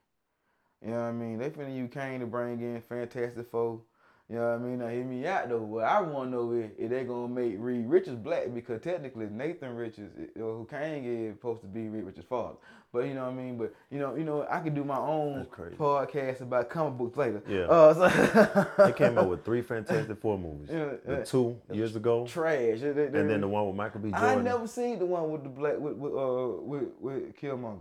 You 0.83 0.95
know 0.95 1.03
what 1.03 1.09
I 1.09 1.13
mean? 1.13 1.39
They 1.39 1.51
finna 1.51 1.77
use 1.77 1.91
Kang 1.93 2.21
to 2.21 2.27
bring 2.27 2.59
in 2.61 2.81
Fantastic 2.81 3.51
Four. 3.51 3.83
You 4.31 4.37
know 4.37 4.47
what 4.47 4.55
I 4.55 4.59
mean? 4.59 4.79
Now 4.79 4.87
hear 4.87 5.05
me 5.05 5.27
out 5.27 5.49
though. 5.49 5.59
What 5.59 5.85
I 5.85 6.01
want 6.01 6.31
to 6.31 6.37
know 6.37 6.53
is 6.53 6.71
if 6.79 6.89
they 6.91 7.03
gonna 7.03 7.27
make 7.27 7.57
Reed 7.59 7.87
Richards 7.89 8.17
black 8.17 8.55
because 8.55 8.81
technically 8.81 9.27
Nathan 9.27 9.75
Richards, 9.75 10.13
eh, 10.21 10.39
who 10.39 10.67
Kang 10.71 11.05
is 11.05 11.35
supposed 11.35 11.63
to 11.63 11.67
be 11.67 11.89
Reed 11.89 12.05
Richards' 12.05 12.27
father. 12.29 12.55
But 12.93 13.07
you 13.07 13.15
know 13.15 13.23
what 13.25 13.33
I 13.33 13.35
mean? 13.35 13.59
But 13.59 13.75
you 13.91 13.99
know, 13.99 14.15
you 14.15 14.23
know, 14.23 14.47
I 14.49 14.61
could 14.61 14.75
do 14.77 14.85
my 14.85 14.99
own 14.99 15.47
podcast 15.77 16.43
about 16.43 16.71
comic 16.71 16.97
books 16.99 17.17
later. 17.17 17.43
Yeah. 17.49 17.63
Uh, 17.63 17.95
so 17.95 18.67
They 18.85 18.93
came 18.93 19.19
out 19.19 19.29
with 19.29 19.45
three 19.45 19.63
Fantastic 19.63 20.21
Four 20.21 20.39
movies. 20.39 20.69
Yeah, 20.73 20.91
the 21.05 21.25
two 21.25 21.57
years 21.73 21.97
ago, 21.97 22.25
trash. 22.27 22.81
They- 22.81 22.93
they- 22.93 23.07
and 23.07 23.29
then 23.29 23.41
the 23.41 23.49
one 23.49 23.67
with 23.67 23.75
Michael 23.77 24.01
B. 24.01 24.11
Jordan. 24.11 24.29
I 24.29 24.43
never 24.43 24.69
seen 24.69 25.01
the 25.01 25.07
one 25.07 25.31
with 25.33 25.43
the 25.43 25.49
black 25.49 25.77
with 25.79 25.95
with 25.97 26.13
uh 26.15 26.63
with 26.63 26.89
with 27.01 27.37
Killmonger. 27.37 27.79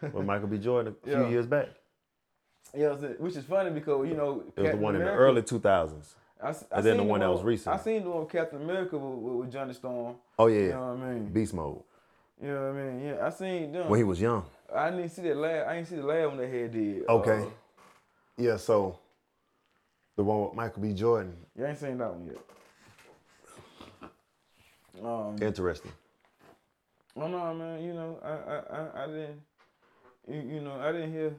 with 0.14 0.24
Michael 0.24 0.48
B. 0.48 0.56
Jordan 0.56 0.94
a 1.02 1.06
few 1.06 1.12
Yeah. 1.20 1.28
years 1.28 1.46
back. 1.46 1.68
You 2.74 2.82
know 2.82 2.88
what 2.90 2.94
I'm 2.96 3.00
saying? 3.02 3.14
Which 3.18 3.36
is 3.36 3.44
funny 3.44 3.70
because, 3.70 4.08
you 4.08 4.14
know, 4.16 4.42
It 4.56 4.62
was 4.62 4.70
the 4.72 4.76
one 4.76 4.96
in 4.96 5.04
the 5.04 5.10
early 5.10 5.42
2000s. 5.42 6.14
I, 6.42 6.48
I 6.48 6.54
and 6.72 6.84
then 6.84 6.96
the 6.98 7.02
one 7.04 7.20
that 7.20 7.30
was 7.30 7.42
recent. 7.42 7.74
I 7.74 7.78
seen 7.78 8.02
the 8.02 8.10
one 8.10 8.20
with 8.20 8.30
Captain 8.32 8.60
America 8.60 8.98
with, 8.98 9.18
with, 9.18 9.34
with 9.44 9.52
Johnny 9.52 9.72
Storm. 9.72 10.16
Oh 10.38 10.46
yeah. 10.48 10.58
You 10.60 10.68
know 10.70 10.94
what 10.94 11.06
I 11.06 11.12
mean? 11.14 11.26
Beast 11.32 11.54
Mode 11.54 11.80
You 12.42 12.48
know 12.48 12.72
what 12.72 12.80
I 12.80 12.84
mean? 12.84 13.04
Yeah, 13.06 13.26
I 13.26 13.30
seen 13.30 13.72
them. 13.72 13.88
when 13.88 13.98
he 13.98 14.04
was 14.04 14.20
young. 14.20 14.44
I 14.74 14.90
didn't 14.90 15.08
see 15.10 15.22
that 15.22 15.36
last. 15.36 15.68
I 15.68 15.74
didn't 15.76 15.88
see 15.88 15.96
the 15.96 16.02
last 16.06 16.28
one 16.28 16.36
they 16.38 16.60
had 16.60 16.72
did. 16.72 17.08
Okay. 17.08 17.42
Uh, 17.42 17.46
Yeah, 18.36 18.56
so 18.56 18.98
the 20.16 20.24
one 20.24 20.42
with 20.44 20.54
Michael 20.54 20.82
B. 20.82 20.92
Jordan, 20.92 21.34
you 21.56 21.64
ain't 21.64 21.78
seen 21.78 21.96
that 21.98 22.12
one 22.12 22.26
yet. 22.26 22.38
Um, 25.02 25.36
interesting. 25.40 25.92
Oh 27.16 27.26
no, 27.28 27.54
man. 27.54 27.82
You 27.82 27.94
know, 27.94 28.18
I 28.22 28.28
I 28.28 28.56
I, 28.78 29.04
I 29.04 29.06
didn't. 29.06 29.40
You, 30.28 30.54
you 30.56 30.60
know, 30.60 30.80
I 30.80 30.92
didn't 30.92 31.12
hear 31.12 31.32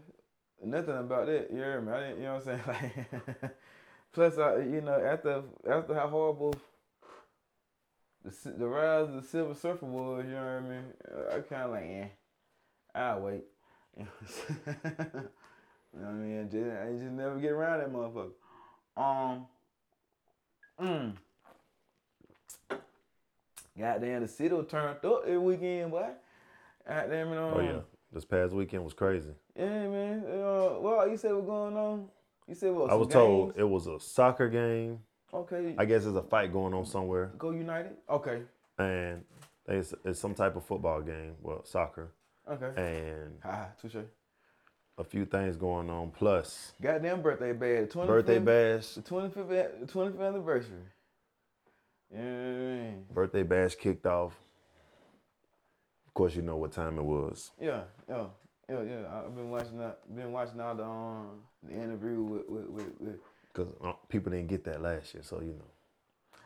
nothing 0.65 0.97
about 0.97 1.27
that. 1.27 1.49
You 1.51 1.57
hear 1.57 1.81
me? 1.81 1.91
I 1.91 1.99
didn't. 1.99 2.17
You 2.17 2.23
know 2.23 2.33
what 2.35 2.47
I'm 2.47 2.63
saying? 2.65 3.51
Like, 4.17 4.31
plus, 4.33 4.37
I 4.37 4.57
you 4.59 4.81
know 4.81 4.93
after 4.93 5.43
after 5.69 5.93
how 5.93 6.07
horrible 6.07 6.55
the 8.23 8.51
the 8.51 8.67
rise 8.67 9.09
of 9.09 9.15
the 9.15 9.21
Silver 9.23 9.53
Surfer 9.53 9.85
was, 9.85 10.25
you 10.25 10.31
know 10.31 10.37
what 10.37 10.49
I 10.49 10.59
mean? 10.61 10.83
I 11.31 11.39
kind 11.39 11.63
of 11.63 11.71
like, 11.71 11.83
eh, 11.83 12.07
I'll 12.93 13.21
wait. 13.21 13.43
You 15.95 16.01
know 16.01 16.07
what 16.07 16.15
I 16.15 16.17
mean? 16.17 16.41
I 16.41 16.43
just, 16.43 16.77
I 16.77 16.91
just 16.91 17.11
never 17.13 17.39
get 17.39 17.51
around 17.51 17.79
that 17.79 17.93
motherfucker. 17.93 18.31
Um. 18.97 19.45
Mm. 20.77 21.13
Goddamn, 23.77 24.21
the 24.21 24.27
city 24.27 24.55
turned 24.63 25.05
up 25.05 25.23
every 25.25 25.37
weekend, 25.37 25.91
boy. 25.91 26.09
Goddamn 26.87 27.31
it, 27.31 27.37
um, 27.37 27.53
Oh 27.55 27.59
yeah, 27.61 27.79
this 28.11 28.25
past 28.25 28.51
weekend 28.53 28.83
was 28.83 28.93
crazy. 28.93 29.31
Yeah, 29.55 29.87
man. 29.87 30.23
Uh, 30.27 30.79
well, 30.79 31.07
you 31.09 31.17
said 31.17 31.33
what's 31.33 31.47
going 31.47 31.75
on? 31.77 32.07
You 32.47 32.55
said 32.55 32.73
what? 32.73 32.91
I 32.91 32.95
was 32.95 33.07
told 33.07 33.53
it 33.57 33.63
was 33.63 33.87
a 33.87 33.99
soccer 33.99 34.49
game. 34.49 34.99
Okay. 35.33 35.75
I 35.77 35.85
guess 35.85 36.03
there's 36.03 36.15
a 36.15 36.21
fight 36.23 36.53
going 36.53 36.73
on 36.73 36.85
somewhere, 36.85 37.31
Go 37.37 37.51
United. 37.51 37.91
Okay. 38.09 38.41
and 38.77 39.23
it's, 39.67 39.93
it's 40.05 40.19
some 40.19 40.33
type 40.33 40.55
of 40.55 40.63
football 40.65 41.01
game. 41.01 41.33
Well, 41.41 41.63
soccer, 41.65 42.11
Okay. 42.49 42.71
and 42.81 43.37
Ha, 43.43 43.67
touche. 43.81 43.95
a 44.97 45.03
few 45.03 45.25
things 45.25 45.57
going 45.57 45.89
on. 45.89 46.11
Plus, 46.11 46.73
Goddamn 46.81 47.21
birthday 47.21 47.51
bad. 47.53 47.89
25th, 47.89 48.07
birthday 48.07 48.39
bash, 48.39 48.87
The 48.93 49.01
25th, 49.01 49.79
the 49.81 49.85
25th 49.87 50.27
anniversary. 50.27 50.77
Yeah. 52.13 52.19
You 52.19 52.23
know 52.23 52.31
what 52.31 52.77
I 52.77 52.83
mean? 52.91 53.05
birthday 53.13 53.43
bash 53.43 53.75
kicked 53.75 54.05
off. 54.05 54.33
Of 56.07 56.13
course, 56.13 56.35
you 56.35 56.43
know 56.43 56.55
what 56.57 56.71
time 56.71 56.97
it 56.97 57.03
was. 57.03 57.51
Yeah, 57.59 57.81
yeah, 58.07 58.25
yeah, 58.69 58.81
yeah. 58.81 59.01
I've 59.13 59.35
been 59.35 59.49
watching 59.49 59.77
that. 59.79 59.99
Been 60.15 60.31
watching 60.31 60.59
all 60.59 60.75
the 60.75 60.83
um 60.83 61.27
the 61.63 61.73
interview 61.73 62.21
with 62.21 62.49
with 62.49 62.65
with. 62.69 63.01
with 63.01 63.19
Because 63.53 63.67
people 64.09 64.31
didn't 64.31 64.47
get 64.47 64.63
that 64.65 64.81
last 64.81 65.13
year, 65.13 65.23
so 65.23 65.39
you 65.41 65.53
know. 65.53 65.71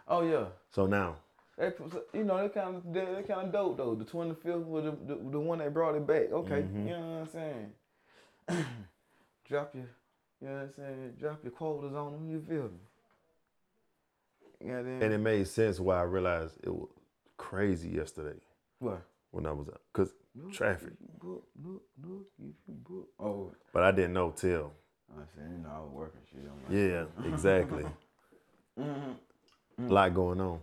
oh 0.07 0.21
yeah. 0.21 0.45
So 0.71 0.85
now, 0.85 1.15
They, 1.57 1.71
you 2.13 2.23
know, 2.23 2.37
they 2.41 2.49
kind 2.49 2.75
of 2.77 2.93
they, 2.93 3.05
they 3.05 3.23
kind 3.23 3.47
of 3.47 3.51
dope 3.51 3.77
though. 3.77 3.95
The 3.95 4.05
25th 4.05 4.65
was 4.65 4.83
the, 4.85 4.91
the, 4.91 5.15
the 5.31 5.39
one 5.39 5.59
that 5.59 5.73
brought 5.73 5.95
it 5.95 6.05
back. 6.07 6.31
Okay, 6.31 6.61
Mhm. 6.63 6.83
you 6.85 6.91
know 6.91 6.99
what 6.99 7.21
I'm 7.21 7.27
saying? 7.27 7.73
Drop 9.47 9.73
your, 9.73 9.85
you 10.41 10.47
know 10.47 10.53
what 10.55 10.61
I'm 10.61 10.73
saying? 10.73 11.13
Drop 11.19 11.43
your 11.43 11.51
quotas 11.51 11.93
on 11.95 12.11
them. 12.13 12.29
You 12.29 12.41
feel 12.47 12.63
me? 12.63 12.79
Yeah, 14.61 14.81
then. 14.81 15.01
and 15.03 15.13
it 15.13 15.17
made 15.19 15.47
sense 15.47 15.79
why 15.79 15.99
I 15.99 16.03
realized 16.03 16.57
it 16.63 16.69
was 16.73 16.89
crazy 17.37 17.89
yesterday 17.89 18.37
what? 18.79 19.01
when 19.31 19.45
I 19.45 19.51
was 19.53 19.69
out. 19.69 19.81
Because 19.93 20.13
Look, 20.43 20.53
traffic. 20.53 20.93
book, 21.21 21.43
look, 21.63 21.81
look, 22.03 22.25
if 22.39 22.55
you 22.67 22.73
book. 22.87 23.07
Oh, 23.19 23.51
But 23.73 23.83
I 23.83 23.91
didn't 23.91 24.13
know 24.13 24.31
till. 24.31 24.71
I 25.11 25.21
said, 25.35 25.49
you 25.51 25.57
know, 25.63 25.69
I 25.69 25.79
was 25.79 25.91
working 25.91 26.21
shit. 26.31 26.43
Like, 26.43 27.25
Yeah, 27.25 27.31
exactly. 27.33 27.85
Mm-hmm. 28.79 29.89
A 29.89 29.93
lot 29.93 30.13
going 30.13 30.39
on. 30.39 30.59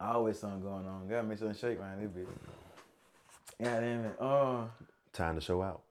Always 0.00 0.38
something 0.38 0.60
going 0.62 0.86
on. 0.86 1.08
Gotta 1.08 1.24
make 1.24 1.36
something 1.38 1.56
shake 1.56 1.80
around 1.80 2.00
this 2.00 2.10
bitch. 2.10 2.28
Yeah, 3.58 3.80
damn 3.80 4.04
it. 4.04 4.16
Uh, 4.20 4.66
Time 5.12 5.34
to 5.34 5.40
show 5.40 5.60
out. 5.62 5.82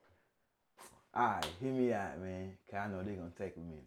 Alright, 1.14 1.46
hear 1.60 1.74
me 1.74 1.92
out, 1.92 2.18
man. 2.22 2.54
Cause 2.72 2.80
I 2.80 2.88
know 2.88 3.04
they 3.04 3.12
gonna 3.12 3.32
take 3.38 3.58
a 3.58 3.60
minute. 3.60 3.84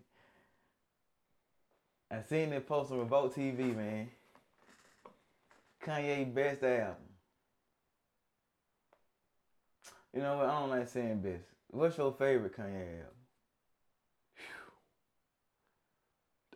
I 2.11 2.21
seen 2.29 2.51
that 2.51 2.67
post 2.69 2.93
on 2.93 2.99
Revolt 2.99 3.35
TV, 3.35 3.75
man. 3.75 4.11
Kanye 5.83 6.33
best 6.35 6.63
album. 6.63 6.97
You 10.15 10.21
know 10.23 10.37
what? 10.37 10.47
I 10.47 10.61
don't 10.61 10.71
like 10.71 10.89
saying 10.89 11.21
best. 11.21 11.45
What's 11.69 11.97
your 11.99 12.13
favorite 12.13 12.57
Kanye 12.57 13.01
album? 13.01 13.17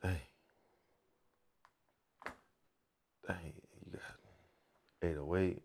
Dang. 0.02 0.20
Dang, 3.26 3.52
you 3.84 3.92
got 3.92 4.02
808, 5.02 5.62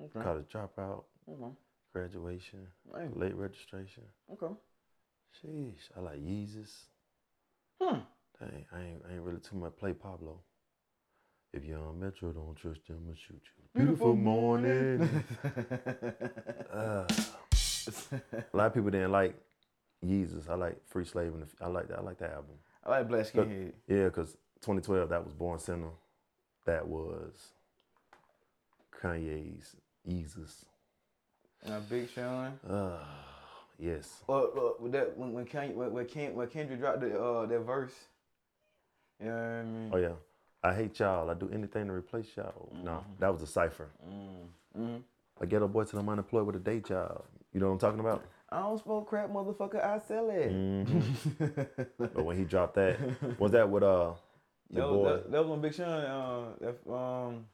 Okay. 0.00 0.20
college 0.20 0.46
dropout, 0.48 1.04
Okay. 1.28 1.56
graduation, 1.92 2.66
Hey, 2.94 3.08
late 3.14 3.34
registration. 3.34 4.04
okay. 4.30 4.54
Sheesh, 5.34 5.90
I 5.96 6.00
like 6.00 6.20
Yeezus. 6.20 6.86
Hmm. 7.80 8.00
Dang, 8.38 8.66
I 8.72 8.80
ain't, 8.82 9.02
I 9.08 9.12
ain't 9.14 9.22
really 9.22 9.40
too 9.40 9.56
much 9.56 9.76
play 9.76 9.92
Pablo. 9.92 10.40
If 11.52 11.64
you're 11.64 11.78
on 11.86 12.00
Metro, 12.00 12.32
don't 12.32 12.56
trust 12.56 12.86
them, 12.86 12.98
I'ma 13.04 13.14
shoot 13.14 13.42
you. 13.58 13.61
Beautiful 13.74 14.14
morning. 14.14 15.24
Uh, 16.72 17.06
a 17.52 18.56
lot 18.56 18.66
of 18.66 18.74
people 18.74 18.90
didn't 18.90 19.12
like 19.12 19.34
Yeezus. 20.04 20.48
I 20.50 20.54
like 20.54 20.76
Free 20.88 21.04
Slave 21.04 21.32
and 21.32 21.42
the, 21.42 21.64
I 21.64 21.68
like 21.68 21.88
that. 21.88 21.98
I 21.98 22.02
like 22.02 22.18
that 22.18 22.32
album. 22.32 22.56
I 22.84 22.90
like 22.90 23.08
Black 23.08 23.26
Skinhead. 23.26 23.72
Yeah, 23.88 24.08
cause 24.10 24.36
2012 24.60 25.08
that 25.08 25.24
was 25.24 25.32
Born 25.32 25.58
Sinner. 25.58 25.90
That 26.66 26.86
was 26.86 27.52
Kanye's 29.00 29.76
Yeezus. 30.08 30.64
Uh, 31.66 31.80
Big 31.88 32.10
Sean. 32.10 32.58
Uh, 32.68 32.98
yes. 33.78 34.22
Well, 34.26 34.50
well, 34.54 34.76
with 34.80 34.92
that 34.92 35.16
when 35.16 35.32
when 35.32 35.46
Kanye, 35.46 35.74
when, 35.74 35.92
when, 35.92 36.06
Ken, 36.06 36.34
when 36.34 36.48
Kendrick 36.48 36.80
dropped 36.80 37.00
the, 37.00 37.18
uh, 37.18 37.46
that 37.46 37.60
verse, 37.60 37.94
you 39.20 39.26
know 39.26 39.32
what 39.32 39.40
I 39.40 39.62
mean? 39.62 39.90
Oh 39.92 39.96
yeah. 39.96 40.12
I 40.64 40.74
hate 40.74 40.98
y'all. 41.00 41.28
I 41.30 41.34
do 41.34 41.50
anything 41.52 41.86
to 41.88 41.92
replace 41.92 42.28
y'all. 42.36 42.68
No, 42.84 43.04
that 43.18 43.32
was 43.32 43.42
a 43.42 43.46
cipher. 43.46 43.88
Mm-hmm. 44.08 44.96
A 45.40 45.46
ghetto 45.46 45.66
boy 45.68 45.84
till 45.84 45.98
I'm 45.98 46.08
unemployed 46.08 46.46
with 46.46 46.56
a 46.56 46.60
day 46.60 46.80
job. 46.80 47.24
You 47.52 47.60
know 47.60 47.66
what 47.66 47.72
I'm 47.72 47.78
talking 47.78 48.00
about? 48.00 48.22
I 48.48 48.60
don't 48.60 48.80
smoke 48.82 49.08
crap, 49.08 49.30
motherfucker. 49.30 49.82
I 49.84 49.98
sell 49.98 50.30
it. 50.30 50.50
Mhm. 50.52 51.66
but 51.98 52.24
when 52.24 52.36
he 52.36 52.44
dropped 52.44 52.74
that, 52.74 52.98
was 53.40 53.52
that 53.52 53.68
with 53.68 53.82
uh 53.82 54.12
the 54.70 54.80
that, 54.80 54.86
boy? 54.86 54.96
was, 54.98 55.22
that, 55.22 55.32
that 55.32 55.38
was 55.40 55.50
when 55.50 55.60
Big 55.62 55.74
Sean, 55.74 55.88
uh, 55.88 56.44
that, 56.60 56.92
um, 56.92 57.46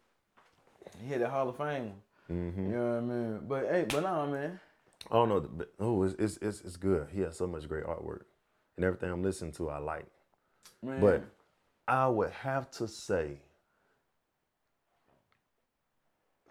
he 1.00 1.06
hit 1.08 1.20
the 1.20 1.28
Hall 1.28 1.48
of 1.48 1.56
Fame. 1.56 1.92
hmm 2.26 2.50
You 2.56 2.76
know 2.76 2.90
what 2.90 2.96
I 2.96 3.00
mean? 3.00 3.40
But 3.48 3.64
hey, 3.70 3.86
but 3.88 4.02
nah, 4.02 4.26
man. 4.26 4.60
I 5.10 5.14
don't 5.14 5.28
know. 5.28 5.40
But, 5.40 5.70
oh, 5.80 6.02
it's, 6.02 6.14
it's 6.18 6.36
it's 6.42 6.60
it's 6.62 6.76
good. 6.76 7.08
He 7.12 7.20
has 7.22 7.36
so 7.38 7.46
much 7.46 7.66
great 7.68 7.84
artwork, 7.84 8.22
and 8.76 8.84
everything 8.84 9.10
I'm 9.10 9.22
listening 9.22 9.52
to, 9.52 9.70
I 9.70 9.78
like. 9.78 10.06
man. 10.82 11.00
But 11.00 11.24
I 11.88 12.06
would 12.06 12.30
have 12.30 12.70
to 12.72 12.86
say, 12.86 13.38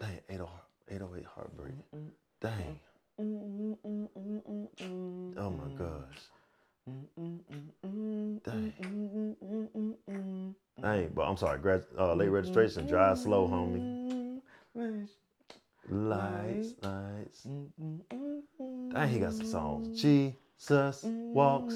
dang, 0.00 0.18
808 0.28 0.48
808 0.90 1.24
Heartbreak. 1.32 1.74
Dang. 2.40 2.80
Oh 5.38 5.50
my 5.50 5.72
gosh. 5.78 6.18
Dang. 8.44 8.74
Dang. 10.82 11.12
But 11.14 11.22
I'm 11.22 11.36
sorry. 11.36 11.58
Grad, 11.60 11.84
uh, 11.96 12.14
late 12.14 12.30
registration. 12.30 12.88
Drive 12.88 13.18
slow, 13.18 13.46
homie. 13.46 14.40
Lights, 15.88 16.74
lights. 16.82 17.46
Dang, 18.92 19.08
he 19.08 19.20
got 19.20 19.34
some 19.34 19.46
songs. 19.46 20.02
Jesus 20.58 21.04
walks. 21.04 21.74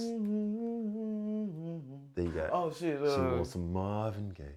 Then 2.14 2.26
you 2.26 2.32
got. 2.32 2.50
Oh 2.52 2.70
shit. 2.72 2.98
She 2.98 3.04
Uh, 3.04 3.34
wants 3.36 3.50
some 3.52 3.72
Marvin 3.72 4.30
Gaye, 4.30 4.56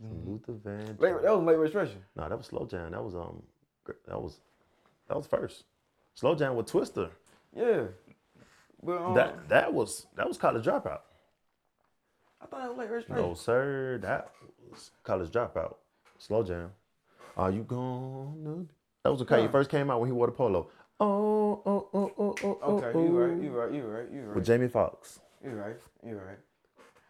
some 0.00 0.24
Luther 0.26 0.52
Van. 0.52 0.96
late, 0.98 1.22
that 1.22 1.36
was 1.36 1.44
late 1.44 1.58
registration. 1.58 2.02
No, 2.16 2.28
that 2.28 2.36
was 2.36 2.46
Slow 2.46 2.66
Jam. 2.66 2.90
That 2.92 3.04
was 3.04 3.14
um, 3.14 3.42
that 4.06 4.20
was 4.20 4.40
that 5.08 5.16
was 5.16 5.26
first. 5.26 5.64
Slow 6.14 6.34
Jam 6.34 6.56
with 6.56 6.66
Twista. 6.66 7.10
Yeah. 7.54 7.84
But 8.82 8.96
um, 8.98 9.14
That 9.14 9.48
that 9.48 9.72
was 9.74 10.06
that 10.16 10.26
was 10.26 10.38
College 10.38 10.64
Dropout. 10.64 11.00
I 12.42 12.46
thought 12.46 12.64
it 12.64 12.68
was 12.70 12.78
late 12.78 12.90
registration. 12.90 13.22
No 13.28 13.34
sir, 13.34 13.98
that 14.02 14.30
was 14.70 14.90
College 15.04 15.30
Dropout. 15.30 15.74
Slow 16.18 16.42
Jam. 16.42 16.70
Are 17.36 17.50
you 17.50 17.62
gonna? 17.62 18.64
That 19.04 19.10
was 19.12 19.22
Kanye 19.22 19.46
Huh. 19.46 19.52
first 19.52 19.70
came 19.70 19.90
out 19.90 20.00
when 20.00 20.08
he 20.08 20.12
wore 20.12 20.26
the 20.26 20.32
polo. 20.32 20.68
Oh 21.00 21.62
oh 21.64 21.88
oh 21.94 22.12
oh 22.18 22.34
oh. 22.44 22.58
oh, 22.62 22.76
Okay, 22.76 22.98
you 22.98 23.18
right, 23.18 23.30
oh. 23.32 23.42
you 23.42 23.50
right, 23.50 23.72
you 23.72 23.82
right, 23.82 24.06
you 24.12 24.20
With 24.20 24.36
right, 24.36 24.44
Jamie 24.44 24.68
Foxx. 24.68 25.20
you 25.42 25.50
right, 25.52 25.76
you 26.06 26.16
right. 26.16 26.38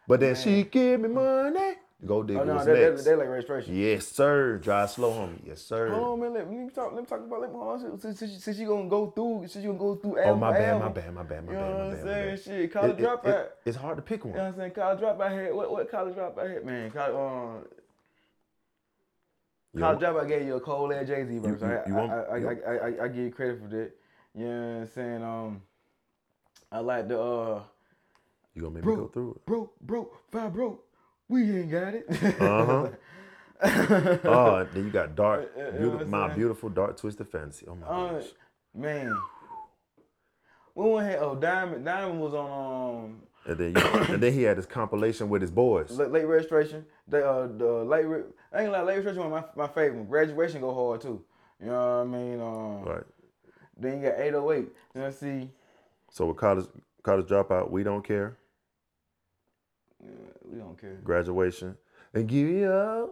But 0.07 0.19
then 0.21 0.33
Man. 0.33 0.41
she 0.41 0.63
give 0.63 1.01
me 1.01 1.09
money. 1.09 1.73
Go 2.03 2.23
dig 2.23 2.37
Oh 2.37 2.43
no, 2.43 2.53
what's 2.55 2.65
that, 2.65 2.73
that, 2.73 2.89
next. 2.91 3.03
that 3.03 3.19
late 3.19 3.27
registration. 3.27 3.75
Yes 3.75 4.07
sir. 4.07 4.57
Drive 4.57 4.89
slow, 4.89 5.11
homie. 5.11 5.39
Yes 5.45 5.61
sir. 5.61 5.89
Hold 5.93 6.13
on, 6.13 6.19
man. 6.21 6.33
Let, 6.33 6.47
let 6.49 6.57
me 6.57 6.69
talk. 6.71 6.93
Let 6.93 7.01
me 7.01 7.05
talk 7.07 7.19
about. 7.19 7.41
Let 7.41 7.51
me 7.51 7.55
hold 7.57 7.83
on. 7.83 7.99
Since, 7.99 8.19
since, 8.19 8.43
since 8.43 8.57
you 8.57 8.67
gonna 8.67 8.89
go 8.89 9.11
through, 9.11 9.45
since 9.47 9.63
you 9.63 9.69
gonna 9.71 9.77
go 9.79 9.95
through. 9.95 10.17
Oh 10.17 10.23
Album 10.23 10.39
my 10.39 10.51
bad, 10.51 10.79
my 10.79 10.89
bad, 10.89 11.13
my 11.13 11.23
bad, 11.23 11.45
my 11.45 11.51
bad. 11.53 11.61
You 11.61 11.67
know 11.67 11.77
what 11.89 11.97
I'm 11.97 12.01
saying? 12.01 12.37
Shit, 12.37 12.73
college 12.73 12.91
It- 12.93 12.99
it- 13.01 13.05
dropout. 13.05 13.25
it- 13.27 13.57
it's 13.65 13.77
hard 13.77 13.97
to 13.97 14.01
pick 14.01 14.25
one. 14.25 14.33
You 14.33 14.37
know 14.39 14.45
what 14.45 14.49
I'm 14.53 14.57
saying? 14.57 14.71
College 14.71 14.99
dropout 14.99 15.31
had 15.31 15.53
what? 15.53 15.71
What 15.71 15.91
college 15.91 16.15
dropout 16.15 16.49
had? 16.51 16.65
Man, 16.65 16.89
college, 16.89 17.15
um, 17.15 17.65
You 19.73 19.79
college 19.79 20.01
know, 20.01 20.13
dropout 20.13 20.27
gave 20.27 20.45
you 20.45 20.55
a 20.55 20.59
cold 20.59 20.91
ass 20.91 21.07
Jay 21.07 21.25
Z 21.25 21.37
verse. 21.39 21.61
you- 21.61 21.67
I, 21.67 21.87
you 21.87 21.93
want- 21.95 22.11
I, 22.11 22.21
I, 22.23 22.37
you- 22.37 22.47
I, 22.49 22.51
I, 22.51 22.75
I, 22.75 23.03
I 23.05 23.07
give 23.07 23.23
you 23.25 23.31
credit 23.31 23.61
for 23.61 23.67
that. 23.69 23.91
You 24.35 24.45
know 24.45 24.69
what 24.73 24.81
I'm 24.81 24.87
saying? 24.91 25.23
Um, 25.23 25.61
I 26.71 26.79
like 26.79 27.07
the 27.07 27.19
uh, 27.21 27.61
you 28.53 28.61
gonna 28.63 28.73
make 28.75 28.83
Bro. 28.83 28.95
me 28.95 29.01
go 29.01 29.07
through 29.07 29.31
it. 29.35 29.45
Bro, 29.45 29.71
broke, 29.81 30.31
five 30.31 30.53
broke. 30.53 30.83
We 31.29 31.43
ain't 31.59 31.71
got 31.71 31.93
it. 31.93 32.05
Uh-huh. 32.41 32.89
Oh, 33.63 34.55
and 34.55 34.69
then 34.73 34.85
you 34.85 34.89
got 34.89 35.15
dark, 35.15 35.51
Uh, 35.55 35.59
uh, 35.61 35.65
you 35.65 35.71
beautiful, 35.79 36.07
my 36.07 36.27
beautiful 36.33 36.67
dark 36.69 36.97
twisted 36.97 37.27
fantasy. 37.27 37.67
Oh 37.69 37.75
my 37.75 37.85
Uh, 37.87 38.11
gosh. 38.13 38.25
man. 38.73 39.15
We 40.73 40.89
went 40.89 41.07
had 41.11 41.19
oh 41.19 41.35
Diamond 41.35 41.85
Diamond 41.85 42.19
was 42.21 42.33
on 42.33 43.03
um 43.05 43.21
And 43.45 43.57
then, 43.59 43.73
you, 43.75 43.99
and 44.13 44.23
then 44.23 44.33
he 44.33 44.41
had 44.43 44.57
his 44.57 44.65
compilation 44.65 45.29
with 45.29 45.41
his 45.43 45.51
boys. 45.51 45.91
late, 45.91 46.09
late 46.09 46.25
registration. 46.25 46.85
The 47.07 47.23
uh 47.27 47.47
the 47.55 47.71
late 47.83 48.05
re- 48.05 48.23
I 48.53 48.63
ain't 48.63 48.71
like 48.71 48.85
late 48.85 48.95
registration 48.97 49.29
one 49.29 49.43
of 49.43 49.55
my 49.55 49.67
my 49.67 49.73
favorite. 49.73 50.09
Graduation 50.09 50.61
go 50.61 50.73
hard 50.73 51.01
too. 51.01 51.23
You 51.59 51.67
know 51.67 52.05
what 52.05 52.17
I 52.17 52.19
mean? 52.19 52.41
Um, 52.41 52.83
Right. 52.83 53.03
Then 53.77 54.01
you 54.01 54.09
got 54.09 54.19
808. 54.19 54.69
You 54.95 55.01
know 55.01 55.11
see 55.11 55.49
So 56.11 56.25
with 56.27 56.37
college, 56.37 56.65
college 57.03 57.27
dropout, 57.27 57.69
we 57.71 57.83
don't 57.83 58.03
care. 58.03 58.37
uh, 60.03 60.07
we 60.43 60.57
don't 60.57 60.79
care. 60.79 60.99
Graduation, 61.03 61.77
and 62.13 62.27
give 62.27 62.47
you 62.49 62.67
up, 62.69 63.11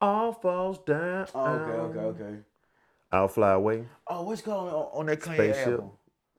all 0.00 0.32
falls 0.32 0.78
down. 0.78 1.26
Oh, 1.34 1.54
okay, 1.54 1.70
okay, 1.72 1.98
okay. 2.22 2.38
I'll 3.10 3.28
fly 3.28 3.52
away. 3.52 3.86
Oh, 4.06 4.22
what's 4.24 4.42
going 4.42 4.72
on, 4.72 4.88
on 4.92 5.06
that 5.06 5.20
Kanye 5.20 5.34
Spaceship. 5.34 5.66
album? 5.66 5.90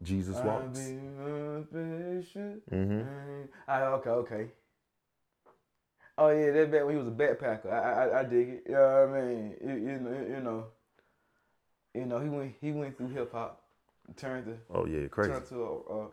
Jesus 0.02 0.38
I'll 0.38 0.45
walks. 0.45 0.80
be 0.80 0.95
a 0.95 1.64
spaceship. 1.64 2.70
Mm-hmm. 2.72 3.02
Ah, 3.68 3.84
okay, 3.93 4.10
okay. 4.10 4.47
Oh 6.22 6.30
yeah, 6.30 6.51
that 6.51 6.72
back 6.72 6.84
when 6.86 6.95
he 6.95 7.01
was 7.01 7.07
a 7.07 7.11
backpacker. 7.11 7.72
I 7.72 7.78
I, 8.09 8.20
I 8.20 8.24
dig 8.24 8.49
it. 8.49 8.63
You 8.67 8.74
know 8.74 9.07
what 9.07 9.17
I 9.20 9.22
mean? 9.22 9.55
You, 9.61 9.74
you 9.76 9.99
know, 9.99 10.26
you 10.36 10.41
know, 10.43 10.65
you 11.95 12.05
know, 12.05 12.20
he 12.20 12.30
went 12.30 12.53
he 12.59 12.72
went 12.72 12.97
through 12.97 13.07
hip 13.09 13.32
hop, 13.32 13.61
turned 14.17 14.45
to 14.45 14.57
Oh 14.74 14.86
yeah, 14.86 15.07
crazy. 15.07 15.32
turned 15.32 15.45
to 15.47 15.63
a. 15.63 16.03
a 16.03 16.07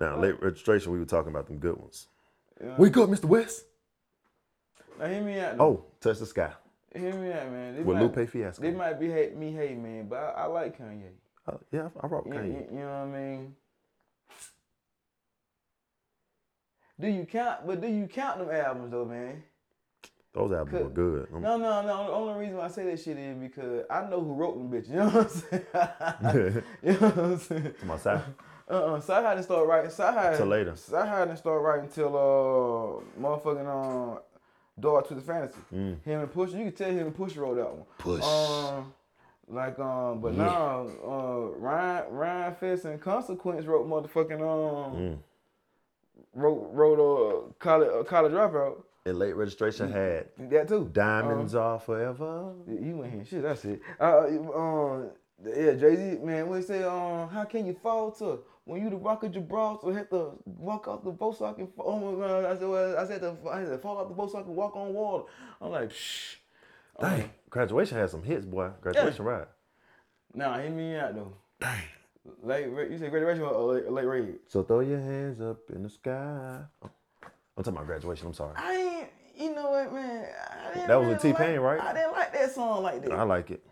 Now 0.00 0.20
late 0.20 0.42
registration, 0.42 0.90
we 0.92 0.98
were 0.98 1.04
talking 1.04 1.30
about 1.30 1.46
them 1.46 1.58
good 1.58 1.76
ones. 1.76 2.08
you 2.60 2.66
know, 2.66 2.74
Wake 2.78 2.96
up, 2.96 3.08
Mr. 3.10 3.26
West. 3.26 3.66
now 4.98 5.06
hear 5.06 5.22
me 5.22 5.38
out. 5.38 5.58
though. 5.58 5.64
Oh, 5.64 5.84
touch 6.00 6.18
the 6.18 6.26
sky 6.26 6.52
hear 6.94 7.12
me 7.14 7.30
out, 7.32 7.50
man. 7.50 7.76
They 7.76 7.82
with 7.82 7.96
might, 7.96 8.16
Lupe 8.16 8.28
Fiasco. 8.30 8.62
They 8.62 8.70
might 8.70 8.98
be 8.98 9.10
hate 9.10 9.36
me, 9.36 9.52
hate 9.52 9.76
man, 9.76 10.06
but 10.08 10.16
I, 10.16 10.42
I 10.42 10.46
like 10.46 10.78
Kanye. 10.78 11.10
Uh, 11.46 11.58
yeah, 11.70 11.88
I 12.02 12.06
rock 12.06 12.24
You, 12.26 12.32
Kanye. 12.32 12.46
you, 12.46 12.66
you 12.72 12.78
know 12.80 12.86
what 13.06 13.16
I 13.16 13.20
mean? 13.20 13.54
Do 16.98 17.08
you 17.08 17.24
count? 17.26 17.66
But 17.66 17.80
do 17.80 17.88
you 17.88 18.06
count 18.06 18.38
them 18.38 18.50
albums 18.50 18.90
though, 18.90 19.04
man? 19.04 19.42
Those 20.32 20.52
albums 20.52 20.82
were 20.82 20.88
good. 20.90 21.28
I'm- 21.32 21.42
No, 21.42 21.56
no, 21.56 21.82
no. 21.82 22.04
The 22.06 22.12
only 22.12 22.40
reason 22.40 22.56
why 22.58 22.64
I 22.66 22.68
say 22.68 22.84
that 22.84 23.00
shit 23.00 23.16
is 23.18 23.36
because 23.38 23.84
I 23.90 24.02
know 24.08 24.20
who 24.20 24.34
wrote 24.34 24.56
them 24.58 24.70
bitch. 24.70 24.88
You 24.90 24.96
know 24.96 25.08
what 25.08 25.24
I'm 25.24 25.28
saying? 25.30 26.62
you 26.82 26.92
know 26.92 27.08
what 27.08 27.18
I'm 27.18 27.38
saying? 27.38 27.74
To 27.80 27.86
my 27.86 27.98
side. 27.98 28.22
Uh-uh. 28.68 29.00
So 29.00 29.14
I 29.14 29.22
had 29.22 29.34
to 29.36 29.42
start 29.42 29.66
writing. 29.66 29.90
So 29.90 30.04
I 30.06 30.12
had 30.12 30.36
Till 30.36 30.46
later. 30.46 30.76
So 30.76 30.96
I 30.96 31.06
had 31.06 31.28
to 31.30 31.36
start 31.36 31.62
writing 31.62 31.88
till 31.88 32.08
uh 32.16 33.20
motherfucking 33.20 33.66
um 33.66 34.18
Dog 34.78 35.08
to 35.08 35.14
the 35.14 35.20
Fantasy. 35.22 35.58
Mm. 35.72 36.02
Him 36.02 36.20
and 36.20 36.30
Push. 36.32 36.52
You 36.52 36.64
can 36.64 36.72
tell 36.72 36.90
him 36.90 37.06
and 37.06 37.14
Push 37.14 37.36
wrote 37.36 37.54
that 37.56 37.72
one. 37.72 37.86
Push. 37.98 38.22
Um, 38.24 38.92
like 39.48 39.78
um, 39.78 40.20
but 40.20 40.34
Yeah. 40.34 40.44
now 40.44 40.86
uh 41.04 41.56
Ryan 41.58 42.04
Rhymefest 42.12 42.84
and 42.84 43.00
Consequence 43.00 43.64
wrote 43.66 43.88
motherfucking 43.88 44.40
um 44.42 44.96
Mm. 44.96 45.18
Wrote 46.36 46.68
wrote 46.72 47.00
a 47.00 47.52
college 47.54 47.90
a 47.92 48.04
college 48.04 48.32
dropout. 48.32 48.82
And 49.04 49.18
late 49.18 49.36
registration 49.36 49.90
had 49.90 50.26
That 50.50 50.68
too. 50.68 50.90
Diamonds 50.92 51.54
Are 51.54 51.78
Forever. 51.78 52.52
You 52.68 52.96
went 52.98 53.12
here, 53.12 53.24
shit. 53.24 53.42
That's 53.42 53.64
it. 53.64 53.80
Uh, 54.00 54.26
um, 54.54 55.10
yeah, 55.44 55.74
Jay 55.74 55.96
Z, 55.96 56.18
man. 56.24 56.48
When 56.48 56.60
he 56.60 56.66
say, 56.66 56.82
um, 56.82 57.28
how 57.28 57.44
can 57.44 57.66
you 57.66 57.74
fall 57.74 58.10
to 58.12 58.40
when 58.64 58.82
you 58.82 58.90
the 58.90 58.96
rock 58.96 59.22
of 59.22 59.32
Gibraltar 59.32 59.92
have 59.92 60.10
to 60.10 60.32
walk 60.44 60.88
off 60.88 61.04
the 61.04 61.12
boat 61.12 61.38
so 61.38 61.44
I 61.44 61.52
can? 61.52 61.68
Oh 61.78 61.98
my 61.98 62.26
God! 62.26 62.44
I 62.46 62.58
said, 62.58 62.68
well, 62.68 62.98
I 62.98 63.06
said, 63.06 63.20
to, 63.20 63.36
I 63.48 63.64
said, 63.64 63.80
fall 63.80 63.98
off 63.98 64.08
the 64.08 64.14
boat 64.14 64.32
so 64.32 64.38
I 64.38 64.42
can 64.42 64.56
walk 64.56 64.74
on 64.74 64.92
water. 64.92 65.24
I'm 65.60 65.70
like, 65.70 65.92
shh. 65.92 66.36
Dang. 67.00 67.30
Graduation 67.50 67.98
had 67.98 68.10
some 68.10 68.22
hits, 68.22 68.44
boy. 68.44 68.70
Graduation 68.80 69.24
ride. 69.24 69.46
Nah, 70.34 70.58
hit 70.58 70.72
me 70.72 70.96
out 70.96 71.14
though. 71.14 71.34
Dang. 71.60 71.82
Late, 72.42 72.66
you 72.90 72.98
say 72.98 73.08
graduation 73.08 73.42
or 73.42 73.74
late, 73.74 73.90
late 73.90 74.04
raid? 74.06 74.34
So 74.48 74.62
throw 74.62 74.80
your 74.80 75.00
hands 75.00 75.40
up 75.40 75.58
in 75.74 75.82
the 75.82 75.88
sky. 75.90 76.60
Oh, 76.82 76.90
I'm 77.56 77.64
talking 77.64 77.74
about 77.74 77.86
graduation. 77.86 78.26
I'm 78.28 78.34
sorry. 78.34 78.54
I 78.56 78.72
ain't. 78.74 79.08
You 79.38 79.54
know 79.54 79.70
what, 79.70 79.92
man? 79.92 80.26
I 80.64 80.74
didn't 80.74 80.88
That 80.88 80.98
was 80.98 81.08
really 81.08 81.18
T-Pain, 81.34 81.56
like- 81.56 81.60
right? 81.60 81.80
I 81.80 81.92
didn't 81.92 82.12
like 82.12 82.32
that 82.32 82.52
song 82.54 82.82
like 82.82 83.02
that. 83.02 83.12
I 83.12 83.22
like 83.24 83.50
it. 83.50 83.62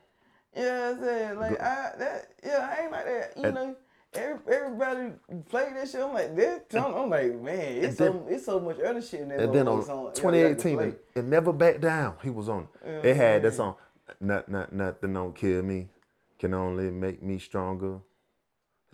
You 0.57 0.63
know 0.63 0.91
I'm 0.91 1.01
saying? 1.01 1.39
Like 1.39 1.61
I 1.61 1.93
that 1.99 2.27
yeah, 2.45 2.75
I 2.79 2.83
ain't 2.83 2.93
like 2.93 3.05
that. 3.07 3.33
You 3.37 3.43
And- 3.45 3.55
know, 3.55 3.77
every, 4.15 4.55
everybody 4.55 5.13
played 5.49 5.75
that 5.77 5.89
shit. 5.89 6.01
I'm 6.03 6.13
like, 6.13 6.37
that 6.37 6.71
song, 6.71 6.95
I'm 6.95 7.09
like, 7.11 7.35
man, 7.41 7.59
it's 7.59 7.87
And 7.87 7.97
so 7.97 8.27
it's 8.29 8.45
so 8.45 8.61
much 8.61 8.79
other 8.81 9.01
shit 9.01 9.21
in 9.23 9.31
that 9.31 9.41
And 9.41 9.55
then 9.55 9.67
on 9.67 9.83
song. 9.85 10.11
2018, 10.15 10.77
like 10.77 10.87
to 10.91 10.95
it, 10.97 11.07
it 11.21 11.25
never 11.25 11.53
back 11.53 11.81
down. 11.81 12.17
He 12.23 12.29
was 12.31 12.49
on. 12.51 12.69
it. 12.85 13.05
It 13.07 13.17
had 13.17 13.43
that 13.43 13.55
song. 13.55 13.77
Not, 14.21 14.49
not, 14.51 14.73
nothing 14.73 15.15
don't 15.15 15.35
kill 15.35 15.63
me. 15.63 15.89
Can 16.39 16.53
only 16.53 16.91
make 16.91 17.23
me 17.23 17.39
stronger. 17.39 18.01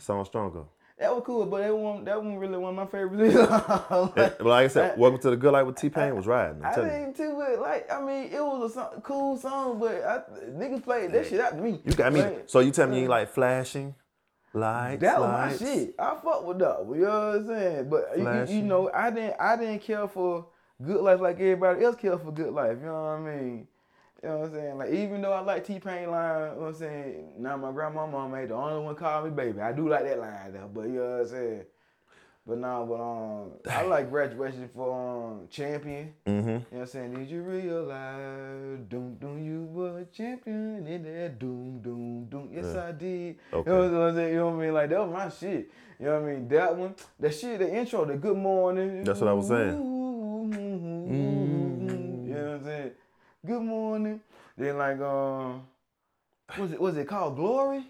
Song 0.01 0.25
stronger. 0.25 0.65
That 0.99 1.15
was 1.15 1.23
cool, 1.25 1.47
but 1.47 1.63
that 1.63 1.75
one 1.75 2.05
that 2.05 2.23
one 2.23 2.37
really 2.37 2.59
one 2.59 2.71
of 2.71 2.77
my 2.77 2.87
favorites. 2.87 3.35
like, 3.91 4.17
Like, 4.17 4.43
like 4.43 4.65
I 4.65 4.69
said, 4.69 4.99
Welcome 4.99 5.19
to 5.21 5.31
the 5.31 5.37
Good 5.37 5.53
Life 5.53 5.67
with 5.67 5.77
T 5.77 5.89
Pain 5.89 6.15
was 6.15 6.27
riding. 6.27 6.63
I'm 6.63 6.73
I 6.73 6.77
you. 6.85 6.91
didn't 6.91 7.17
too, 7.17 7.35
but 7.39 7.59
like 7.61 7.91
I 7.91 8.01
mean, 8.03 8.25
it 8.33 8.41
was 8.45 8.71
a 8.71 8.75
song, 8.75 9.01
cool 9.03 9.37
song, 9.39 9.79
but 9.81 9.93
I, 10.05 10.19
niggas 10.51 10.83
played 10.85 11.13
that 11.13 11.27
shit 11.27 11.41
out 11.41 11.53
to 11.57 11.63
me. 11.63 11.81
You 11.85 11.93
got 11.95 12.13
me. 12.13 12.21
Like, 12.23 12.43
So 12.47 12.61
you 12.61 12.71
tell 12.71 12.87
me 12.87 12.97
you 12.97 13.03
ain't 13.03 13.11
like 13.11 13.31
flashing 13.31 13.95
lights? 14.53 15.01
That 15.01 15.21
was 15.21 15.29
lights? 15.31 15.61
my 15.63 15.67
shit. 15.67 15.95
I 15.99 16.17
fuck 16.23 16.47
with 16.47 16.59
that. 16.59 16.85
You 16.87 16.95
know 16.97 17.09
what 17.29 17.37
I'm 17.37 17.47
saying? 17.47 17.89
But 17.89 18.19
you- 18.19 18.55
you, 18.57 18.61
you 18.61 18.63
know, 18.67 18.91
I 18.93 19.11
didn't 19.11 19.37
I 19.41 19.57
didn't 19.57 19.79
care 19.81 20.07
for 20.07 20.47
good 20.83 21.01
life 21.01 21.21
like 21.21 21.37
everybody 21.41 21.83
else 21.85 21.97
care 21.97 22.19
for 22.19 22.31
good 22.33 22.53
life. 22.53 22.77
You 22.79 22.87
know 22.87 22.93
what 22.93 23.09
I 23.11 23.21
mean? 23.21 23.69
You 24.23 24.29
know 24.29 24.39
what 24.39 24.47
I'm 24.49 24.53
saying? 24.53 24.79
Like 24.79 24.91
even 24.93 25.23
though 25.23 25.33
I 25.33 25.41
like 25.41 25.65
T 25.65 25.79
Pain 25.81 26.11
line, 26.11 26.41
you 26.41 26.47
know 26.47 26.55
what 26.59 26.67
I'm 26.69 26.75
saying? 26.75 27.33
Now 27.39 27.57
my 27.57 27.73
grandmama 27.73 28.29
made 28.29 28.51
the 28.51 28.55
only 28.55 28.85
one 28.85 28.95
call 28.95 29.25
me 29.25 29.31
baby. 29.31 29.61
I 29.61 29.73
do 29.73 29.89
like 29.89 30.05
that 30.05 30.19
line 30.19 30.53
though, 30.53 30.71
but 30.73 30.83
you 30.83 30.95
know 30.95 31.11
what 31.11 31.21
I'm 31.21 31.29
saying? 31.29 31.63
But 32.47 32.59
nah, 32.59 32.85
but 32.85 32.95
um, 32.95 33.51
I 33.71 33.83
like 33.83 34.11
graduation 34.11 34.69
for 34.75 34.93
um 34.93 35.49
champion. 35.51 36.13
Mm-hmm. 36.27 36.49
You 36.49 36.55
know 36.55 36.65
what 36.71 36.81
I'm 36.81 36.87
saying? 36.87 37.15
Did 37.15 37.31
you 37.31 37.43
realize, 37.43 38.79
doom, 38.89 39.17
doom, 39.21 39.45
you 39.45 39.65
were 39.65 39.99
a 40.01 40.05
champion 40.07 40.87
in 40.87 41.03
that 41.03 41.39
doom, 41.39 41.81
doom, 41.83 42.27
doom. 42.27 42.49
Yes, 42.53 42.73
Yeah. 42.75 42.89
I 42.89 42.93
did. 42.93 43.37
Okay. 43.53 43.71
You 43.71 43.77
know 43.77 43.91
what 43.93 44.09
I'm 44.09 44.15
saying? 44.15 44.29
You 44.31 44.37
know 44.37 44.49
what 44.49 44.55
I 44.55 44.65
mean? 44.65 44.75
Like, 44.75 44.91
that 44.91 45.07
was 45.07 45.13
my 45.13 45.29
shit. 45.29 45.71
You 45.99 46.07
know 46.07 46.21
what 46.21 46.31
I 46.31 46.33
mean? 46.33 46.49
That 46.49 46.77
one, 46.77 46.95
that 47.19 47.35
shit, 47.35 47.59
the 47.59 47.75
intro, 47.75 48.05
the 48.07 48.17
good 48.17 48.37
morning. 48.37 49.05
That's 49.05 49.21
what 49.21 49.29
I 49.29 49.33
was 49.35 49.49
saying. 49.49 49.73
You 49.73 51.50
Good 53.47 53.63
morning. 53.63 54.21
Then, 54.57 54.77
like, 54.77 55.01
um, 55.01 55.63
was 56.59 56.73
it, 56.73 56.81
was 56.81 56.97
it 56.97 57.07
called 57.09 57.37
Glory? 57.37 57.85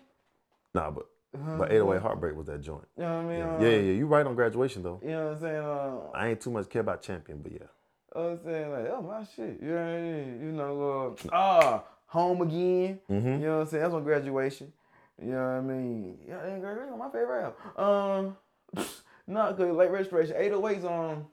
Nah, 0.74 0.90
but 0.92 1.06
Uh-huh. 1.34 1.56
but 1.58 1.72
808 1.72 2.02
Heartbreak 2.02 2.36
was 2.36 2.46
that 2.46 2.60
joint. 2.60 2.86
You 2.96 3.02
know 3.04 3.16
what 3.16 3.24
I 3.24 3.28
mean? 3.28 3.38
Yeah, 3.38 3.54
Uh, 3.56 3.60
yeah, 3.60 3.76
yeah. 3.78 3.92
You 3.92 4.06
right 4.06 4.24
on 4.26 4.34
graduation 4.36 4.82
though. 4.82 5.00
You 5.02 5.10
know 5.10 5.26
what 5.26 5.34
I'm 5.34 5.40
saying? 5.40 5.56
Uh, 5.64 5.98
I 6.14 6.28
ain't 6.28 6.40
too 6.40 6.50
much 6.50 6.68
care 6.68 6.80
about 6.82 7.02
champion, 7.02 7.42
but 7.42 7.52
yeah. 7.52 7.66
I 8.14 8.18
was 8.18 8.40
saying 8.44 8.70
like, 8.72 8.86
oh 8.90 9.02
my 9.02 9.24
shit, 9.24 9.60
you 9.62 9.68
know 9.68 9.74
what 9.74 9.82
I 9.82 10.00
mean? 10.00 10.40
You 10.40 10.52
know, 10.52 11.16
uh, 11.22 11.28
ah, 11.32 11.84
home 12.06 12.42
again. 12.42 13.00
Mm-hmm. 13.10 13.28
You 13.28 13.38
know 13.38 13.54
what 13.58 13.62
I'm 13.62 13.66
saying? 13.68 13.82
That's 13.82 13.94
on 13.94 14.04
graduation. 14.04 14.72
You 15.20 15.32
know 15.32 15.36
what 15.44 15.50
I 15.50 15.60
mean? 15.60 16.18
Yeah, 16.28 16.58
graduation 16.58 16.98
my 16.98 17.10
favorite 17.10 17.54
album. 17.76 18.36
Um, 18.76 18.86
not 19.26 19.56
cause 19.56 19.74
late 19.76 19.90
registration. 19.90 20.34
808's 20.36 20.84
on. 20.84 21.26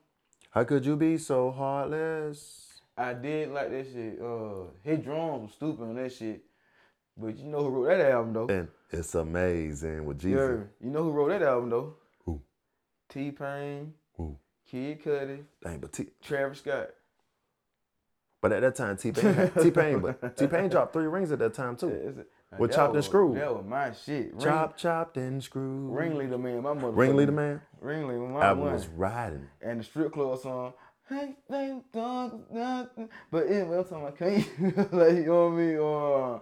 How 0.51 0.63
could 0.63 0.85
you 0.85 0.95
be 0.95 1.17
so 1.17 1.51
heartless? 1.51 2.66
I 2.97 3.13
did 3.13 3.49
like 3.51 3.69
that 3.69 3.85
shit. 3.93 4.19
Uh, 4.21 4.71
his 4.83 4.99
drums 4.99 5.43
was 5.43 5.51
stupid 5.53 5.83
on 5.83 5.95
that 5.95 6.11
shit. 6.13 6.43
But 7.15 7.37
you 7.37 7.45
know 7.45 7.63
who 7.63 7.69
wrote 7.69 7.97
that 7.97 8.11
album 8.11 8.33
though? 8.33 8.47
And 8.47 8.67
it's 8.91 9.13
amazing 9.15 10.05
with 10.05 10.23
Yeah, 10.23 10.29
Jesus. 10.37 10.67
you 10.81 10.89
know 10.91 11.03
who 11.03 11.11
wrote 11.11 11.29
that 11.29 11.41
album 11.43 11.69
though? 11.69 11.93
Who? 12.25 12.41
T 13.09 13.31
Pain, 13.31 13.93
Who? 14.15 14.37
Kid 14.69 15.03
Cudi, 15.03 15.43
Dang, 15.63 15.79
but 15.79 15.93
T, 15.93 16.07
Travis 16.21 16.59
Scott. 16.59 16.89
but 18.41 18.51
at 18.51 18.61
that 18.61 18.75
time 18.75 18.97
T 18.97 19.11
Pain, 19.11 19.51
T 19.61 19.71
Pain, 19.71 19.99
but 19.99 20.37
T 20.37 20.47
Pain 20.47 20.69
dropped 20.69 20.93
three 20.93 21.07
rings 21.07 21.31
at 21.31 21.39
that 21.39 21.53
time 21.53 21.75
too. 21.75 21.89
It's- 21.89 22.25
With 22.59 22.71
Chopped 22.71 22.89
and 22.89 22.95
was- 22.97 23.05
Screwed. 23.05 23.37
That 23.37 23.53
was 23.55 23.65
my 23.65 23.91
shit. 23.91 24.31
Ring, 24.33 24.39
Chop, 24.39 24.77
chopped, 24.77 25.17
and 25.17 25.43
screwed. 25.43 25.91
Ringleader 25.93 26.37
man, 26.37 26.61
my 26.63 26.73
mother. 26.73 26.91
Ringleader 26.91 27.31
man. 27.33 27.61
Ringleader, 27.81 28.21
man. 28.21 28.57
One. 28.59 28.71
was 28.73 28.87
riding. 28.87 29.47
and 29.61 29.79
the 29.81 29.83
strip 29.83 30.13
club 30.13 30.39
song. 30.39 30.73
Hey, 31.09 31.35
they 31.49 31.79
don't 31.93 32.53
nothing. 32.53 33.09
But 33.31 33.47
anyway, 33.47 33.77
I'm 33.77 33.83
talking 33.85 33.97
about 33.99 34.17
can't 34.17 34.93
like 34.93 35.13
you 35.15 35.25
know 35.25 35.49
what 35.49 35.53
I 35.53 35.57
mean? 35.57 35.77
Or 35.77 36.41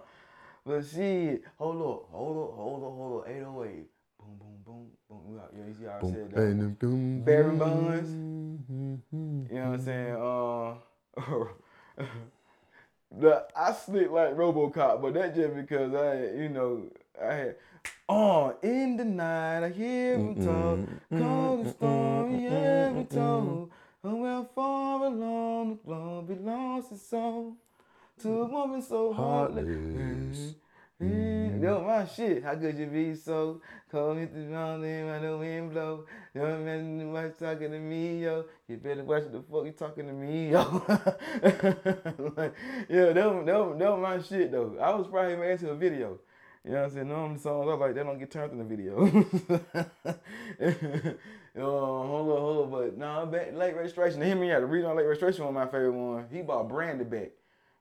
but 0.66 0.84
shit, 0.84 1.44
hold 1.56 1.76
up, 1.76 2.08
hold 2.10 2.48
up, 2.50 2.56
hold 2.56 2.82
up, 2.82 2.90
hold 2.90 3.22
up, 3.22 3.28
808. 3.28 3.86
Boom, 4.18 4.38
boom, 4.38 4.56
boom, 4.64 4.86
boom. 5.08 5.20
We 5.28 5.60
Yeah, 5.60 5.66
you 5.68 5.74
see 5.74 5.84
how 5.84 5.98
I 5.98 6.00
Boom, 6.00 6.12
said 6.12 6.30
that. 6.32 6.78
boom, 6.80 7.20
Barry 7.24 7.56
Bonds. 7.56 8.10
You 9.48 9.60
know 9.60 9.70
what 9.70 9.80
I'm 9.80 9.84
saying? 9.84 10.16
Uh, 10.16 11.44
the, 13.20 13.46
I 13.56 13.72
sleep 13.72 14.10
like 14.10 14.34
RoboCop, 14.36 15.00
but 15.00 15.14
that 15.14 15.36
just 15.36 15.54
because 15.54 15.94
I, 15.94 16.36
you 16.36 16.48
know, 16.48 16.82
I 17.22 17.32
had. 17.32 17.56
Oh, 18.08 18.56
in 18.62 18.96
the 18.96 19.04
night 19.04 19.64
I 19.64 19.68
hear 19.68 20.14
him 20.18 20.34
talk, 20.34 20.80
call 21.16 21.58
the 21.58 21.70
storm, 21.70 22.38
he 22.38 22.46
ever 22.48 23.04
told. 23.04 23.70
Oh, 24.08 24.14
well, 24.14 24.48
far 24.54 25.06
along 25.06 25.70
the 25.70 25.74
globe, 25.84 26.28
he 26.28 26.36
lost 26.36 26.90
his 26.90 27.02
soul 27.02 27.56
to 28.22 28.42
a 28.42 28.44
woman 28.44 28.80
so 28.80 29.12
heartless. 29.12 29.66
Heartless. 29.66 30.54
Mm, 31.02 31.60
was 31.60 31.82
my 31.84 32.06
shit. 32.06 32.44
How 32.44 32.54
could 32.54 32.78
you 32.78 32.86
be 32.86 33.16
so 33.16 33.60
cold? 33.90 34.18
Hit 34.18 34.32
the 34.32 34.42
and 34.42 35.08
let 35.08 35.22
the 35.22 35.36
wind 35.36 35.72
blow. 35.72 36.04
You 36.32 36.40
don't 36.40 36.60
imagine 36.62 37.12
much 37.12 37.36
talking 37.36 37.72
to 37.72 37.80
me, 37.80 38.22
yo. 38.22 38.44
You 38.68 38.76
better 38.76 39.02
watch 39.02 39.24
the 39.32 39.42
fuck 39.42 39.66
you 39.66 39.72
talking 39.72 40.06
to 40.06 40.12
me, 40.12 40.52
yo. 40.52 40.84
like, 42.36 42.54
yeah, 42.88 43.12
that 43.12 43.34
was, 43.34 43.44
that, 43.44 43.58
was, 43.58 43.76
that 43.76 43.90
was 43.90 44.00
my 44.00 44.22
shit 44.22 44.52
though. 44.52 44.78
I 44.80 44.94
was 44.94 45.08
probably 45.08 45.34
made 45.34 45.50
into 45.50 45.70
a 45.70 45.74
video. 45.74 46.20
You 46.64 46.72
know 46.72 46.78
what 46.78 46.84
I'm 46.86 46.94
saying? 46.94 47.08
Them 47.08 47.38
songs 47.38 47.68
I 47.68 47.74
like 47.74 47.94
they 47.94 48.02
don't 48.02 48.18
get 48.18 48.30
turned 48.30 48.52
in 48.52 48.58
the 48.58 48.64
video. 48.64 49.06
uh, 51.56 51.60
hold 51.62 52.30
on, 52.30 52.40
hold 52.40 52.64
on, 52.64 52.70
but 52.70 52.98
no, 52.98 53.06
nah, 53.06 53.26
back 53.26 53.54
late 53.54 53.76
registration. 53.76 54.20
Him 54.20 54.38
and 54.38 54.48
yeah, 54.48 54.60
the 54.60 54.66
reason 54.66 54.90
on 54.90 54.96
late 54.96 55.06
registration 55.06 55.44
was 55.44 55.54
my 55.54 55.66
favorite 55.66 55.92
one. 55.92 56.26
He 56.30 56.42
bought 56.42 56.68
Brandy 56.68 57.04
back. 57.04 57.30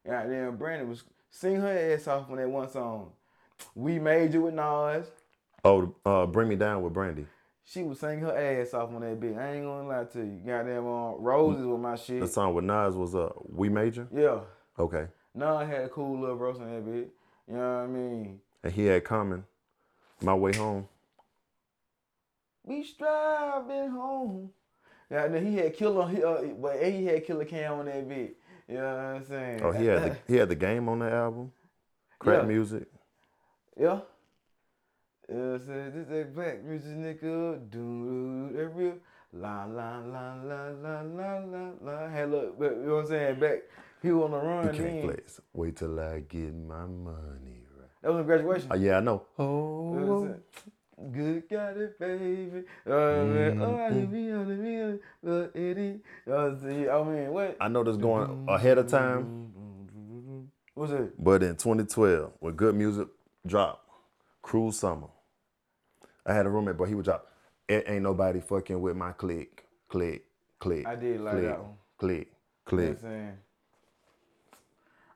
Then 0.06 0.56
Brandy 0.56 0.86
was 0.86 1.04
sing 1.30 1.58
her 1.58 1.94
ass 1.94 2.08
off 2.08 2.30
on 2.30 2.38
that 2.38 2.50
one 2.50 2.70
song. 2.70 3.12
We 3.74 4.00
made 4.00 4.34
you 4.34 4.44
with 4.44 4.54
Nas. 4.54 5.08
Oh, 5.64 5.96
uh, 6.06 6.26
bring 6.26 6.48
me 6.48 6.56
down 6.56 6.82
with 6.84 6.94
Brandy. 6.94 7.26
She 7.64 7.82
was 7.82 8.00
singing 8.00 8.20
her 8.20 8.38
ass 8.38 8.74
off 8.74 8.94
on 8.94 9.02
that 9.02 9.20
beat. 9.20 9.36
I 9.36 9.56
ain't 9.56 9.66
gonna 9.66 9.88
lie 9.88 10.04
to 10.04 10.20
you. 10.20 10.42
Goddamn, 10.46 10.86
um, 10.86 11.16
Roses 11.20 11.66
with 11.66 11.80
my 11.80 11.96
shit. 11.96 12.20
The 12.20 12.28
song 12.28 12.54
with 12.54 12.64
Nas 12.66 12.96
was 12.96 13.16
uh, 13.16 13.30
We 13.50 13.70
Major. 13.70 14.08
Yeah. 14.16 14.42
Okay, 14.78 15.08
Nas 15.34 15.68
had 15.68 15.86
a 15.86 15.90
cool 15.90 16.20
little 16.20 16.36
verse 16.36 16.58
on 16.60 16.72
that 16.72 16.86
beat. 16.86 17.08
You 17.48 17.56
know 17.56 17.60
what 17.60 17.84
I 17.84 17.88
mean? 17.88 18.40
and 18.64 18.74
he 18.74 18.86
had 18.86 19.04
Common. 19.04 19.46
My 20.22 20.34
way 20.34 20.54
home. 20.54 20.88
We 22.66 22.84
striving 22.84 23.90
home. 23.92 24.50
Yeah, 25.12 25.40
he 25.40 25.56
had 25.56 25.76
Killer. 25.76 26.08
He, 26.10 26.24
uh, 26.24 26.42
well, 26.56 26.78
he 26.78 27.06
had 27.06 27.26
Killer 27.26 27.46
Cam 27.46 27.74
on 27.74 27.86
that 27.86 28.10
bit. 28.10 28.38
You 28.68 28.76
know 28.76 28.96
what 28.96 29.00
I'm 29.00 29.26
saying? 29.26 29.62
Oh, 29.64 29.72
he 29.72 29.86
had 29.86 30.04
the, 30.04 30.18
he 30.28 30.36
had 30.38 30.50
the 30.50 30.56
game 30.56 30.90
on 30.90 31.00
the 31.00 31.12
album. 31.12 31.52
crap 32.18 32.42
yeah. 32.42 32.48
music. 32.48 32.88
Yeah. 33.80 34.00
You 35.30 35.36
know 35.36 35.52
what 35.52 35.62
I'm 35.62 35.66
saying? 35.68 35.92
This 35.94 36.08
that 36.08 36.36
black 36.36 36.64
music 36.64 36.92
nigga. 36.92 37.70
Dude, 37.70 38.58
that 38.58 38.68
real. 38.74 38.96
La 39.34 39.66
la 39.66 40.00
la 40.00 40.36
la 40.36 40.70
la 40.70 41.02
la 41.02 41.38
la 41.40 41.70
la. 41.82 42.10
Hey, 42.10 42.26
look, 42.26 42.56
you 42.60 42.70
know 42.70 42.96
what 42.96 43.02
I'm 43.02 43.08
saying? 43.08 43.40
Back, 43.40 43.60
he 44.02 44.12
was 44.12 44.24
on 44.26 44.32
the 44.32 44.38
run. 44.38 44.66
You 44.66 44.72
can't 44.72 44.94
then. 44.94 45.04
flex. 45.04 45.42
Wait 45.54 45.76
till 45.76 46.00
I 46.00 46.22
get 46.22 46.56
my 46.56 46.86
money 46.86 47.66
right. 47.78 47.90
That 48.02 48.14
was 48.14 48.22
a 48.22 48.24
graduation. 48.24 48.72
Uh, 48.72 48.76
yeah, 48.76 48.98
I 48.98 49.00
know. 49.02 49.24
Oh. 49.38 49.94
You 49.94 50.00
know 50.00 50.40
what 50.96 51.06
I'm 51.08 51.14
saying? 51.14 51.44
Good 51.44 51.50
got 51.50 51.78
it, 51.78 52.00
baby. 52.00 52.64
Mm-hmm. 52.88 52.92
Oh, 52.92 53.26
man. 53.26 53.62
Oh, 53.62 53.76
I 53.78 53.90
be 54.06 54.32
on 54.32 54.48
the 54.48 54.56
real, 54.56 55.00
but 55.24 55.52
it 55.60 55.78
is. 55.78 56.00
You 56.26 56.32
know 56.32 56.36
what 56.36 56.40
I'm 56.46 56.60
saying? 56.62 56.90
I 56.90 57.04
mean, 57.04 57.32
what? 57.34 57.58
I 57.60 57.68
know 57.68 57.84
this 57.84 57.98
going 57.98 58.46
ahead 58.48 58.78
of 58.78 58.88
time, 58.88 59.52
What's 60.74 60.92
it? 60.92 61.24
but 61.24 61.42
in 61.44 61.56
2012, 61.56 62.34
when 62.40 62.54
good 62.56 62.76
music 62.76 63.08
dropped, 63.46 63.90
Cruel 64.42 64.72
Summer, 64.72 65.08
I 66.26 66.34
had 66.34 66.46
a 66.46 66.50
roommate, 66.50 66.78
but 66.78 66.86
he 66.90 66.96
would 66.96 67.06
drop, 67.06 67.32
it 67.68 67.86
ain't 67.88 68.04
nobody 68.04 68.42
fucking 68.42 68.80
with 68.82 68.96
my 68.96 69.12
click, 69.14 69.66
click, 69.88 70.26
click. 70.60 70.86
I 70.86 70.96
did 70.96 71.22
like 71.22 71.34
click, 71.36 71.46
that 71.46 71.60
one. 71.62 71.74
Click, 71.98 72.28
You 72.72 72.78
know 72.78 72.84
what 72.84 72.88
click. 72.88 72.90
I'm 72.90 72.98
saying? 73.10 73.38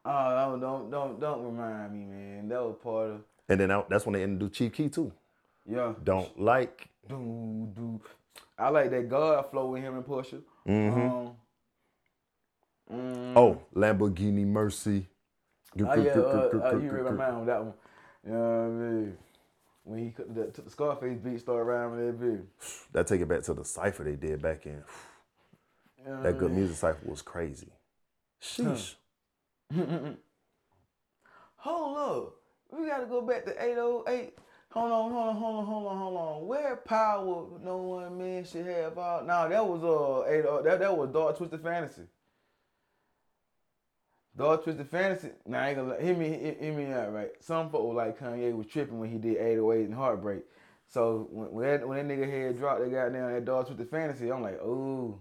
Oh, 0.06 0.36
don't, 0.36 0.60
don't, 0.62 0.90
don't, 0.90 1.20
don't 1.20 1.44
remind 1.46 1.94
me, 1.94 2.06
man. 2.06 2.48
That 2.48 2.62
was 2.64 2.78
part 2.82 3.10
of, 3.12 3.22
And 3.50 3.60
then 3.60 3.70
I, 3.72 3.84
that's 3.90 4.06
when 4.06 4.14
they 4.14 4.24
introduced 4.24 4.54
Chief 4.56 4.72
Keef 4.74 4.92
too. 4.92 5.12
Yeah. 5.70 5.94
Don't 6.04 6.40
like. 6.40 6.90
Do, 7.08 7.70
do. 7.76 8.02
I 8.58 8.70
like 8.70 8.92
that 8.92 9.10
God 9.10 9.50
flow 9.50 9.68
with 9.72 9.82
him 9.82 9.96
and 9.96 10.04
Pusha. 10.06 10.42
Mm-hmm. 10.68 11.02
Um, 11.02 11.32
mm, 12.92 13.34
Oh, 13.36 13.62
Lamborghini 13.76 14.46
Mercy. 14.46 15.08
Oh 15.80 15.96
yeah, 15.96 16.12
uh, 16.12 16.50
uh, 16.74 16.78
you 16.78 16.90
read 16.92 17.06
my 17.06 17.12
mind 17.12 17.36
on 17.36 17.46
that 17.46 17.64
one. 17.64 17.74
You 18.26 18.34
know 18.34 18.40
what 18.40 18.66
I 18.66 18.68
mean? 18.70 19.18
When 19.84 20.00
he 20.00 20.10
took 20.12 20.34
the, 20.34 20.46
took 20.48 20.66
the 20.66 20.72
Scarface 20.72 21.20
beat, 21.20 21.40
started 21.40 21.64
rhyming 21.64 22.06
that 22.06 22.20
beat. 22.20 22.68
That 22.92 23.08
take 23.08 23.22
it 23.22 23.28
back 23.28 23.44
to 23.44 23.54
the 23.54 23.64
cipher 23.64 24.04
they 24.04 24.16
did 24.16 24.42
back 24.42 24.66
in. 24.66 24.84
You 25.98 26.12
know 26.12 26.24
That 26.24 26.38
good 26.38 26.52
music 26.52 26.78
cipher 26.78 27.08
was 27.08 27.22
crazy. 27.22 27.70
Sheesh. 28.42 28.96
Hold 31.58 31.98
up. 31.98 32.36
We 32.72 32.88
gotta 32.88 33.06
go 33.06 33.22
back 33.22 33.46
to 33.46 33.52
808. 33.52 34.34
Hold 34.72 34.92
on, 34.92 35.12
hold 35.12 35.28
on, 35.28 35.36
hold 35.36 35.56
on, 35.56 35.66
hold 35.66 35.88
on, 35.88 35.98
hold 35.98 36.18
on. 36.18 36.48
Where 36.48 36.76
power 36.76 37.48
no 37.64 37.78
one 37.78 38.18
man 38.20 38.46
should 38.46 38.68
have 38.68 38.98
all 39.00 39.24
Nah, 39.24 39.48
that 39.48 39.66
was 39.66 39.84
uh 39.84 40.30
eight 40.30 40.46
uh, 40.46 40.62
that 40.62 40.80
that 40.80 40.96
was 40.96 41.10
Dark 41.10 41.38
Twisted 41.38 41.64
Fantasy. 41.64 42.04
Dark 44.38 44.64
Twisted 44.64 44.88
Fantasy. 44.90 45.32
Nah, 45.48 45.60
I 45.60 45.70
ain't 45.70 45.78
gonna 45.78 46.00
hear 46.00 46.16
me 46.16 46.30
hear, 46.30 46.56
hear 46.60 46.74
me 46.74 46.94
out 46.94 47.12
right. 47.12 47.32
Some 47.40 47.72
folks 47.72 47.96
like 47.96 48.20
Kanye 48.20 48.56
was 48.56 48.68
tripping 48.68 49.00
when 49.00 49.10
he 49.10 49.18
did 49.18 49.38
808 49.38 49.86
and 49.86 49.96
Heartbreak. 49.96 50.44
So 50.88 51.28
when, 51.32 51.52
when 51.52 51.66
that 51.66 51.88
when 51.88 52.08
that 52.08 52.14
nigga 52.14 52.30
head 52.30 52.58
dropped 52.60 52.82
that 52.82 52.92
goddamn 52.92 53.34
that 53.34 53.46
Dark 53.46 53.66
Twisted 53.66 53.90
Fantasy, 53.90 54.32
I'm 54.32 54.44
like, 54.44 54.62
ooh, 54.62 55.20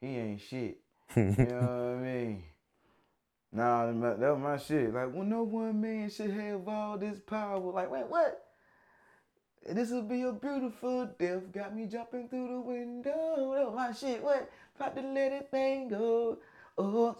he 0.00 0.16
ain't 0.16 0.40
shit. 0.40 0.78
you 1.16 1.24
know 1.24 1.60
what 1.60 1.98
I 1.98 2.02
mean? 2.02 2.42
Nah, 3.54 3.86
that 3.86 4.18
was 4.18 4.40
my 4.40 4.56
shit. 4.58 4.92
Like, 4.92 5.14
well, 5.14 5.22
no 5.24 5.44
one 5.44 5.80
man 5.80 6.10
should 6.10 6.32
have 6.32 6.66
all 6.66 6.98
this 6.98 7.20
power. 7.20 7.60
Like, 7.60 7.88
wait, 7.88 8.06
what? 8.08 8.46
This 9.64 9.90
will 9.90 10.02
be 10.02 10.22
a 10.22 10.32
beautiful 10.32 11.08
death. 11.18 11.52
Got 11.52 11.74
me 11.74 11.86
jumping 11.86 12.28
through 12.28 12.48
the 12.48 12.60
window. 12.60 13.54
That 13.54 13.66
was 13.66 13.74
my 13.74 13.92
shit. 13.92 14.22
What? 14.24 14.50
About 14.74 14.96
to 14.96 15.02
let 15.02 15.32
it 15.32 15.48
thing 15.52 15.88
go. 15.88 16.38
Oh, 16.76 17.16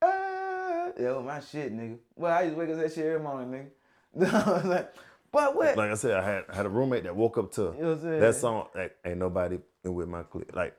ah. 0.00 0.90
That 0.96 1.16
was 1.16 1.24
my 1.24 1.40
shit, 1.40 1.76
nigga. 1.76 1.98
Well, 2.14 2.32
I 2.32 2.42
used 2.42 2.54
to 2.54 2.60
wake 2.60 2.70
up 2.70 2.76
that 2.76 2.92
shit 2.92 3.04
every 3.04 3.20
morning, 3.20 3.70
nigga. 4.14 4.32
I 4.46 4.52
was 4.52 4.64
like, 4.64 4.94
but 5.32 5.56
what? 5.56 5.76
Like 5.76 5.90
I 5.90 5.94
said, 5.94 6.12
I 6.12 6.22
had 6.22 6.44
had 6.50 6.64
a 6.64 6.68
roommate 6.68 7.02
that 7.02 7.16
woke 7.16 7.38
up 7.38 7.50
to 7.54 7.62
You 7.62 7.66
know 7.66 7.88
what 7.88 7.98
I'm 7.98 8.00
saying? 8.02 8.20
that 8.20 8.34
song. 8.36 8.68
Like, 8.72 8.96
ain't 9.04 9.18
nobody 9.18 9.58
with 9.82 10.08
my 10.08 10.22
clip. 10.22 10.54
Like 10.54 10.76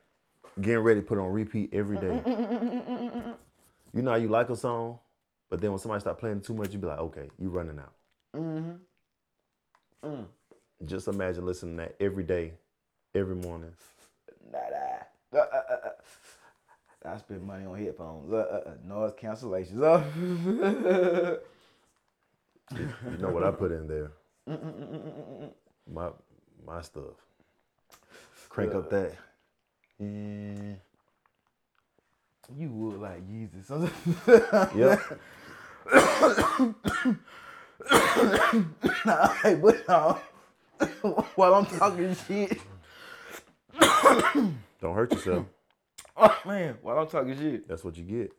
getting 0.60 0.78
ready 0.78 1.00
to 1.00 1.06
put 1.06 1.18
on 1.18 1.30
repeat 1.30 1.70
every 1.74 1.98
day. 1.98 2.22
you 3.92 4.02
know 4.02 4.12
how 4.12 4.16
you 4.16 4.28
like 4.28 4.50
a 4.50 4.56
song, 4.56 4.98
but 5.48 5.60
then 5.60 5.70
when 5.70 5.78
somebody 5.78 6.00
start 6.00 6.18
playing 6.18 6.40
too 6.40 6.54
much, 6.54 6.72
you 6.72 6.78
be 6.78 6.86
like, 6.86 6.98
okay, 6.98 7.28
you 7.38 7.48
running 7.48 7.78
out. 7.78 7.92
Mm-hmm. 8.36 10.08
Mm. 10.08 10.26
Just 10.86 11.08
imagine 11.08 11.44
listening 11.44 11.76
to 11.76 11.82
that 11.82 11.96
every 12.00 12.24
day, 12.24 12.54
every 13.14 13.34
morning. 13.34 13.72
Nah, 14.52 14.58
nah. 15.32 15.40
Uh, 15.40 15.44
uh, 15.44 15.62
uh, 15.70 15.86
uh. 15.86 17.12
I 17.12 17.18
spend 17.18 17.42
money 17.42 17.66
on 17.66 17.78
headphones. 17.78 18.32
Uh, 18.32 18.62
uh. 18.66 18.72
Noise 18.86 19.12
cancellations. 19.20 21.38
You 22.72 23.16
know 23.18 23.30
what 23.30 23.42
I 23.42 23.50
put 23.50 23.72
in 23.72 23.88
there? 23.88 24.12
My 25.92 26.10
my 26.64 26.80
stuff. 26.82 27.16
Crank 28.48 28.74
up 28.74 28.90
that. 28.90 29.12
Yeah. 29.98 30.74
You 32.56 32.68
would 32.70 33.00
like 33.00 33.26
Jesus. 33.28 33.70
Yep. 34.74 35.00
nah, 39.04 39.28
hey, 39.42 39.54
but 39.56 39.82
uh, 39.88 40.14
while 41.34 41.54
I'm 41.54 41.66
talking 41.66 42.14
shit, 42.28 42.58
Don't 44.80 44.94
hurt 44.94 45.12
yourself. 45.12 45.46
oh 46.16 46.38
man, 46.46 46.78
while 46.82 46.98
I'm 46.98 47.08
talking 47.08 47.36
shit, 47.36 47.66
That's 47.68 47.82
what 47.84 47.96
you 47.96 48.04
get. 48.04 48.32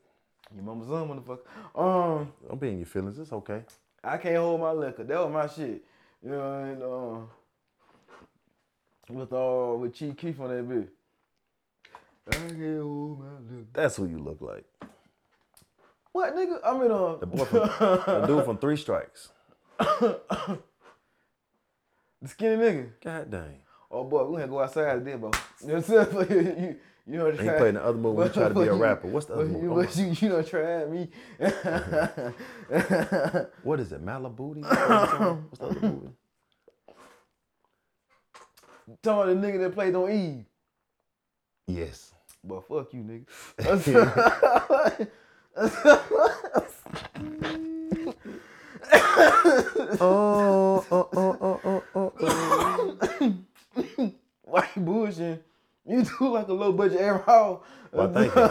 your 0.56 0.64
mama's 0.64 0.88
son, 0.88 1.10
motherfucker. 1.10 1.40
Um, 1.76 2.32
I'm 2.50 2.58
being 2.60 2.78
your 2.78 2.86
feelings. 2.86 3.20
It's 3.20 3.34
okay. 3.34 3.64
I 4.04 4.18
can't 4.18 4.38
hold 4.38 4.62
my 4.62 4.72
liquor. 4.72 5.04
That 5.04 5.20
was 5.20 5.32
my 5.34 5.48
shit. 5.48 5.84
You 6.24 6.30
know, 6.32 6.64
and 6.64 6.82
uh, 6.84 7.18
with 9.18 9.34
uh, 9.34 9.76
with 9.78 9.94
Chief 9.94 10.16
Keef 10.16 10.40
on 10.40 10.48
that 10.50 10.66
bitch. 10.68 10.74
I 10.74 10.76
can't 10.76 10.78
hold 10.78 10.80
my 10.80 10.80
liquor. 10.80 10.92
That's 13.74 13.96
who 13.98 14.06
you 14.06 14.20
look 14.20 14.42
like. 14.42 14.66
What 16.12 16.36
nigga? 16.36 16.60
I 16.66 16.78
mean, 16.78 16.92
uh, 16.92 17.16
The 17.16 17.26
boy 17.26 17.46
from 17.46 17.60
the 17.60 18.24
dude 18.28 18.46
from 18.46 18.58
Three 18.58 18.76
Strikes. 18.78 19.30
the 19.80 20.20
skinny 22.26 22.58
nigga. 22.62 22.90
God 23.04 23.32
dang. 23.32 23.58
Oh 23.90 24.04
boy, 24.04 24.24
we 24.26 24.36
gonna 24.38 24.48
go 24.48 24.60
outside 24.62 25.04
then, 25.06 25.20
bro. 25.20 25.32
You 25.62 25.68
know 25.68 25.74
what 25.80 25.90
I'm 25.90 26.28
saying? 26.30 26.30
you, 26.32 26.40
you, 26.64 26.76
you 27.08 27.18
know, 27.18 27.26
And 27.28 27.40
he 27.40 27.50
played 27.50 27.76
the 27.76 27.84
other 27.84 27.98
movie. 27.98 28.18
when 28.18 28.28
he 28.28 28.34
tried 28.34 28.50
to 28.50 28.54
be 28.56 28.68
a 28.68 28.74
rapper. 28.74 29.08
What's 29.08 29.26
the 29.26 29.34
other 29.34 29.46
movie? 29.46 29.64
you, 29.64 29.74
but 29.74 29.96
you, 29.98 30.06
you 30.20 30.30
don't 30.30 30.48
try 30.48 30.86
me. 30.86 31.10
What 33.64 33.80
is 33.80 33.92
it? 33.92 34.06
Malibu? 34.06 34.56
What's 35.50 35.60
the 35.60 35.66
other 35.66 35.80
movie? 35.82 36.10
Talking 39.02 39.32
about 39.34 39.42
the 39.42 39.48
nigga 39.48 39.60
that 39.62 39.74
played 39.74 39.96
on 39.96 40.12
Eve. 40.12 40.46
Yes. 41.72 42.12
But 42.44 42.68
fuck 42.68 42.94
you, 42.94 43.04
nigga. 43.04 43.26
Oh, 50.04 50.86
oh, 50.92 51.10
oh, 51.16 51.38
oh, 51.42 51.62
oh, 51.64 51.84
oh, 51.96 52.14
oh. 52.20 54.14
Why 54.44 54.68
you 54.76 54.82
bullshitting? 54.82 55.40
You 55.86 56.04
do 56.04 56.30
like 56.30 56.48
a 56.48 56.54
low 56.54 56.72
budget 56.72 57.00
Aaron 57.00 57.22
Hall. 57.22 57.64
Well, 57.92 58.12
thank 58.12 58.34
you. 58.36 58.42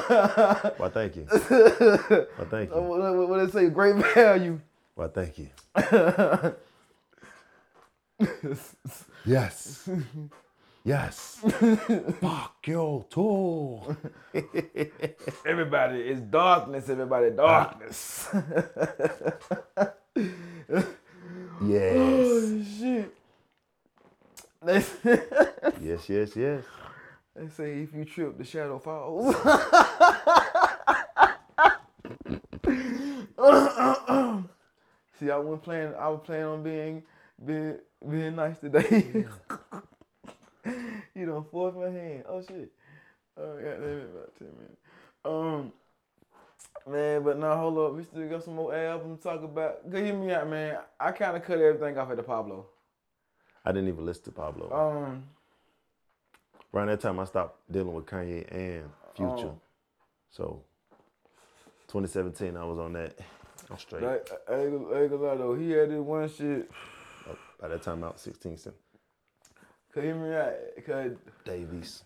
Well, 0.79 0.91
thank 0.91 1.17
you. 1.17 1.27
Well, 1.31 2.49
thank 2.51 2.71
you. 2.71 2.81
What, 2.81 3.29
what, 3.29 3.53
they 3.53 3.61
say? 3.61 3.69
Great 3.71 3.97
value. 4.15 4.61
Well, 4.97 5.09
thank 5.09 5.39
you. 5.39 5.49
Yes. 9.25 9.89
Yes. 10.85 11.37
Fuck 12.21 12.67
you 12.67 13.05
too. 13.11 13.97
Everybody 15.47 16.01
it's 16.01 16.21
darkness. 16.23 16.89
Everybody 16.89 17.31
darkness. 17.31 18.29
Yes. 21.63 21.95
oh 21.97 22.65
shit. 22.79 23.15
Yes, 25.81 26.09
yes, 26.09 26.37
yes. 26.37 26.65
they 27.37 27.49
say 27.49 27.83
if 27.83 27.95
you 27.95 28.05
trip, 28.07 28.39
the 28.39 28.45
shadow 28.45 28.79
falls. 28.79 29.35
See, 35.19 35.31
I 35.31 35.37
wasn't 35.39 35.63
playing. 35.63 35.95
I 35.99 36.09
was 36.09 36.21
planning 36.25 36.47
on 36.47 36.63
being 36.63 37.03
being 37.45 37.79
being 38.09 38.37
nice 38.37 38.59
today. 38.59 39.27
You 41.21 41.27
don't 41.27 41.51
force 41.51 41.75
my 41.77 41.91
hand. 41.91 42.25
Oh 42.29 42.41
shit. 42.41 42.73
Oh 43.37 43.59
yeah, 43.63 43.71
about 43.73 44.37
ten 44.39 44.49
minutes. 44.57 44.81
Um, 45.25 45.73
man, 46.91 47.23
but 47.23 47.39
no, 47.39 47.57
hold 47.57 47.79
up. 47.79 47.97
We 47.97 48.03
still 48.05 48.29
got 48.29 48.45
some 48.45 48.55
more 48.57 48.75
albums 48.75 49.19
to 49.19 49.23
talk 49.23 49.43
about. 49.43 49.89
Go 49.91 50.03
hear 50.03 50.15
me 50.15 50.33
out, 50.33 50.49
man. 50.49 50.79
I 50.99 51.13
kind 51.13 51.37
of 51.37 51.45
cut 51.45 51.59
everything 51.59 51.99
off 51.99 52.11
at 52.11 52.17
the 52.17 52.23
Pablo. 52.23 52.67
I 53.65 53.73
didn't 53.73 53.89
even 53.89 54.07
listen 54.07 54.25
to 54.25 54.33
Pablo. 54.33 54.73
Um, 54.73 55.25
Around 56.73 56.87
that 56.89 57.01
time, 57.01 57.19
I 57.19 57.25
stopped 57.25 57.59
dealing 57.71 57.93
with 57.93 58.07
Kanye 58.07 58.47
and 58.51 58.85
Future. 59.17 59.51
Oh. 59.51 59.61
So, 60.31 60.63
2017, 61.89 62.57
I 62.57 62.65
was 62.65 62.79
on 62.79 62.93
that. 62.93 63.19
I'm 63.69 63.79
straight. 63.79 64.03
like, 64.03 64.31
I 64.49 64.55
I 64.55 64.67
gonna 65.09 65.17
lie 65.17 65.37
though. 65.37 65.55
He 65.55 65.71
had 65.73 65.91
this 65.91 65.99
one 65.99 66.31
shit. 66.31 66.71
By 67.61 67.69
that 67.69 67.83
time, 67.83 68.05
out 68.05 68.19
16 68.19 68.57
cent. 68.57 68.77
Cause 69.93 70.05
hear 70.05 70.15
me 70.15 70.35
out. 70.35 70.55
Cause 70.87 71.13
Davies. 71.45 72.05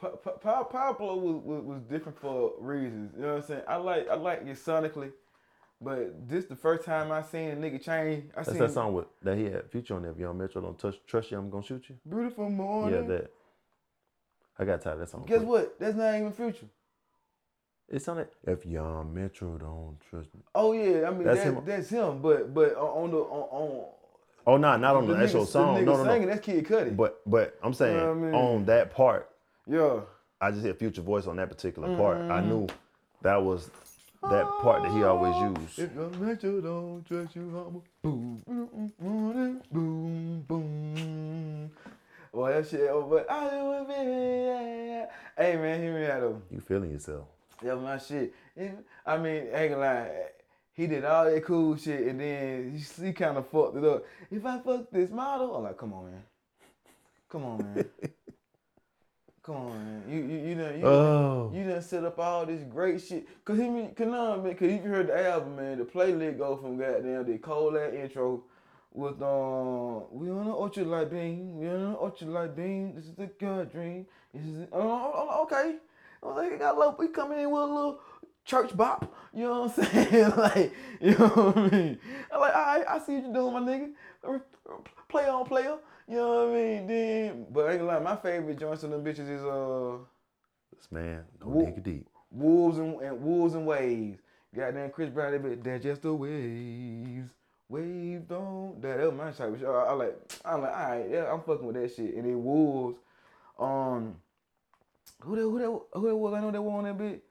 Pa- 0.00 0.10
Pa- 0.10 0.30
Pa- 0.32 0.64
Pablo 0.64 1.16
was, 1.16 1.42
was, 1.44 1.64
was 1.64 1.82
different 1.82 2.18
for 2.18 2.52
reasons. 2.58 3.12
You 3.16 3.22
know 3.22 3.28
what 3.34 3.42
I'm 3.42 3.48
saying? 3.48 3.62
I 3.68 3.76
like 3.76 4.08
I 4.08 4.14
like 4.14 4.42
it 4.46 4.56
sonically, 4.56 5.12
but 5.80 6.28
this 6.28 6.44
the 6.46 6.54
first 6.56 6.84
time 6.84 7.10
I 7.10 7.22
seen 7.22 7.50
a 7.50 7.56
nigga 7.56 7.82
change. 7.82 8.30
I 8.32 8.36
That's 8.36 8.50
seen 8.50 8.58
that 8.58 8.70
song 8.70 8.94
with 8.94 9.06
that 9.22 9.36
he 9.36 9.44
had 9.44 9.68
Future 9.70 9.96
on 9.96 10.02
there. 10.02 10.12
If 10.12 10.18
Young 10.18 10.38
Metro 10.38 10.62
don't 10.62 10.78
touch, 10.78 10.96
trust 11.06 11.30
you, 11.32 11.38
I'm 11.38 11.50
gonna 11.50 11.64
shoot 11.64 11.84
you. 11.88 11.96
Beautiful 12.08 12.48
morning. 12.48 13.02
Yeah, 13.02 13.08
that. 13.08 13.30
I 14.58 14.64
got 14.64 14.82
tired 14.82 14.94
of 14.94 15.00
that 15.00 15.10
song. 15.10 15.24
Guess 15.26 15.38
quick. 15.38 15.48
what? 15.48 15.80
That's 15.80 15.96
not 15.96 16.14
even 16.14 16.32
future. 16.32 16.66
It's 17.88 18.06
on 18.08 18.18
it. 18.18 18.32
If 18.44 18.64
Young 18.64 19.12
Metro 19.12 19.58
don't 19.58 19.98
trust 20.08 20.32
me. 20.34 20.40
Oh 20.54 20.72
yeah, 20.72 21.08
I 21.08 21.10
mean 21.10 21.24
That's 21.24 21.38
that's 21.38 21.48
him. 21.48 21.56
him. 21.56 21.64
That's 21.66 21.88
him. 21.90 22.22
But 22.22 22.54
but 22.54 22.74
uh, 22.76 22.80
on 22.80 23.10
the 23.10 23.18
on, 23.18 23.48
on 23.50 23.84
Oh, 24.46 24.56
nah, 24.56 24.76
not 24.76 24.96
on 24.96 25.06
the, 25.06 25.14
nigga- 25.14 25.22
actual 25.24 25.46
song. 25.46 25.74
The 25.74 25.80
nigga 25.82 25.86
No, 25.86 25.96
no, 26.04 26.04
singing, 26.10 26.28
no. 26.28 26.34
that's 26.34 26.44
Kid 26.44 26.64
Cudi. 26.66 26.96
But 26.96 27.20
but 27.26 27.58
I'm 27.62 27.72
saying 27.74 27.96
know 27.96 28.10
I 28.10 28.14
mean? 28.14 28.34
on 28.34 28.64
that 28.66 28.90
part, 28.94 29.30
yeah. 29.66 30.00
I 30.40 30.50
just 30.50 30.64
hear 30.64 30.74
Future 30.74 31.02
voice 31.02 31.26
on 31.28 31.36
that 31.36 31.48
particular 31.48 31.96
part. 31.96 32.16
I 32.18 32.40
Mm-hmm. 32.40 32.48
knew 32.48 32.66
that 33.22 33.40
was 33.42 33.70
that 34.22 34.46
part 34.60 34.82
that 34.82 34.92
he 34.92 35.02
always 35.04 35.36
used. 35.58 35.78
If 35.78 35.94
your 35.94 36.08
metro 36.10 36.60
don't 36.60 37.04
trust 37.06 37.36
you, 37.36 37.42
I'm 37.56 37.82
boom, 38.02 38.42
boom, 39.70 40.44
boom. 40.48 41.70
Well, 42.32 42.52
that 42.52 42.66
shit, 42.68 42.88
oh, 42.90 43.02
but 43.02 43.30
I 43.30 43.50
do 43.50 43.72
it, 43.74 43.88
baby. 43.88 45.06
Hey, 45.36 45.56
man, 45.56 45.80
hear 45.82 45.94
me 45.94 46.06
out, 46.06 46.20
though. 46.20 46.42
You 46.50 46.60
feeling 46.60 46.90
yourself? 46.90 47.26
Was 47.62 47.78
my 47.80 47.98
shit. 47.98 48.34
I 49.06 49.18
mean, 49.18 49.48
ain't 49.52 49.72
gonna 49.72 49.76
lie. 49.78 50.10
He 50.74 50.86
did 50.86 51.04
all 51.04 51.26
that 51.26 51.44
cool 51.44 51.76
shit, 51.76 52.06
and 52.06 52.18
then 52.20 52.72
he, 52.76 53.06
he 53.06 53.12
kind 53.12 53.36
of 53.36 53.46
fucked 53.48 53.76
it 53.76 53.84
up. 53.84 54.04
If 54.30 54.44
I 54.46 54.58
fuck 54.60 54.90
this 54.90 55.10
model, 55.10 55.54
I'm 55.56 55.64
like, 55.64 55.76
come 55.76 55.92
on, 55.92 56.06
man. 56.06 56.22
Come 57.28 57.44
on, 57.44 57.58
man. 57.58 57.84
Come 59.42 59.56
on, 59.56 59.70
man. 59.72 60.02
You 60.08 60.20
you 60.20 60.48
you 60.50 60.54
done 60.54 60.78
you, 60.78 60.86
Oh. 60.86 61.50
you 61.52 61.64
done 61.64 61.82
set 61.82 62.04
up 62.04 62.16
all 62.20 62.46
this 62.46 62.62
great 62.62 63.00
shit. 63.00 63.26
Cause 63.44 63.58
he 63.58 63.68
mean, 63.68 63.92
can 63.94 64.14
on, 64.14 64.44
man. 64.44 64.54
Cause 64.54 64.68
if 64.68 64.84
you 64.84 64.88
heard 64.88 65.08
the 65.08 65.20
album, 65.28 65.56
man, 65.56 65.78
the 65.78 65.84
playlist 65.84 66.38
go 66.38 66.56
from 66.56 66.78
goddamn 66.78 67.26
the 67.26 67.38
cold 67.38 67.76
ass 67.76 67.92
intro 67.92 68.44
with 68.92 69.20
um 69.20 70.04
we 70.12 70.30
on 70.30 70.44
the 70.46 70.52
orchard 70.52 70.86
like 70.86 71.10
bean, 71.10 71.58
we 71.58 71.68
on 71.68 71.92
the 71.92 71.98
orchard 71.98 72.28
like 72.28 72.54
bean. 72.54 72.94
This 72.94 73.06
is 73.06 73.14
the 73.16 73.26
God 73.40 73.72
dream. 73.72 74.06
This 74.32 74.46
is 74.46 74.68
uh, 74.72 74.76
uh, 74.76 75.42
okay. 75.42 75.74
I 76.22 76.26
was 76.26 76.36
like, 76.36 76.52
I 76.52 76.56
got 76.56 76.76
a 76.76 76.78
little, 76.78 76.94
we 76.96 77.08
coming 77.08 77.40
in 77.40 77.50
with 77.50 77.62
a 77.62 77.66
little 77.66 77.98
church 78.44 78.76
bop. 78.76 79.14
You 79.34 79.44
know 79.44 79.62
what 79.62 79.78
I'm 79.78 79.84
saying? 79.92 80.30
like, 80.36 80.72
you 81.00 81.18
know 81.18 81.28
what 81.28 81.56
I 81.56 81.68
mean? 81.70 81.98
I'm 82.32 82.40
like, 82.40 82.54
all 82.54 82.62
right, 82.62 82.84
I 82.88 82.98
see 82.98 83.14
what 83.14 83.24
you're 83.24 83.32
doing, 83.32 83.52
my 83.52 83.60
nigga. 83.60 84.42
Play 85.08 85.28
on, 85.28 85.44
player. 85.44 85.76
You 86.08 86.16
know 86.16 86.46
what 86.46 86.54
I 86.54 86.60
mean? 86.60 86.86
Then, 86.86 87.46
but 87.50 87.66
I 87.66 87.72
ain't 87.72 87.80
gonna 87.80 87.92
lie, 87.92 87.98
my 88.00 88.16
favorite 88.16 88.58
joints 88.58 88.82
of 88.82 88.90
them 88.90 89.04
bitches 89.04 89.30
is 89.30 89.44
uh. 89.44 89.98
This 90.76 90.90
man, 90.90 91.24
go 91.38 91.48
Whoop. 91.48 91.74
dig 91.74 91.84
deep. 91.84 92.08
Wolves 92.30 92.78
and, 92.78 93.00
and 93.00 93.20
Wolves 93.22 93.54
and 93.54 93.66
Waves. 93.66 94.20
Goddamn 94.54 94.90
Chris 94.90 95.10
Brown, 95.10 95.32
that 95.32 95.42
bit, 95.42 95.64
they're 95.64 95.78
just 95.78 96.02
the 96.02 96.12
waves. 96.12 97.30
Waves 97.68 98.24
don't. 98.28 98.82
That, 98.82 98.98
that 98.98 99.06
was 99.06 99.14
my 99.16 99.30
type 99.30 99.54
of 99.54 99.58
shit. 99.60 99.68
I, 99.68 99.72
I 99.72 99.92
like, 99.92 100.32
I'm 100.44 100.60
like, 100.60 100.76
all 100.76 100.90
right, 100.90 101.06
yeah, 101.10 101.32
I'm 101.32 101.40
fucking 101.40 101.66
with 101.66 101.76
that 101.76 101.94
shit. 101.94 102.14
And 102.14 102.24
then 102.24 102.42
Wolves, 102.42 102.98
um, 103.58 104.16
who 105.20 105.36
that, 105.36 105.42
who 105.42 105.58
that, 105.58 105.98
who 105.98 106.08
that 106.08 106.16
was? 106.16 106.34
I 106.34 106.40
know 106.40 106.50
that 106.50 106.60
one 106.60 106.76
on 106.78 106.84
that 106.84 106.98
bit. 106.98 107.24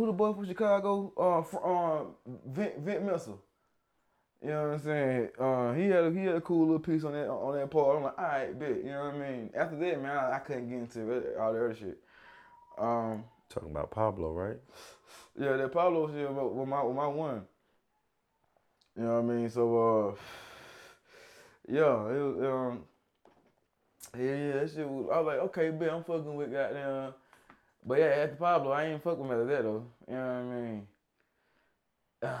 Who 0.00 0.06
the 0.06 0.12
boy 0.12 0.32
from 0.32 0.46
Chicago? 0.46 1.12
Uh, 1.14 1.42
fr- 1.42 1.58
um, 1.58 2.06
Vent, 2.46 2.78
Vic 2.78 3.02
Mensa. 3.02 3.32
You 4.42 4.48
know 4.48 4.68
what 4.68 4.74
I'm 4.76 4.82
saying? 4.82 5.28
Uh, 5.38 5.74
he 5.74 5.88
had 5.88 6.04
a, 6.04 6.10
he 6.10 6.24
had 6.24 6.36
a 6.36 6.40
cool 6.40 6.62
little 6.62 6.78
piece 6.78 7.04
on 7.04 7.12
that 7.12 7.28
on 7.28 7.54
that 7.54 7.70
part. 7.70 7.98
I'm 7.98 8.04
like, 8.04 8.18
all 8.18 8.24
right, 8.24 8.58
bet. 8.58 8.78
You 8.78 8.92
know 8.92 9.04
what 9.04 9.16
I 9.16 9.18
mean? 9.18 9.50
After 9.54 9.76
that, 9.76 10.02
man, 10.02 10.16
I, 10.16 10.36
I 10.36 10.38
couldn't 10.38 10.70
get 10.70 10.78
into 10.78 11.10
it, 11.12 11.36
all 11.38 11.52
the 11.52 11.58
other 11.66 11.76
shit. 11.78 11.98
Um, 12.78 13.24
Talking 13.50 13.72
about 13.72 13.90
Pablo, 13.90 14.32
right? 14.32 14.56
yeah, 15.38 15.58
that 15.58 15.70
Pablo 15.70 16.08
shit 16.08 16.32
was 16.32 16.50
was 16.50 16.66
my 16.66 16.82
was 16.82 16.96
my 16.96 17.06
one. 17.06 17.42
You 18.96 19.04
know 19.04 19.20
what 19.20 19.30
I 19.30 19.36
mean? 19.36 19.50
So 19.50 20.08
uh 20.08 20.14
yeah, 21.70 22.06
it 22.06 22.22
was 22.22 22.36
um 22.42 22.84
yeah, 24.18 24.34
yeah, 24.34 24.52
that 24.60 24.70
shit 24.74 24.88
was 24.88 25.10
I 25.12 25.20
was 25.20 25.26
like, 25.26 25.40
okay, 25.40 25.68
bet 25.68 25.92
I'm 25.92 26.04
fucking 26.04 26.34
with 26.34 26.52
goddamn 26.52 27.12
but 27.84 27.98
yeah, 27.98 28.06
after 28.06 28.36
Pablo, 28.36 28.72
I 28.72 28.84
ain't 28.86 29.02
fuck 29.02 29.18
with 29.18 29.28
that 29.48 29.62
though. 29.62 29.84
You 30.08 30.14
know 30.14 30.20
what 30.20 30.56
I 30.56 30.60
mean? 30.60 30.86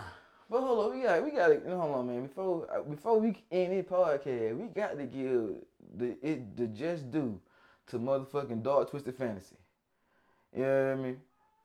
But 0.50 0.62
hold 0.62 0.90
on, 0.92 0.98
we 0.98 1.04
got 1.04 1.24
we 1.24 1.30
gotta 1.30 1.60
hold 1.64 1.94
on 1.94 2.06
man, 2.08 2.22
before 2.26 2.66
uh, 2.74 2.82
before 2.82 3.20
we 3.20 3.40
end 3.52 3.72
this 3.72 3.86
podcast, 3.86 4.56
we 4.58 4.66
got 4.66 4.98
to 4.98 5.04
give 5.04 5.54
the 5.96 6.16
it 6.28 6.56
the 6.56 6.66
just 6.66 7.08
due 7.12 7.40
to 7.86 7.98
motherfucking 8.00 8.64
Dark 8.64 8.90
Twisted 8.90 9.14
Fantasy. 9.14 9.54
You 10.52 10.62
know 10.62 10.86
what 10.96 10.98
I 10.98 11.02
mean? 11.02 11.16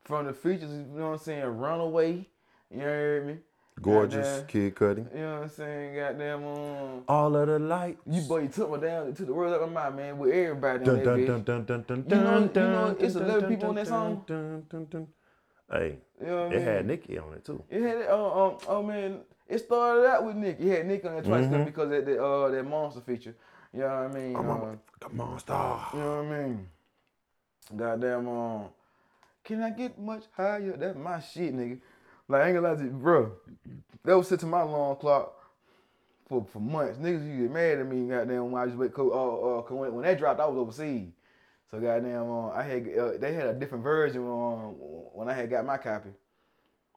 From 0.04 0.28
the 0.28 0.34
features, 0.34 0.70
you 0.70 0.86
know 1.00 1.06
what 1.06 1.14
I'm 1.14 1.18
saying, 1.18 1.46
Runaway, 1.46 2.28
you 2.70 2.78
know 2.78 2.86
what 2.86 3.24
I 3.24 3.26
mean? 3.26 3.40
Gorgeous 3.82 4.26
Goddamn. 4.40 4.48
Kid 4.48 4.76
Cudi. 4.76 5.14
You 5.14 5.20
know 5.22 5.34
what 5.34 5.44
I'm 5.44 5.50
saying? 5.50 5.96
Goddamn 5.96 6.44
um 6.48 7.04
All 7.08 7.36
of 7.36 7.48
the 7.48 7.60
lights. 7.60 8.00
you 8.10 8.22
boy 8.22 8.40
you 8.44 8.48
took 8.48 8.72
me 8.72 8.80
down 8.88 9.14
to 9.14 9.26
the 9.26 9.34
world 9.34 9.54
out 9.54 9.62
of 9.62 9.72
my 9.72 9.84
mind, 9.90 9.96
man, 9.98 10.18
with 10.18 10.32
everybody 10.34 10.84
Dun, 10.86 10.96
that 10.96 11.04
dun, 11.06 11.20
bitch. 11.20 11.28
dun, 11.28 11.44
dun, 11.44 11.66
dun, 11.66 11.84
dun, 11.84 12.06
You 12.20 12.24
know- 12.24 12.48
dun, 12.48 12.64
you 12.66 12.72
know 12.72 12.86
dun, 12.94 12.96
it's 13.00 13.14
dun, 13.16 13.24
11 13.24 13.42
dun, 13.42 13.50
people 13.50 13.70
on 13.70 13.76
that 13.76 13.88
song? 13.88 14.24
dun, 14.26 14.66
dun, 14.70 14.86
dun. 14.90 15.08
Hey, 15.72 15.98
You 16.22 16.28
know 16.28 16.44
what 16.44 16.54
it 16.54 16.56
mean? 16.58 16.66
had 16.66 16.86
Nicki 16.88 17.18
on 17.18 17.34
it 17.34 17.44
too. 17.44 17.64
It 17.70 17.82
had 17.82 17.98
it, 17.98 18.10
uh, 18.10 18.46
um, 18.46 18.58
oh 18.68 18.82
man, 18.84 19.20
it 19.48 19.60
started 19.60 20.06
out 20.08 20.24
with 20.26 20.36
Nick. 20.38 20.60
It 20.60 20.78
had 20.78 20.86
Nick 20.88 21.06
on 21.06 21.18
it 21.18 21.26
twice 21.26 21.46
Mhm. 21.46 21.66
because 21.66 21.92
of 21.92 22.06
that 22.06 22.20
uh 22.24 22.48
that 22.50 22.64
monster 22.64 23.02
feature. 23.02 23.36
You 23.74 23.82
know 23.82 23.88
what 23.88 24.16
I 24.16 24.20
mean? 24.20 24.36
I'm 24.38 24.50
Uh, 24.50 24.76
a 25.06 25.10
monster. 25.10 25.54
You 25.54 26.00
know 26.00 26.24
what 26.24 26.34
I 26.34 26.44
mean? 26.44 26.68
Goddamn, 27.76 28.28
um, 28.30 28.66
can 29.44 29.62
I 29.64 29.70
get 29.72 30.00
much 30.00 30.24
higher? 30.36 30.78
That's 30.78 30.98
my 30.98 31.20
shit, 31.20 31.54
nigga. 31.54 31.80
Like, 32.28 32.42
I 32.42 32.48
ain't 32.48 32.56
gonna 32.56 32.70
lie 32.70 32.76
to 32.76 32.84
you, 32.84 32.90
bro. 32.90 33.32
That 34.04 34.18
was 34.18 34.28
to 34.30 34.46
my 34.46 34.62
alarm 34.62 34.98
clock 34.98 35.34
for, 36.28 36.46
for 36.52 36.60
months. 36.60 36.98
Niggas 36.98 37.28
you 37.28 37.44
get 37.44 37.52
mad 37.52 37.80
at 37.80 37.88
me, 37.88 38.08
goddamn, 38.08 38.52
when 38.52 38.62
I 38.62 38.66
just 38.66 38.78
wait, 38.78 38.94
co- 38.94 39.12
uh, 39.12 39.60
uh, 39.60 39.76
when, 39.76 39.94
when 39.94 40.04
that 40.06 40.18
dropped, 40.18 40.40
I 40.40 40.46
was 40.46 40.58
overseas. 40.58 41.10
So, 41.72 41.80
goddamn, 41.80 42.30
uh, 42.30 42.50
I 42.50 42.64
had, 42.64 42.88
uh, 42.98 43.12
they 43.18 43.34
had 43.34 43.48
a 43.48 43.54
different 43.54 43.84
version 43.84 44.22
um, 44.22 44.76
when 45.14 45.30
I 45.30 45.34
had 45.34 45.50
got 45.50 45.66
my 45.66 45.78
copy. 45.78 46.10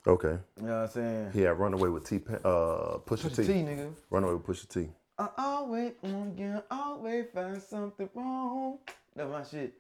Okay. 0.07 0.39
You 0.61 0.67
know 0.67 0.69
what 0.69 0.83
I'm 0.85 0.89
saying? 0.89 1.31
Yeah, 1.35 1.49
had 1.49 1.59
Runaway 1.59 1.89
with 1.91 2.09
T. 2.09 2.17
Uh, 2.17 2.99
Pusha 2.99 3.05
Push 3.05 3.23
T. 3.23 3.29
the 3.29 3.45
T, 3.45 3.53
nigga. 3.53 3.93
Runaway 4.11 4.35
with 4.35 4.47
Pusha 4.47 4.69
T. 4.69 4.89
I 5.19 5.29
always 5.37 5.93
to 6.03 6.65
always 6.71 7.27
find 7.35 7.61
something 7.61 8.09
wrong. 8.15 8.79
That's 9.17 9.31
my 9.31 9.43
shit. 9.43 9.75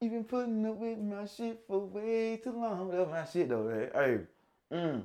You 0.00 0.10
been 0.10 0.24
putting 0.24 0.64
up 0.66 0.76
with 0.76 0.98
my 0.98 1.24
shit 1.26 1.64
for 1.66 1.80
way 1.86 2.36
too 2.36 2.52
long. 2.52 2.90
That's 2.90 3.10
my 3.10 3.24
shit 3.24 3.48
though, 3.48 3.64
man. 3.64 3.90
Hey, 3.94 4.18
mm. 4.72 5.02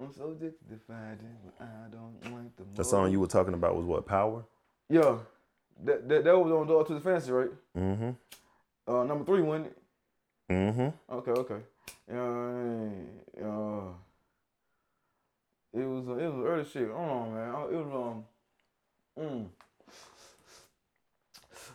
I'm 0.00 0.12
so 0.12 0.30
addicted 0.30 0.68
to 0.68 0.76
fighting, 0.86 1.36
but 1.44 1.54
I 1.60 1.88
don't 1.90 2.32
want 2.32 2.56
the 2.56 2.64
The 2.74 2.84
song 2.84 3.12
you 3.12 3.20
were 3.20 3.26
talking 3.26 3.54
about 3.54 3.76
was 3.76 3.84
what? 3.84 4.06
Power. 4.06 4.44
Yeah, 4.88 5.18
that, 5.84 6.08
that, 6.08 6.24
that 6.24 6.38
was 6.38 6.52
on 6.52 6.66
Dog 6.66 6.86
to 6.88 6.94
the 6.94 7.00
Fancy, 7.00 7.30
right? 7.30 7.50
Mm-hmm. 7.76 8.10
Uh, 8.92 9.04
number 9.04 9.24
three, 9.24 9.42
wasn't 9.42 9.66
it? 9.66 9.78
Mm-hmm. 10.50 11.14
Okay, 11.14 11.30
okay. 11.30 11.58
You 12.08 12.14
know 12.14 12.24
what 12.24 12.38
I 12.38 12.62
mean? 12.64 13.08
Uh, 13.42 13.92
it 15.74 15.86
was 15.86 16.08
uh, 16.08 16.16
it 16.16 16.32
was 16.34 16.46
early 16.46 16.64
shit. 16.64 16.90
Hold 16.90 17.10
on, 17.10 17.34
man. 17.34 17.54
Uh, 17.54 17.66
It 17.68 17.84
was 17.84 18.14
um, 19.18 19.24
mm. 19.24 19.46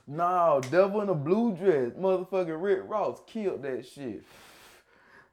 No, 0.10 0.62
Devil 0.70 1.02
in 1.02 1.10
a 1.10 1.16
Blue 1.16 1.56
Dress, 1.56 1.92
motherfucking 1.94 2.62
Rick 2.62 2.82
Ross 2.86 3.20
killed 3.26 3.64
that 3.64 3.86
shit. 3.86 4.24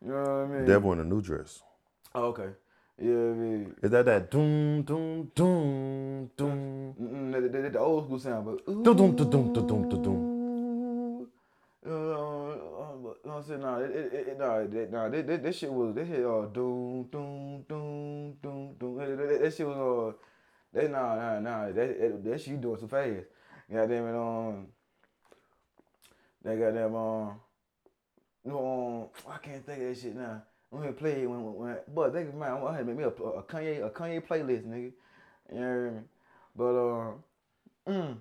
You 0.05 0.09
know 0.11 0.21
what 0.21 0.29
I 0.31 0.47
mean? 0.47 0.65
Devil 0.65 0.93
in 0.93 1.01
a 1.01 1.05
new 1.05 1.21
dress. 1.21 1.63
Oh, 2.15 2.27
okay. 2.27 2.51
Yeah, 2.97 3.11
mean, 3.11 3.75
Is 3.83 3.91
that 3.91 4.07
that 4.07 4.31
doom 4.31 4.83
doom 4.83 5.33
doom 5.35 6.31
doom? 6.37 6.95
mm-mm, 7.01 7.33
that, 7.33 7.53
that, 7.53 7.73
the 7.73 7.79
old 7.81 8.05
school 8.05 8.21
sound, 8.21 8.45
but 8.47 8.65
Dum, 8.67 8.85
dum, 8.85 9.17
dum, 9.17 9.31
dum, 9.31 9.53
dum, 9.53 9.67
dum, 9.67 10.03
dum. 10.03 10.35
Ooh, 11.87 11.91
uh, 11.91 11.91
uh, 11.91 12.97
but, 13.03 13.27
no, 13.27 13.39
I 13.39 13.43
said 13.43 13.61
no, 13.61 13.79
it, 13.83 13.91
it, 13.91 14.29
it, 14.29 14.39
no, 14.39 14.67
that, 14.67 14.93
no, 14.93 15.11
that, 15.11 15.27
that, 15.27 15.43
that 15.43 15.55
shit 15.55 15.73
was 15.73 15.95
that 15.97 16.07
shit 16.07 16.25
uh 16.25 16.47
doom 16.47 17.09
doom 17.11 17.65
doom 17.69 18.37
doom 18.41 18.75
doom. 18.79 18.97
That, 18.97 19.19
that, 19.19 19.41
that 19.43 19.55
shit 19.55 19.67
was 19.67 19.77
uh 19.77 20.17
that 20.73 20.91
nah 20.91 21.17
nah 21.17 21.41
nah 21.41 21.67
that 21.67 21.75
that, 21.75 22.25
that 22.25 22.41
shit 22.41 22.53
you 22.53 22.57
doing 22.59 22.79
too 22.79 22.87
fast. 22.89 23.25
Goddamn 23.71 24.07
it 24.07 24.17
um 24.17 24.67
they 26.45 26.57
got 26.57 26.75
that 26.75 26.75
goddamn 26.75 26.95
um 26.95 27.41
no 28.45 29.11
um 29.27 29.33
I 29.33 29.39
can't 29.39 29.67
think 29.67 29.83
of 29.83 29.89
that 29.89 29.99
shit 29.99 30.15
now. 30.17 30.43
I'm 30.75 30.81
gonna 30.81 30.93
play 30.93 31.23
it 31.23 31.31
when 31.31 31.45
when, 31.45 31.55
when 31.55 31.77
but 31.95 32.17
of 32.17 32.35
mine. 32.35 32.63
I 32.67 32.73
had 32.73 32.79
to 32.79 32.85
make 32.85 32.97
me 32.97 33.05
a, 33.05 33.09
a 33.09 33.43
Kanye 33.43 33.87
a 33.87 33.91
Kanye 33.91 34.27
playlist, 34.27 34.67
nigga. 34.67 34.93
You 35.53 35.61
know 35.61 35.61
what 35.61 35.67
I 35.67 35.91
mean? 35.91 36.05
But 36.57 36.75
um, 36.79 37.15
mm, 37.89 38.17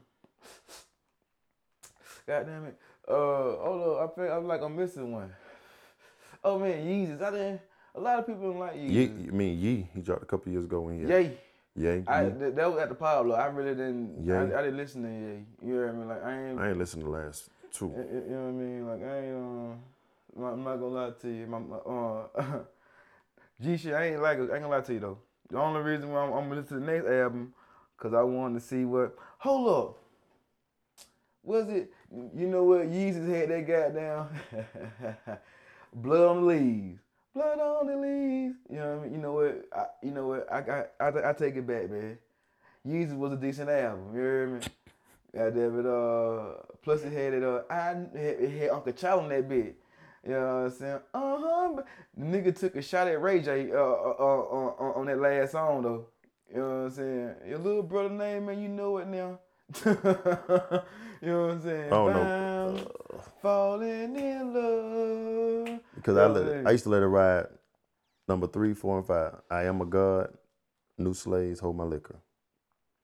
God 2.27 2.45
damn 2.45 2.65
it. 2.65 2.77
Uh, 3.07 3.13
hold 3.13 3.97
up, 3.97 4.11
I 4.11 4.15
feel 4.15 4.31
I'm 4.33 4.47
like 4.47 4.61
I'm 4.61 4.75
missing 4.75 5.11
one. 5.11 5.33
Oh 6.43 6.59
man, 6.59 6.85
Yeezus. 6.85 7.21
I 7.21 7.31
didn't. 7.31 7.61
A 7.95 7.99
lot 7.99 8.19
of 8.19 8.27
people 8.27 8.51
don't 8.51 8.59
like 8.59 8.75
Ye, 8.75 9.07
Yeezus. 9.07 9.27
I 9.29 9.31
mean 9.31 9.59
Yee. 9.59 9.87
He 9.95 10.01
dropped 10.01 10.23
a 10.23 10.25
couple 10.27 10.51
years 10.51 10.65
ago 10.65 10.81
when 10.81 10.99
he 10.99 11.11
Yay. 11.11 11.37
Yay. 11.75 12.03
I 12.07 12.29
th- 12.29 12.53
that 12.53 12.71
was 12.71 12.79
at 12.79 12.89
the 12.89 12.95
Pablo. 12.95 13.35
I 13.35 13.47
really 13.47 13.71
didn't. 13.73 14.23
Yay. 14.23 14.35
I, 14.35 14.59
I 14.59 14.61
didn't 14.63 14.77
listen 14.77 15.01
to 15.01 15.09
Yay. 15.09 15.45
You 15.67 15.75
know 15.75 15.81
what 15.81 15.89
I 15.89 15.97
mean? 15.97 16.07
Like 16.07 16.23
I 16.23 16.49
ain't. 16.49 16.59
I 16.59 16.69
ain't 16.69 16.77
listened 16.77 17.03
to 17.03 17.09
the 17.09 17.17
last 17.17 17.49
two. 17.71 17.85
You 17.87 18.35
know 18.35 18.41
what 18.43 18.49
I 18.49 18.51
mean? 18.51 18.87
Like 18.87 19.03
I 19.03 19.17
ain't. 19.19 19.71
Uh, 19.71 19.75
I'm 20.37 20.63
not 20.63 20.77
gonna 20.77 20.87
lie 20.87 21.11
to 21.21 21.29
you. 21.29 21.47
My, 21.47 21.59
my, 21.59 21.77
uh, 21.77 22.59
G 23.61 23.77
shit. 23.77 23.93
I 23.93 24.07
ain't 24.07 24.21
like. 24.21 24.39
it. 24.39 24.49
I 24.51 24.55
ain't 24.55 24.63
gonna 24.63 24.69
lie 24.69 24.81
to 24.81 24.93
you 24.93 24.99
though. 24.99 25.17
The 25.49 25.57
only 25.57 25.81
reason 25.81 26.11
why 26.11 26.21
I'm, 26.21 26.33
I'm 26.33 26.49
gonna 26.49 26.61
listen 26.61 26.79
to 26.79 26.85
the 26.85 26.91
next 26.91 27.07
album, 27.07 27.53
cause 27.97 28.13
I 28.13 28.23
wanted 28.23 28.59
to 28.59 28.65
see 28.65 28.85
what. 28.85 29.15
Hold 29.39 29.69
up. 29.69 29.97
Was 31.43 31.69
it? 31.69 31.91
You 32.11 32.47
know 32.47 32.63
what? 32.63 32.89
Yeezus 32.89 33.27
had 33.27 33.49
that 33.49 33.67
goddamn 33.67 34.27
blood 35.93 36.27
on 36.29 36.41
the 36.41 36.47
leaves. 36.47 36.99
Blood 37.35 37.59
on 37.59 37.87
the 37.87 37.97
leaves. 37.97 38.55
You 38.69 38.77
know 38.77 38.95
what 38.95 38.99
I 38.99 39.03
mean? 39.03 39.13
You 39.13 39.17
know 39.19 39.33
what? 39.33 39.65
I, 39.75 39.85
you 40.01 40.11
know 40.11 40.27
what? 40.27 40.51
I 40.51 40.85
I, 40.99 41.09
I, 41.09 41.29
I 41.29 41.33
take 41.33 41.55
it 41.55 41.67
back, 41.67 41.89
man. 41.89 42.17
Yeezus 42.87 43.17
was 43.17 43.33
a 43.33 43.37
decent 43.37 43.69
album. 43.69 44.13
You 44.13 44.19
hear 44.19 44.47
me? 44.47 44.59
Goddamn 45.35 45.79
it. 45.79 45.85
Uh, 45.85 46.61
plus 46.81 47.03
it 47.03 47.11
had 47.11 47.33
it. 47.33 47.43
Uh, 47.43 47.61
I 47.69 47.91
it, 48.13 48.59
had 48.59 48.69
Uncle 48.69 48.93
Charlie 48.93 49.23
on 49.23 49.29
that 49.29 49.49
bit. 49.49 49.75
You 50.25 50.33
know 50.33 50.39
what 50.39 50.65
I'm 50.65 50.71
saying? 50.71 50.99
Uh 51.13 51.37
huh. 51.39 51.83
The 52.15 52.25
nigga 52.25 52.57
took 52.57 52.75
a 52.75 52.81
shot 52.81 53.07
at 53.07 53.21
Ray 53.21 53.41
J. 53.41 53.71
Uh, 53.71 53.75
uh, 53.75 54.15
uh, 54.19 54.73
uh, 54.79 54.99
on 54.99 55.05
that 55.07 55.19
last 55.19 55.51
song 55.51 55.81
though. 55.81 56.07
You 56.49 56.59
know 56.59 56.67
what 56.67 56.75
I'm 56.75 56.91
saying? 56.91 57.35
Your 57.47 57.57
little 57.57 57.83
brother 57.83 58.09
name, 58.09 58.45
man. 58.45 58.61
You 58.61 58.69
know 58.69 58.97
it 58.97 59.07
now. 59.07 59.39
you 59.85 59.91
know 61.27 61.41
what 61.41 61.51
I'm 61.51 61.61
saying? 61.61 61.87
I 61.87 61.89
don't 61.89 62.13
know. 62.13 62.23
Bound, 62.23 62.89
falling 63.41 64.15
in 64.15 64.53
love. 64.53 65.79
Because 65.95 66.17
I 66.17 66.27
let 66.27 66.47
it, 66.47 66.67
I 66.67 66.71
used 66.71 66.83
to 66.83 66.89
let 66.89 67.01
it 67.01 67.07
ride 67.07 67.47
number 68.27 68.47
three, 68.47 68.73
four, 68.73 68.99
and 68.99 69.07
five. 69.07 69.35
I 69.49 69.63
am 69.63 69.81
a 69.81 69.85
god. 69.85 70.29
New 70.97 71.13
slaves 71.13 71.59
hold 71.59 71.75
my 71.75 71.83
liquor. 71.83 72.19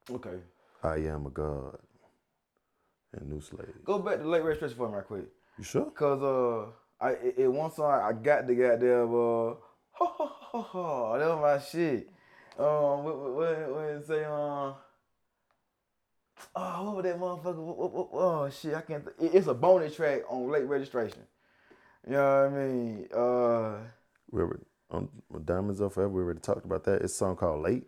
Okay. 0.09 0.37
I 0.83 0.97
am 0.97 1.25
a 1.25 1.29
god. 1.31 1.79
And 3.13 3.29
new 3.29 3.41
slaves. 3.41 3.73
Go 3.83 3.99
back 3.99 4.19
to 4.19 4.27
Late 4.27 4.43
Red 4.43 4.55
Stretch 4.57 4.73
for 4.73 4.87
me 4.87 4.95
right 4.95 5.05
quick. 5.05 5.25
You 5.57 5.63
sure? 5.63 5.89
Cause 5.91 6.21
uh, 6.21 6.71
I 7.01 7.09
it, 7.11 7.35
it 7.37 7.47
one 7.47 7.71
song 7.71 7.91
I 7.91 8.11
got 8.13 8.47
the 8.47 8.55
goddamn 8.55 9.13
uh, 9.13 9.53
ha 9.91 10.05
ha 10.17 10.27
ha 10.51 10.61
ha. 10.61 11.17
That 11.17 11.27
was 11.29 11.41
my 11.41 11.65
shit. 11.65 12.09
Um, 12.57 13.03
what 13.03 13.17
what 13.19 13.33
what, 13.35 13.71
what 13.71 13.83
it 13.85 14.07
say 14.07 14.23
um. 14.25 14.73
Oh, 16.55 16.83
what 16.85 16.95
was 16.97 17.03
that 17.05 17.19
motherfucker? 17.19 17.55
What, 17.57 17.77
what, 17.77 17.93
what, 17.93 18.09
oh 18.13 18.49
shit, 18.49 18.73
I 18.73 18.81
can't. 18.81 19.03
Th- 19.05 19.31
it- 19.31 19.37
it's 19.37 19.47
a 19.47 19.53
bonus 19.53 19.95
track 19.95 20.21
on 20.29 20.49
late 20.49 20.65
registration. 20.65 21.21
You 22.07 22.13
know 22.13 22.49
what 22.49 22.53
I 22.53 22.65
mean? 22.65 23.07
Uh, 23.13 23.77
We 24.31 24.41
already, 24.41 24.63
on 24.89 25.09
Diamonds 25.43 25.81
Are 25.81 25.89
Forever, 25.89 26.13
we 26.13 26.21
already 26.21 26.39
talked 26.39 26.65
about 26.65 26.85
that. 26.85 27.01
It's 27.01 27.13
a 27.13 27.17
song 27.17 27.35
called 27.35 27.61
Late. 27.63 27.87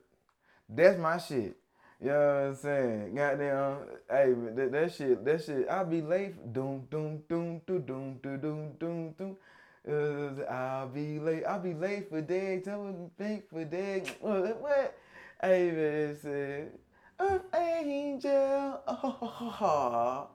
that's 0.68 1.00
my 1.00 1.18
shit. 1.18 1.56
You 2.02 2.10
know 2.10 2.18
what 2.18 2.48
I'm 2.50 2.56
saying? 2.56 3.16
Goddamn, 3.16 3.78
hey, 4.10 4.34
that, 4.56 4.72
that 4.72 4.94
shit, 4.94 5.24
that 5.24 5.44
shit. 5.44 5.68
I'll 5.70 5.86
be 5.86 6.02
late. 6.02 6.52
Doom, 6.52 6.88
doom, 6.90 7.22
doom, 7.30 7.62
doom, 7.68 7.82
doom, 7.86 8.20
doom, 8.24 8.40
doom, 8.40 8.74
doom, 8.80 9.14
doom. 9.18 9.38
Uh, 9.88 10.44
I'll 10.52 10.88
be 10.88 11.20
late. 11.20 11.44
I'll 11.46 11.60
be 11.60 11.76
late 11.76 12.10
for 12.10 12.22
day. 12.22 12.60
Tell 12.66 12.84
me 12.84 13.10
think 13.20 13.50
for 13.50 13.64
day. 13.66 14.04
What? 14.20 14.98
Hey, 15.42 15.72
man, 15.72 16.18
said, 16.22 16.72
Earth 17.20 17.44
angel. 17.56 18.82
Oh, 18.88 20.28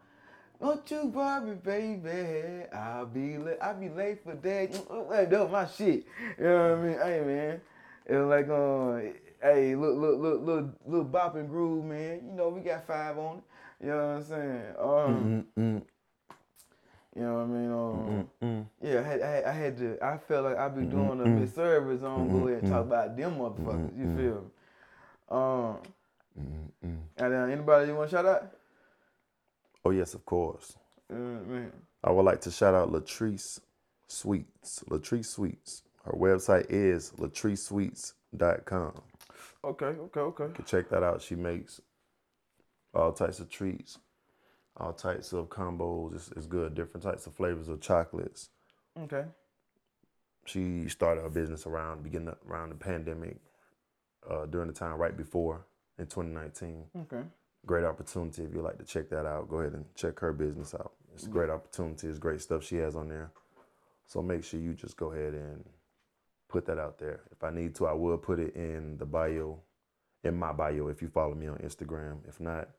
don't 0.61 0.91
you 0.91 1.07
worry, 1.09 1.55
baby. 1.57 2.65
I'll 2.73 3.07
be 3.07 3.39
late. 3.39 3.59
I'll 3.61 3.75
be 3.75 3.89
late 3.89 4.23
for 4.25 4.35
day. 4.35 4.67
That 4.69 5.31
was 5.31 5.51
my 5.51 5.67
shit. 5.67 6.07
You 6.39 6.45
know 6.45 6.71
what 6.71 6.79
I 6.79 6.83
mean? 6.83 6.99
Hey, 6.99 7.21
man. 7.27 7.61
It 8.07 8.17
was 8.17 8.29
like, 8.29 8.49
uh, 8.49 9.26
hey, 9.43 9.75
look, 9.75 9.97
look, 9.97 10.19
look, 10.21 10.41
little, 10.43 10.73
little 10.87 11.05
bop 11.05 11.37
and 11.37 11.49
groove, 11.49 11.85
man. 11.85 12.23
You 12.27 12.33
know, 12.33 12.49
we 12.51 12.61
got 12.61 12.87
five 12.87 13.19
on 13.19 13.39
it. 13.39 13.43
You 13.85 13.91
know 13.91 13.97
what 13.97 14.17
I'm 14.17 14.25
saying? 14.25 14.63
Um, 14.79 15.37
Mm-mm, 15.59 15.83
you 17.17 17.23
know 17.23 17.35
what 17.35 17.43
I 17.43 17.47
mean? 17.47 17.73
Um, 17.73 18.29
mm-mm. 18.43 18.67
yeah, 18.83 19.01
I 19.01 19.03
had, 19.03 19.23
I 19.23 19.31
had, 19.31 19.45
I 19.45 19.53
had 19.53 19.79
to. 19.79 19.99
I 20.05 20.19
felt 20.19 20.45
like 20.45 20.57
I'd 20.57 20.77
be 20.77 20.83
mm-hmm, 20.83 20.91
doing 20.91 21.21
a 21.21 21.27
mid 21.27 21.55
service 21.55 22.03
on 22.03 22.29
go 22.31 22.47
ahead 22.49 22.59
and 22.59 22.67
talk 22.67 22.83
about 22.83 23.17
them 23.17 23.37
motherfuckers. 23.39 23.97
You 23.99 24.09
feel 24.09 24.35
me? 24.43 24.51
Um, 25.31 25.77
Mm-mm. 26.39 26.99
and 27.17 27.33
then 27.33 27.51
anybody 27.51 27.89
you 27.89 27.97
want 27.97 28.11
to 28.11 28.17
shout 28.17 28.27
out? 28.27 28.53
Oh, 29.85 29.91
yes, 29.91 30.15
of 30.15 30.25
course. 30.27 30.77
Uh. 31.13 31.17
I 32.05 32.11
would 32.11 32.25
like 32.25 32.41
to 32.43 32.51
shout 32.51 32.75
out 32.75 32.93
Latrice 32.93 33.61
Sweets. 34.09 34.85
Latrice 34.91 35.27
Sweets. 35.27 35.83
Her 36.05 36.13
website 36.13 36.67
is 36.71 37.13
latricesweets.com. 37.19 38.93
Okay, 39.67 39.87
okay, 39.87 40.21
okay. 40.21 40.45
You 40.45 40.53
can 40.55 40.65
check 40.65 40.89
that 40.91 41.03
out. 41.03 41.21
She 41.21 41.35
makes 41.35 41.81
all 42.95 43.13
types 43.13 43.41
of 43.41 43.51
treats, 43.51 43.99
all 44.77 44.93
types 44.93 45.33
of 45.33 45.49
combos. 45.49 46.15
It's, 46.15 46.31
it's 46.37 46.47
good. 46.47 46.75
Different 46.75 47.03
types 47.03 47.27
of 47.27 47.35
flavors 47.35 47.69
of 47.69 47.81
chocolates. 47.81 48.51
Okay. 49.03 49.25
She 50.45 50.89
started 50.89 51.23
her 51.23 51.29
business 51.29 51.67
around 51.67 52.05
beginning 52.05 52.33
around 52.49 52.69
the 52.69 52.77
pandemic, 52.77 53.39
uh, 54.31 54.47
during 54.47 54.69
the 54.69 54.73
time 54.73 54.95
right 54.95 55.17
before 55.17 55.67
in 55.99 56.07
2019. 56.07 56.85
Okay. 57.03 57.23
Great 57.65 57.85
opportunity 57.85 58.45
if 58.45 58.55
you 58.55 58.63
like 58.63 58.79
to 58.79 58.85
check 58.85 59.09
that 59.11 59.27
out. 59.27 59.49
Go 59.49 59.59
ahead 59.59 59.73
and 59.73 59.85
check 59.97 60.21
her 60.21 60.33
business 60.33 60.75
out. 60.75 60.93
It's 61.13 61.27
a 61.27 61.31
great 61.31 61.51
opportunity. 61.51 62.07
It's 62.07 62.21
great 62.21 62.41
stuff 62.41 62.63
she 62.63 62.77
has 62.77 62.95
on 62.95 63.09
there. 63.09 63.33
So 64.07 64.23
make 64.23 64.45
sure 64.45 64.61
you 64.61 64.75
just 64.75 64.97
go 64.97 65.13
ahead 65.13 65.35
and 65.35 65.65
put 66.57 66.65
that 66.65 66.79
out 66.79 66.99
there. 66.99 67.21
If 67.31 67.45
I 67.45 67.51
need 67.51 67.75
to, 67.75 67.87
I 67.87 67.93
will 67.93 68.17
put 68.17 68.39
it 68.41 68.57
in 68.57 68.97
the 68.97 69.05
bio, 69.05 69.59
in 70.25 70.35
my 70.39 70.53
bio 70.53 70.89
if 70.89 71.03
you 71.03 71.09
follow 71.09 71.35
me 71.35 71.49
on 71.49 71.59
Instagram. 71.59 72.27
If 72.27 72.41
not, 72.41 72.71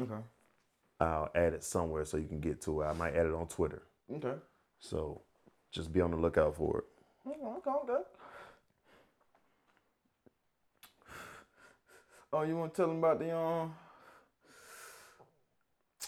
Okay. 0.00 0.22
I'll 0.98 1.30
add 1.36 1.52
it 1.52 1.62
somewhere 1.62 2.04
so 2.04 2.16
you 2.16 2.26
can 2.26 2.40
get 2.40 2.60
to 2.62 2.80
it. 2.80 2.86
I 2.86 2.92
might 2.94 3.14
add 3.14 3.26
it 3.26 3.32
on 3.34 3.46
Twitter. 3.46 3.82
Okay. 4.12 4.34
So 4.80 5.20
just 5.70 5.92
be 5.92 6.00
on 6.00 6.10
the 6.10 6.16
lookout 6.16 6.56
for 6.56 6.78
it. 6.78 6.84
Okay, 7.28 7.38
okay, 7.40 7.70
okay. 7.84 8.02
Oh, 12.32 12.42
you 12.42 12.56
want 12.56 12.74
to 12.74 12.82
tell 12.82 12.88
them 12.88 12.98
about 12.98 13.20
the 13.20 13.36
um 13.36 13.74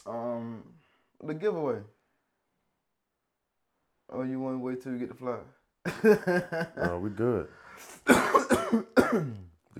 um 0.06 0.62
the 1.22 1.34
giveaway? 1.34 1.82
Oh, 4.10 4.22
you 4.22 4.40
want 4.40 4.56
to 4.56 4.58
wait 4.58 4.82
till 4.82 4.92
you 4.92 4.98
get 4.98 5.08
the 5.08 5.14
flyer? 5.14 5.44
Uh, 5.84 6.98
we 7.00 7.10
good. 7.10 7.48
the 8.06 9.24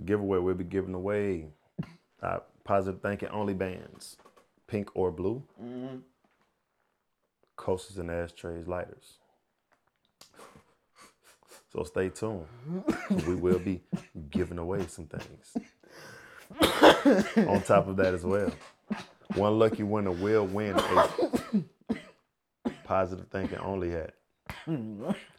giveaway 0.05 0.39
we'll 0.39 0.55
be 0.55 0.65
giving 0.65 0.95
away 0.95 1.47
uh, 2.23 2.39
positive 2.65 3.01
thinking 3.01 3.29
only 3.29 3.55
bands, 3.55 4.17
pink 4.67 4.91
or 4.95 5.11
blue, 5.11 5.43
mm-hmm. 5.63 5.97
coasters 7.57 7.99
and 7.99 8.11
ashtrays, 8.11 8.67
lighters. 8.67 9.19
So 11.73 11.85
stay 11.85 12.11
tuned. 12.11 12.47
we 13.27 13.35
will 13.35 13.59
be 13.59 13.81
giving 14.31 14.59
away 14.59 14.87
some 14.89 15.07
things. 15.07 15.57
On 17.49 17.63
top 17.63 17.89
of 17.89 17.97
that 17.97 18.13
as 18.13 18.25
well, 18.25 18.53
one 19.37 19.59
lucky 19.59 19.83
winner 19.83 20.11
will 20.11 20.47
win 20.47 20.79
a 20.79 21.09
positive 22.85 23.29
thinking 23.29 23.59
only 23.59 23.91
hat. 23.91 24.15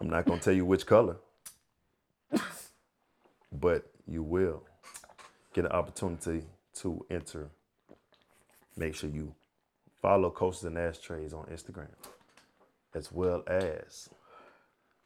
I'm 0.00 0.08
not 0.08 0.26
gonna 0.26 0.40
tell 0.40 0.54
you 0.54 0.64
which 0.64 0.86
color, 0.86 1.16
but 3.52 3.90
you 4.06 4.22
will 4.22 4.62
get 5.52 5.64
an 5.64 5.72
opportunity 5.72 6.44
to 6.76 7.04
enter. 7.10 7.50
Make 8.76 8.94
sure 8.94 9.10
you 9.10 9.34
follow 10.00 10.30
Coasters 10.30 10.64
and 10.64 10.78
Ashtrays 10.78 11.32
on 11.32 11.46
Instagram, 11.46 11.88
as 12.94 13.10
well 13.10 13.42
as 13.48 14.08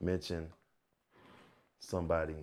mention 0.01 0.49
somebody 1.81 2.35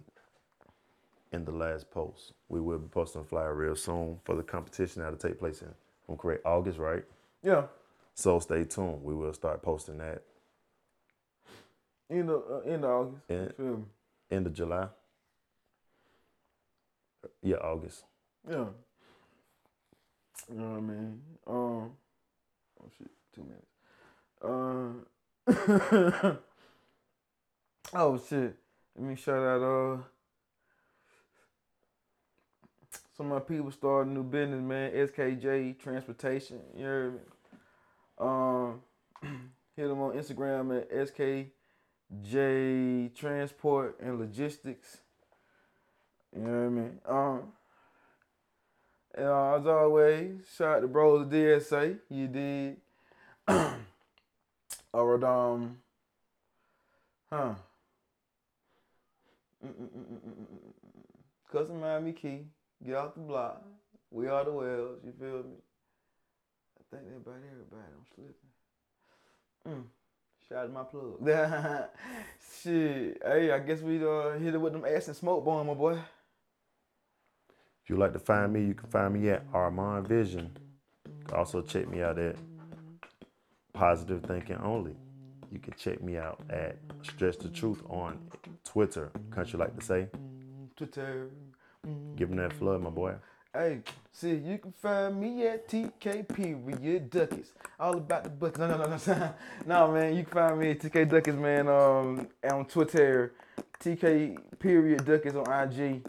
in 1.32 1.46
the 1.46 1.52
last 1.52 1.92
post. 1.92 2.34
We 2.48 2.60
will 2.60 2.80
be 2.80 2.88
posting 2.88 3.22
a 3.22 3.24
flyer 3.24 3.54
real 3.54 3.76
soon 3.76 4.20
for 4.24 4.36
the 4.36 4.44
competition 4.44 5.04
that'll 5.04 5.20
take 5.20 5.38
place 5.38 5.62
in, 5.62 5.70
I'm 6.08 6.18
correct, 6.18 6.46
August, 6.46 6.80
right? 6.80 7.04
Yeah. 7.44 7.64
So 8.16 8.40
stay 8.40 8.66
tuned. 8.66 9.04
We 9.04 9.14
will 9.14 9.34
start 9.34 9.62
posting 9.62 10.00
that 10.00 10.24
End 12.10 12.30
of 12.30 12.44
uh, 12.50 12.60
end 12.70 12.84
of 12.84 12.90
August. 12.90 13.24
You 13.30 13.54
feel 13.56 13.78
me? 13.78 13.84
end 14.32 14.48
of 14.48 14.54
July. 14.54 14.88
Yeah, 17.42 17.58
August. 17.58 18.04
Yeah. 18.50 18.66
You 20.50 20.56
know 20.56 20.70
what 20.72 20.78
I 20.78 20.82
mean? 20.82 21.22
Um. 21.46 21.92
Oh 22.82 22.90
shit! 22.98 23.12
Two 23.36 23.44
minutes. 23.44 23.68
Uh. 24.42 24.94
oh 27.94 28.22
shit! 28.28 28.56
Let 28.96 29.08
me 29.08 29.16
shout 29.16 29.44
out. 29.44 29.62
Uh. 29.62 29.98
Some 33.16 33.32
of 33.32 33.34
my 33.34 33.40
people 33.40 33.72
started 33.72 34.10
a 34.10 34.14
new 34.14 34.24
business, 34.24 34.62
man. 34.62 34.92
SKJ 34.94 35.78
Transportation. 35.78 36.60
You 36.76 36.86
heard 36.86 37.14
me? 37.14 37.20
Um. 38.18 38.82
hit 39.76 39.88
them 39.88 40.02
on 40.02 40.14
Instagram 40.14 40.78
at 40.78 40.92
SKJ 42.12 43.14
Transport 43.16 44.00
and 44.02 44.20
Logistics. 44.20 44.98
You 46.36 46.42
know 46.44 46.52
what 46.52 46.66
I 46.66 46.70
mean? 46.70 47.00
Um. 47.06 47.42
And 49.16 49.26
uh, 49.28 49.56
as 49.56 49.66
always, 49.66 50.32
shout 50.56 50.78
out 50.78 50.80
to 50.82 50.88
bros 50.88 51.28
DSA. 51.28 51.98
You 52.10 52.28
did. 52.28 52.78
or 54.94 55.26
um, 55.26 55.78
huh? 57.32 57.56
Cousin 61.52 61.80
Miami 61.80 62.14
Key, 62.14 62.46
get 62.86 62.96
off 62.96 63.16
the 63.16 63.22
block. 63.22 63.66
We 64.12 64.28
are 64.28 64.46
the 64.46 64.52
wells. 64.52 65.00
You 65.04 65.14
feel 65.20 65.44
me? 65.44 65.58
I 66.78 66.96
think 66.96 67.10
that 67.10 67.18
about 67.18 67.42
everybody. 67.52 67.92
I'm 67.92 68.06
slipping. 68.16 68.34
Mm. 69.68 69.99
Shout 70.50 70.64
out 70.64 70.68
to 70.68 70.74
my 70.74 70.84
plug. 70.84 71.20
Shit. 72.64 73.22
Hey, 73.24 73.52
I 73.52 73.60
guess 73.60 73.82
we 73.82 74.04
uh, 74.04 74.32
hit 74.40 74.56
it 74.56 74.58
with 74.58 74.74
them 74.74 74.84
ass 74.84 75.08
and 75.08 75.16
smoke 75.16 75.46
bomb, 75.46 75.68
my 75.68 75.76
boy. 75.76 75.92
If 77.84 77.90
you'd 77.90 78.00
like 78.00 78.14
to 78.14 78.20
find 78.20 78.52
me, 78.52 78.66
you 78.66 78.74
can 78.74 78.90
find 78.90 79.14
me 79.14 79.30
at 79.30 79.46
Armand 79.54 80.08
Vision. 80.08 80.58
You 81.06 81.26
can 81.28 81.38
also 81.38 81.62
check 81.62 81.88
me 81.88 82.02
out 82.02 82.18
at 82.18 82.36
Positive 83.74 84.24
Thinking 84.24 84.58
Only. 84.58 84.96
You 85.52 85.60
can 85.60 85.76
check 85.78 86.02
me 86.02 86.18
out 86.18 86.42
at 86.50 86.78
Stretch 87.04 87.38
the 87.38 87.50
Truth 87.50 87.84
on 87.88 88.18
Twitter. 88.64 89.12
Country 89.30 89.60
like 89.60 89.78
to 89.78 89.86
say. 89.86 90.08
Twitter. 90.76 91.30
Give 92.16 92.28
him 92.32 92.38
that 92.38 92.54
flood, 92.54 92.82
my 92.82 92.90
boy. 92.90 93.14
Hey, 93.52 93.80
see, 94.12 94.36
you 94.36 94.60
can 94.60 94.72
find 94.74 95.20
me 95.20 95.48
at 95.48 95.68
TK 95.68 96.28
period 96.28 97.10
Duckets. 97.10 97.52
All 97.80 97.98
about 97.98 98.24
the 98.24 98.30
buckets. 98.30 98.60
No, 98.60 98.68
no, 98.68 98.78
no, 98.78 99.00
no. 99.08 99.34
no, 99.66 99.92
man, 99.92 100.16
you 100.16 100.24
can 100.24 100.34
find 100.34 100.60
me 100.60 100.72
at 100.72 100.80
TK 100.80 101.10
Duckets, 101.10 101.36
man, 101.36 101.68
um, 101.68 102.28
on 102.48 102.66
Twitter. 102.66 103.34
TK 103.80 104.38
period 104.60 105.04
Duckets 105.04 105.36
on 105.36 105.48
IG. 105.52 106.06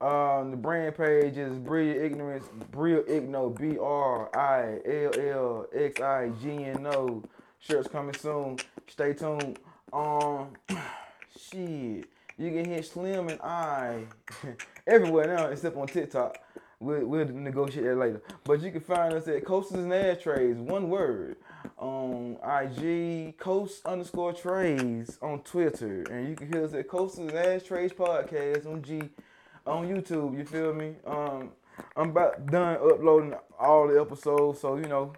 Um, 0.00 0.52
the 0.52 0.56
brand 0.56 0.96
page 0.96 1.36
is 1.36 1.58
Brilliant 1.58 2.00
Ignorance, 2.00 2.46
Brill 2.70 3.02
Igno, 3.04 3.58
B 3.58 3.76
R 3.78 4.30
I 4.36 4.78
L 4.88 5.10
L 5.18 5.66
X 5.74 6.00
I 6.00 6.30
G 6.40 6.64
N 6.64 6.86
O. 6.86 7.24
Shirts 7.58 7.88
coming 7.88 8.14
soon. 8.14 8.58
Stay 8.86 9.14
tuned. 9.14 9.58
Um, 9.92 10.50
shit, 11.36 12.04
you 12.38 12.50
can 12.50 12.64
hit 12.64 12.84
Slim 12.86 13.28
and 13.28 13.40
I 13.40 14.04
everywhere 14.86 15.26
now 15.36 15.46
except 15.46 15.76
on 15.76 15.86
TikTok. 15.86 16.38
We'll, 16.80 17.06
we'll 17.06 17.26
negotiate 17.28 17.84
that 17.84 17.96
later. 17.96 18.22
But 18.44 18.60
you 18.60 18.72
can 18.72 18.80
find 18.80 19.14
us 19.14 19.28
at 19.28 19.44
Coasters 19.44 19.78
and 19.78 19.92
Ashtrays, 19.92 20.56
one 20.56 20.90
word, 20.90 21.36
on 21.78 22.38
IG, 22.42 23.38
Coast 23.38 23.86
underscore 23.86 24.32
Trays 24.32 25.16
on 25.22 25.40
Twitter. 25.42 26.02
And 26.10 26.28
you 26.28 26.34
can 26.34 26.52
hear 26.52 26.64
us 26.64 26.74
at 26.74 26.88
Coasters 26.88 27.30
and 27.30 27.32
Ashtrays 27.32 27.92
Podcast 27.92 28.66
on 28.66 28.82
G 28.82 29.02
on 29.64 29.88
YouTube, 29.88 30.36
you 30.36 30.44
feel 30.44 30.74
me? 30.74 30.96
Um 31.06 31.52
I'm 31.96 32.10
about 32.10 32.46
done 32.46 32.76
uploading 32.76 33.34
all 33.58 33.88
the 33.88 34.00
episodes, 34.00 34.60
so 34.60 34.76
you 34.76 34.84
know, 34.84 35.12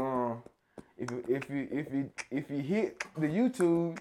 um, 0.00 0.42
if 0.98 1.10
you 1.10 1.24
if 1.28 1.50
you 1.50 1.68
if 1.70 1.92
you 1.92 2.10
if 2.30 2.50
you 2.50 2.58
hit 2.58 3.04
the 3.16 3.26
YouTube, 3.26 3.98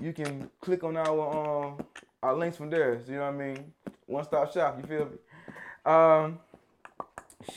you 0.00 0.12
can 0.12 0.50
click 0.60 0.84
on 0.84 0.96
our 0.96 1.66
um 1.66 1.78
our 2.22 2.34
links 2.34 2.56
from 2.56 2.70
there. 2.70 3.00
So 3.04 3.12
you 3.12 3.18
know 3.18 3.24
what 3.24 3.34
I 3.34 3.36
mean? 3.36 3.72
One 4.06 4.24
stop 4.24 4.52
shop. 4.52 4.78
You 4.80 4.86
feel 4.86 5.06
me? 5.06 5.18
Um, 5.84 6.38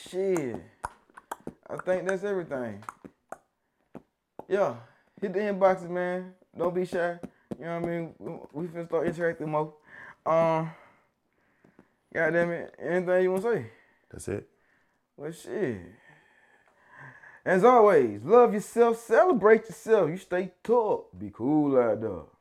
shit. 0.08 0.56
I 1.68 1.76
think 1.84 2.06
that's 2.06 2.24
everything. 2.24 2.82
Yeah, 4.48 4.74
hit 5.20 5.32
the 5.32 5.40
inboxes, 5.40 5.88
man. 5.88 6.32
Don't 6.56 6.74
be 6.74 6.84
shy. 6.84 7.18
You 7.58 7.64
know 7.64 7.80
what 7.80 7.88
I 7.88 7.92
mean? 7.92 8.14
We, 8.18 8.32
we 8.52 8.66
finna 8.68 8.86
start 8.86 9.06
interacting 9.06 9.50
more. 9.50 9.74
Um, 10.26 10.70
God 12.12 12.30
damn 12.30 12.50
it. 12.50 12.74
Anything 12.78 13.22
you 13.22 13.32
wanna 13.32 13.42
say? 13.42 13.66
That's 14.10 14.28
it. 14.28 14.48
Well, 15.16 15.32
shit. 15.32 15.80
As 17.44 17.62
always, 17.62 18.22
love 18.22 18.54
yourself, 18.54 18.98
celebrate 18.98 19.66
yourself. 19.66 20.08
You 20.08 20.16
stay 20.16 20.52
tough, 20.62 21.00
be 21.18 21.30
cool 21.30 21.78
out 21.78 22.00
there. 22.00 22.33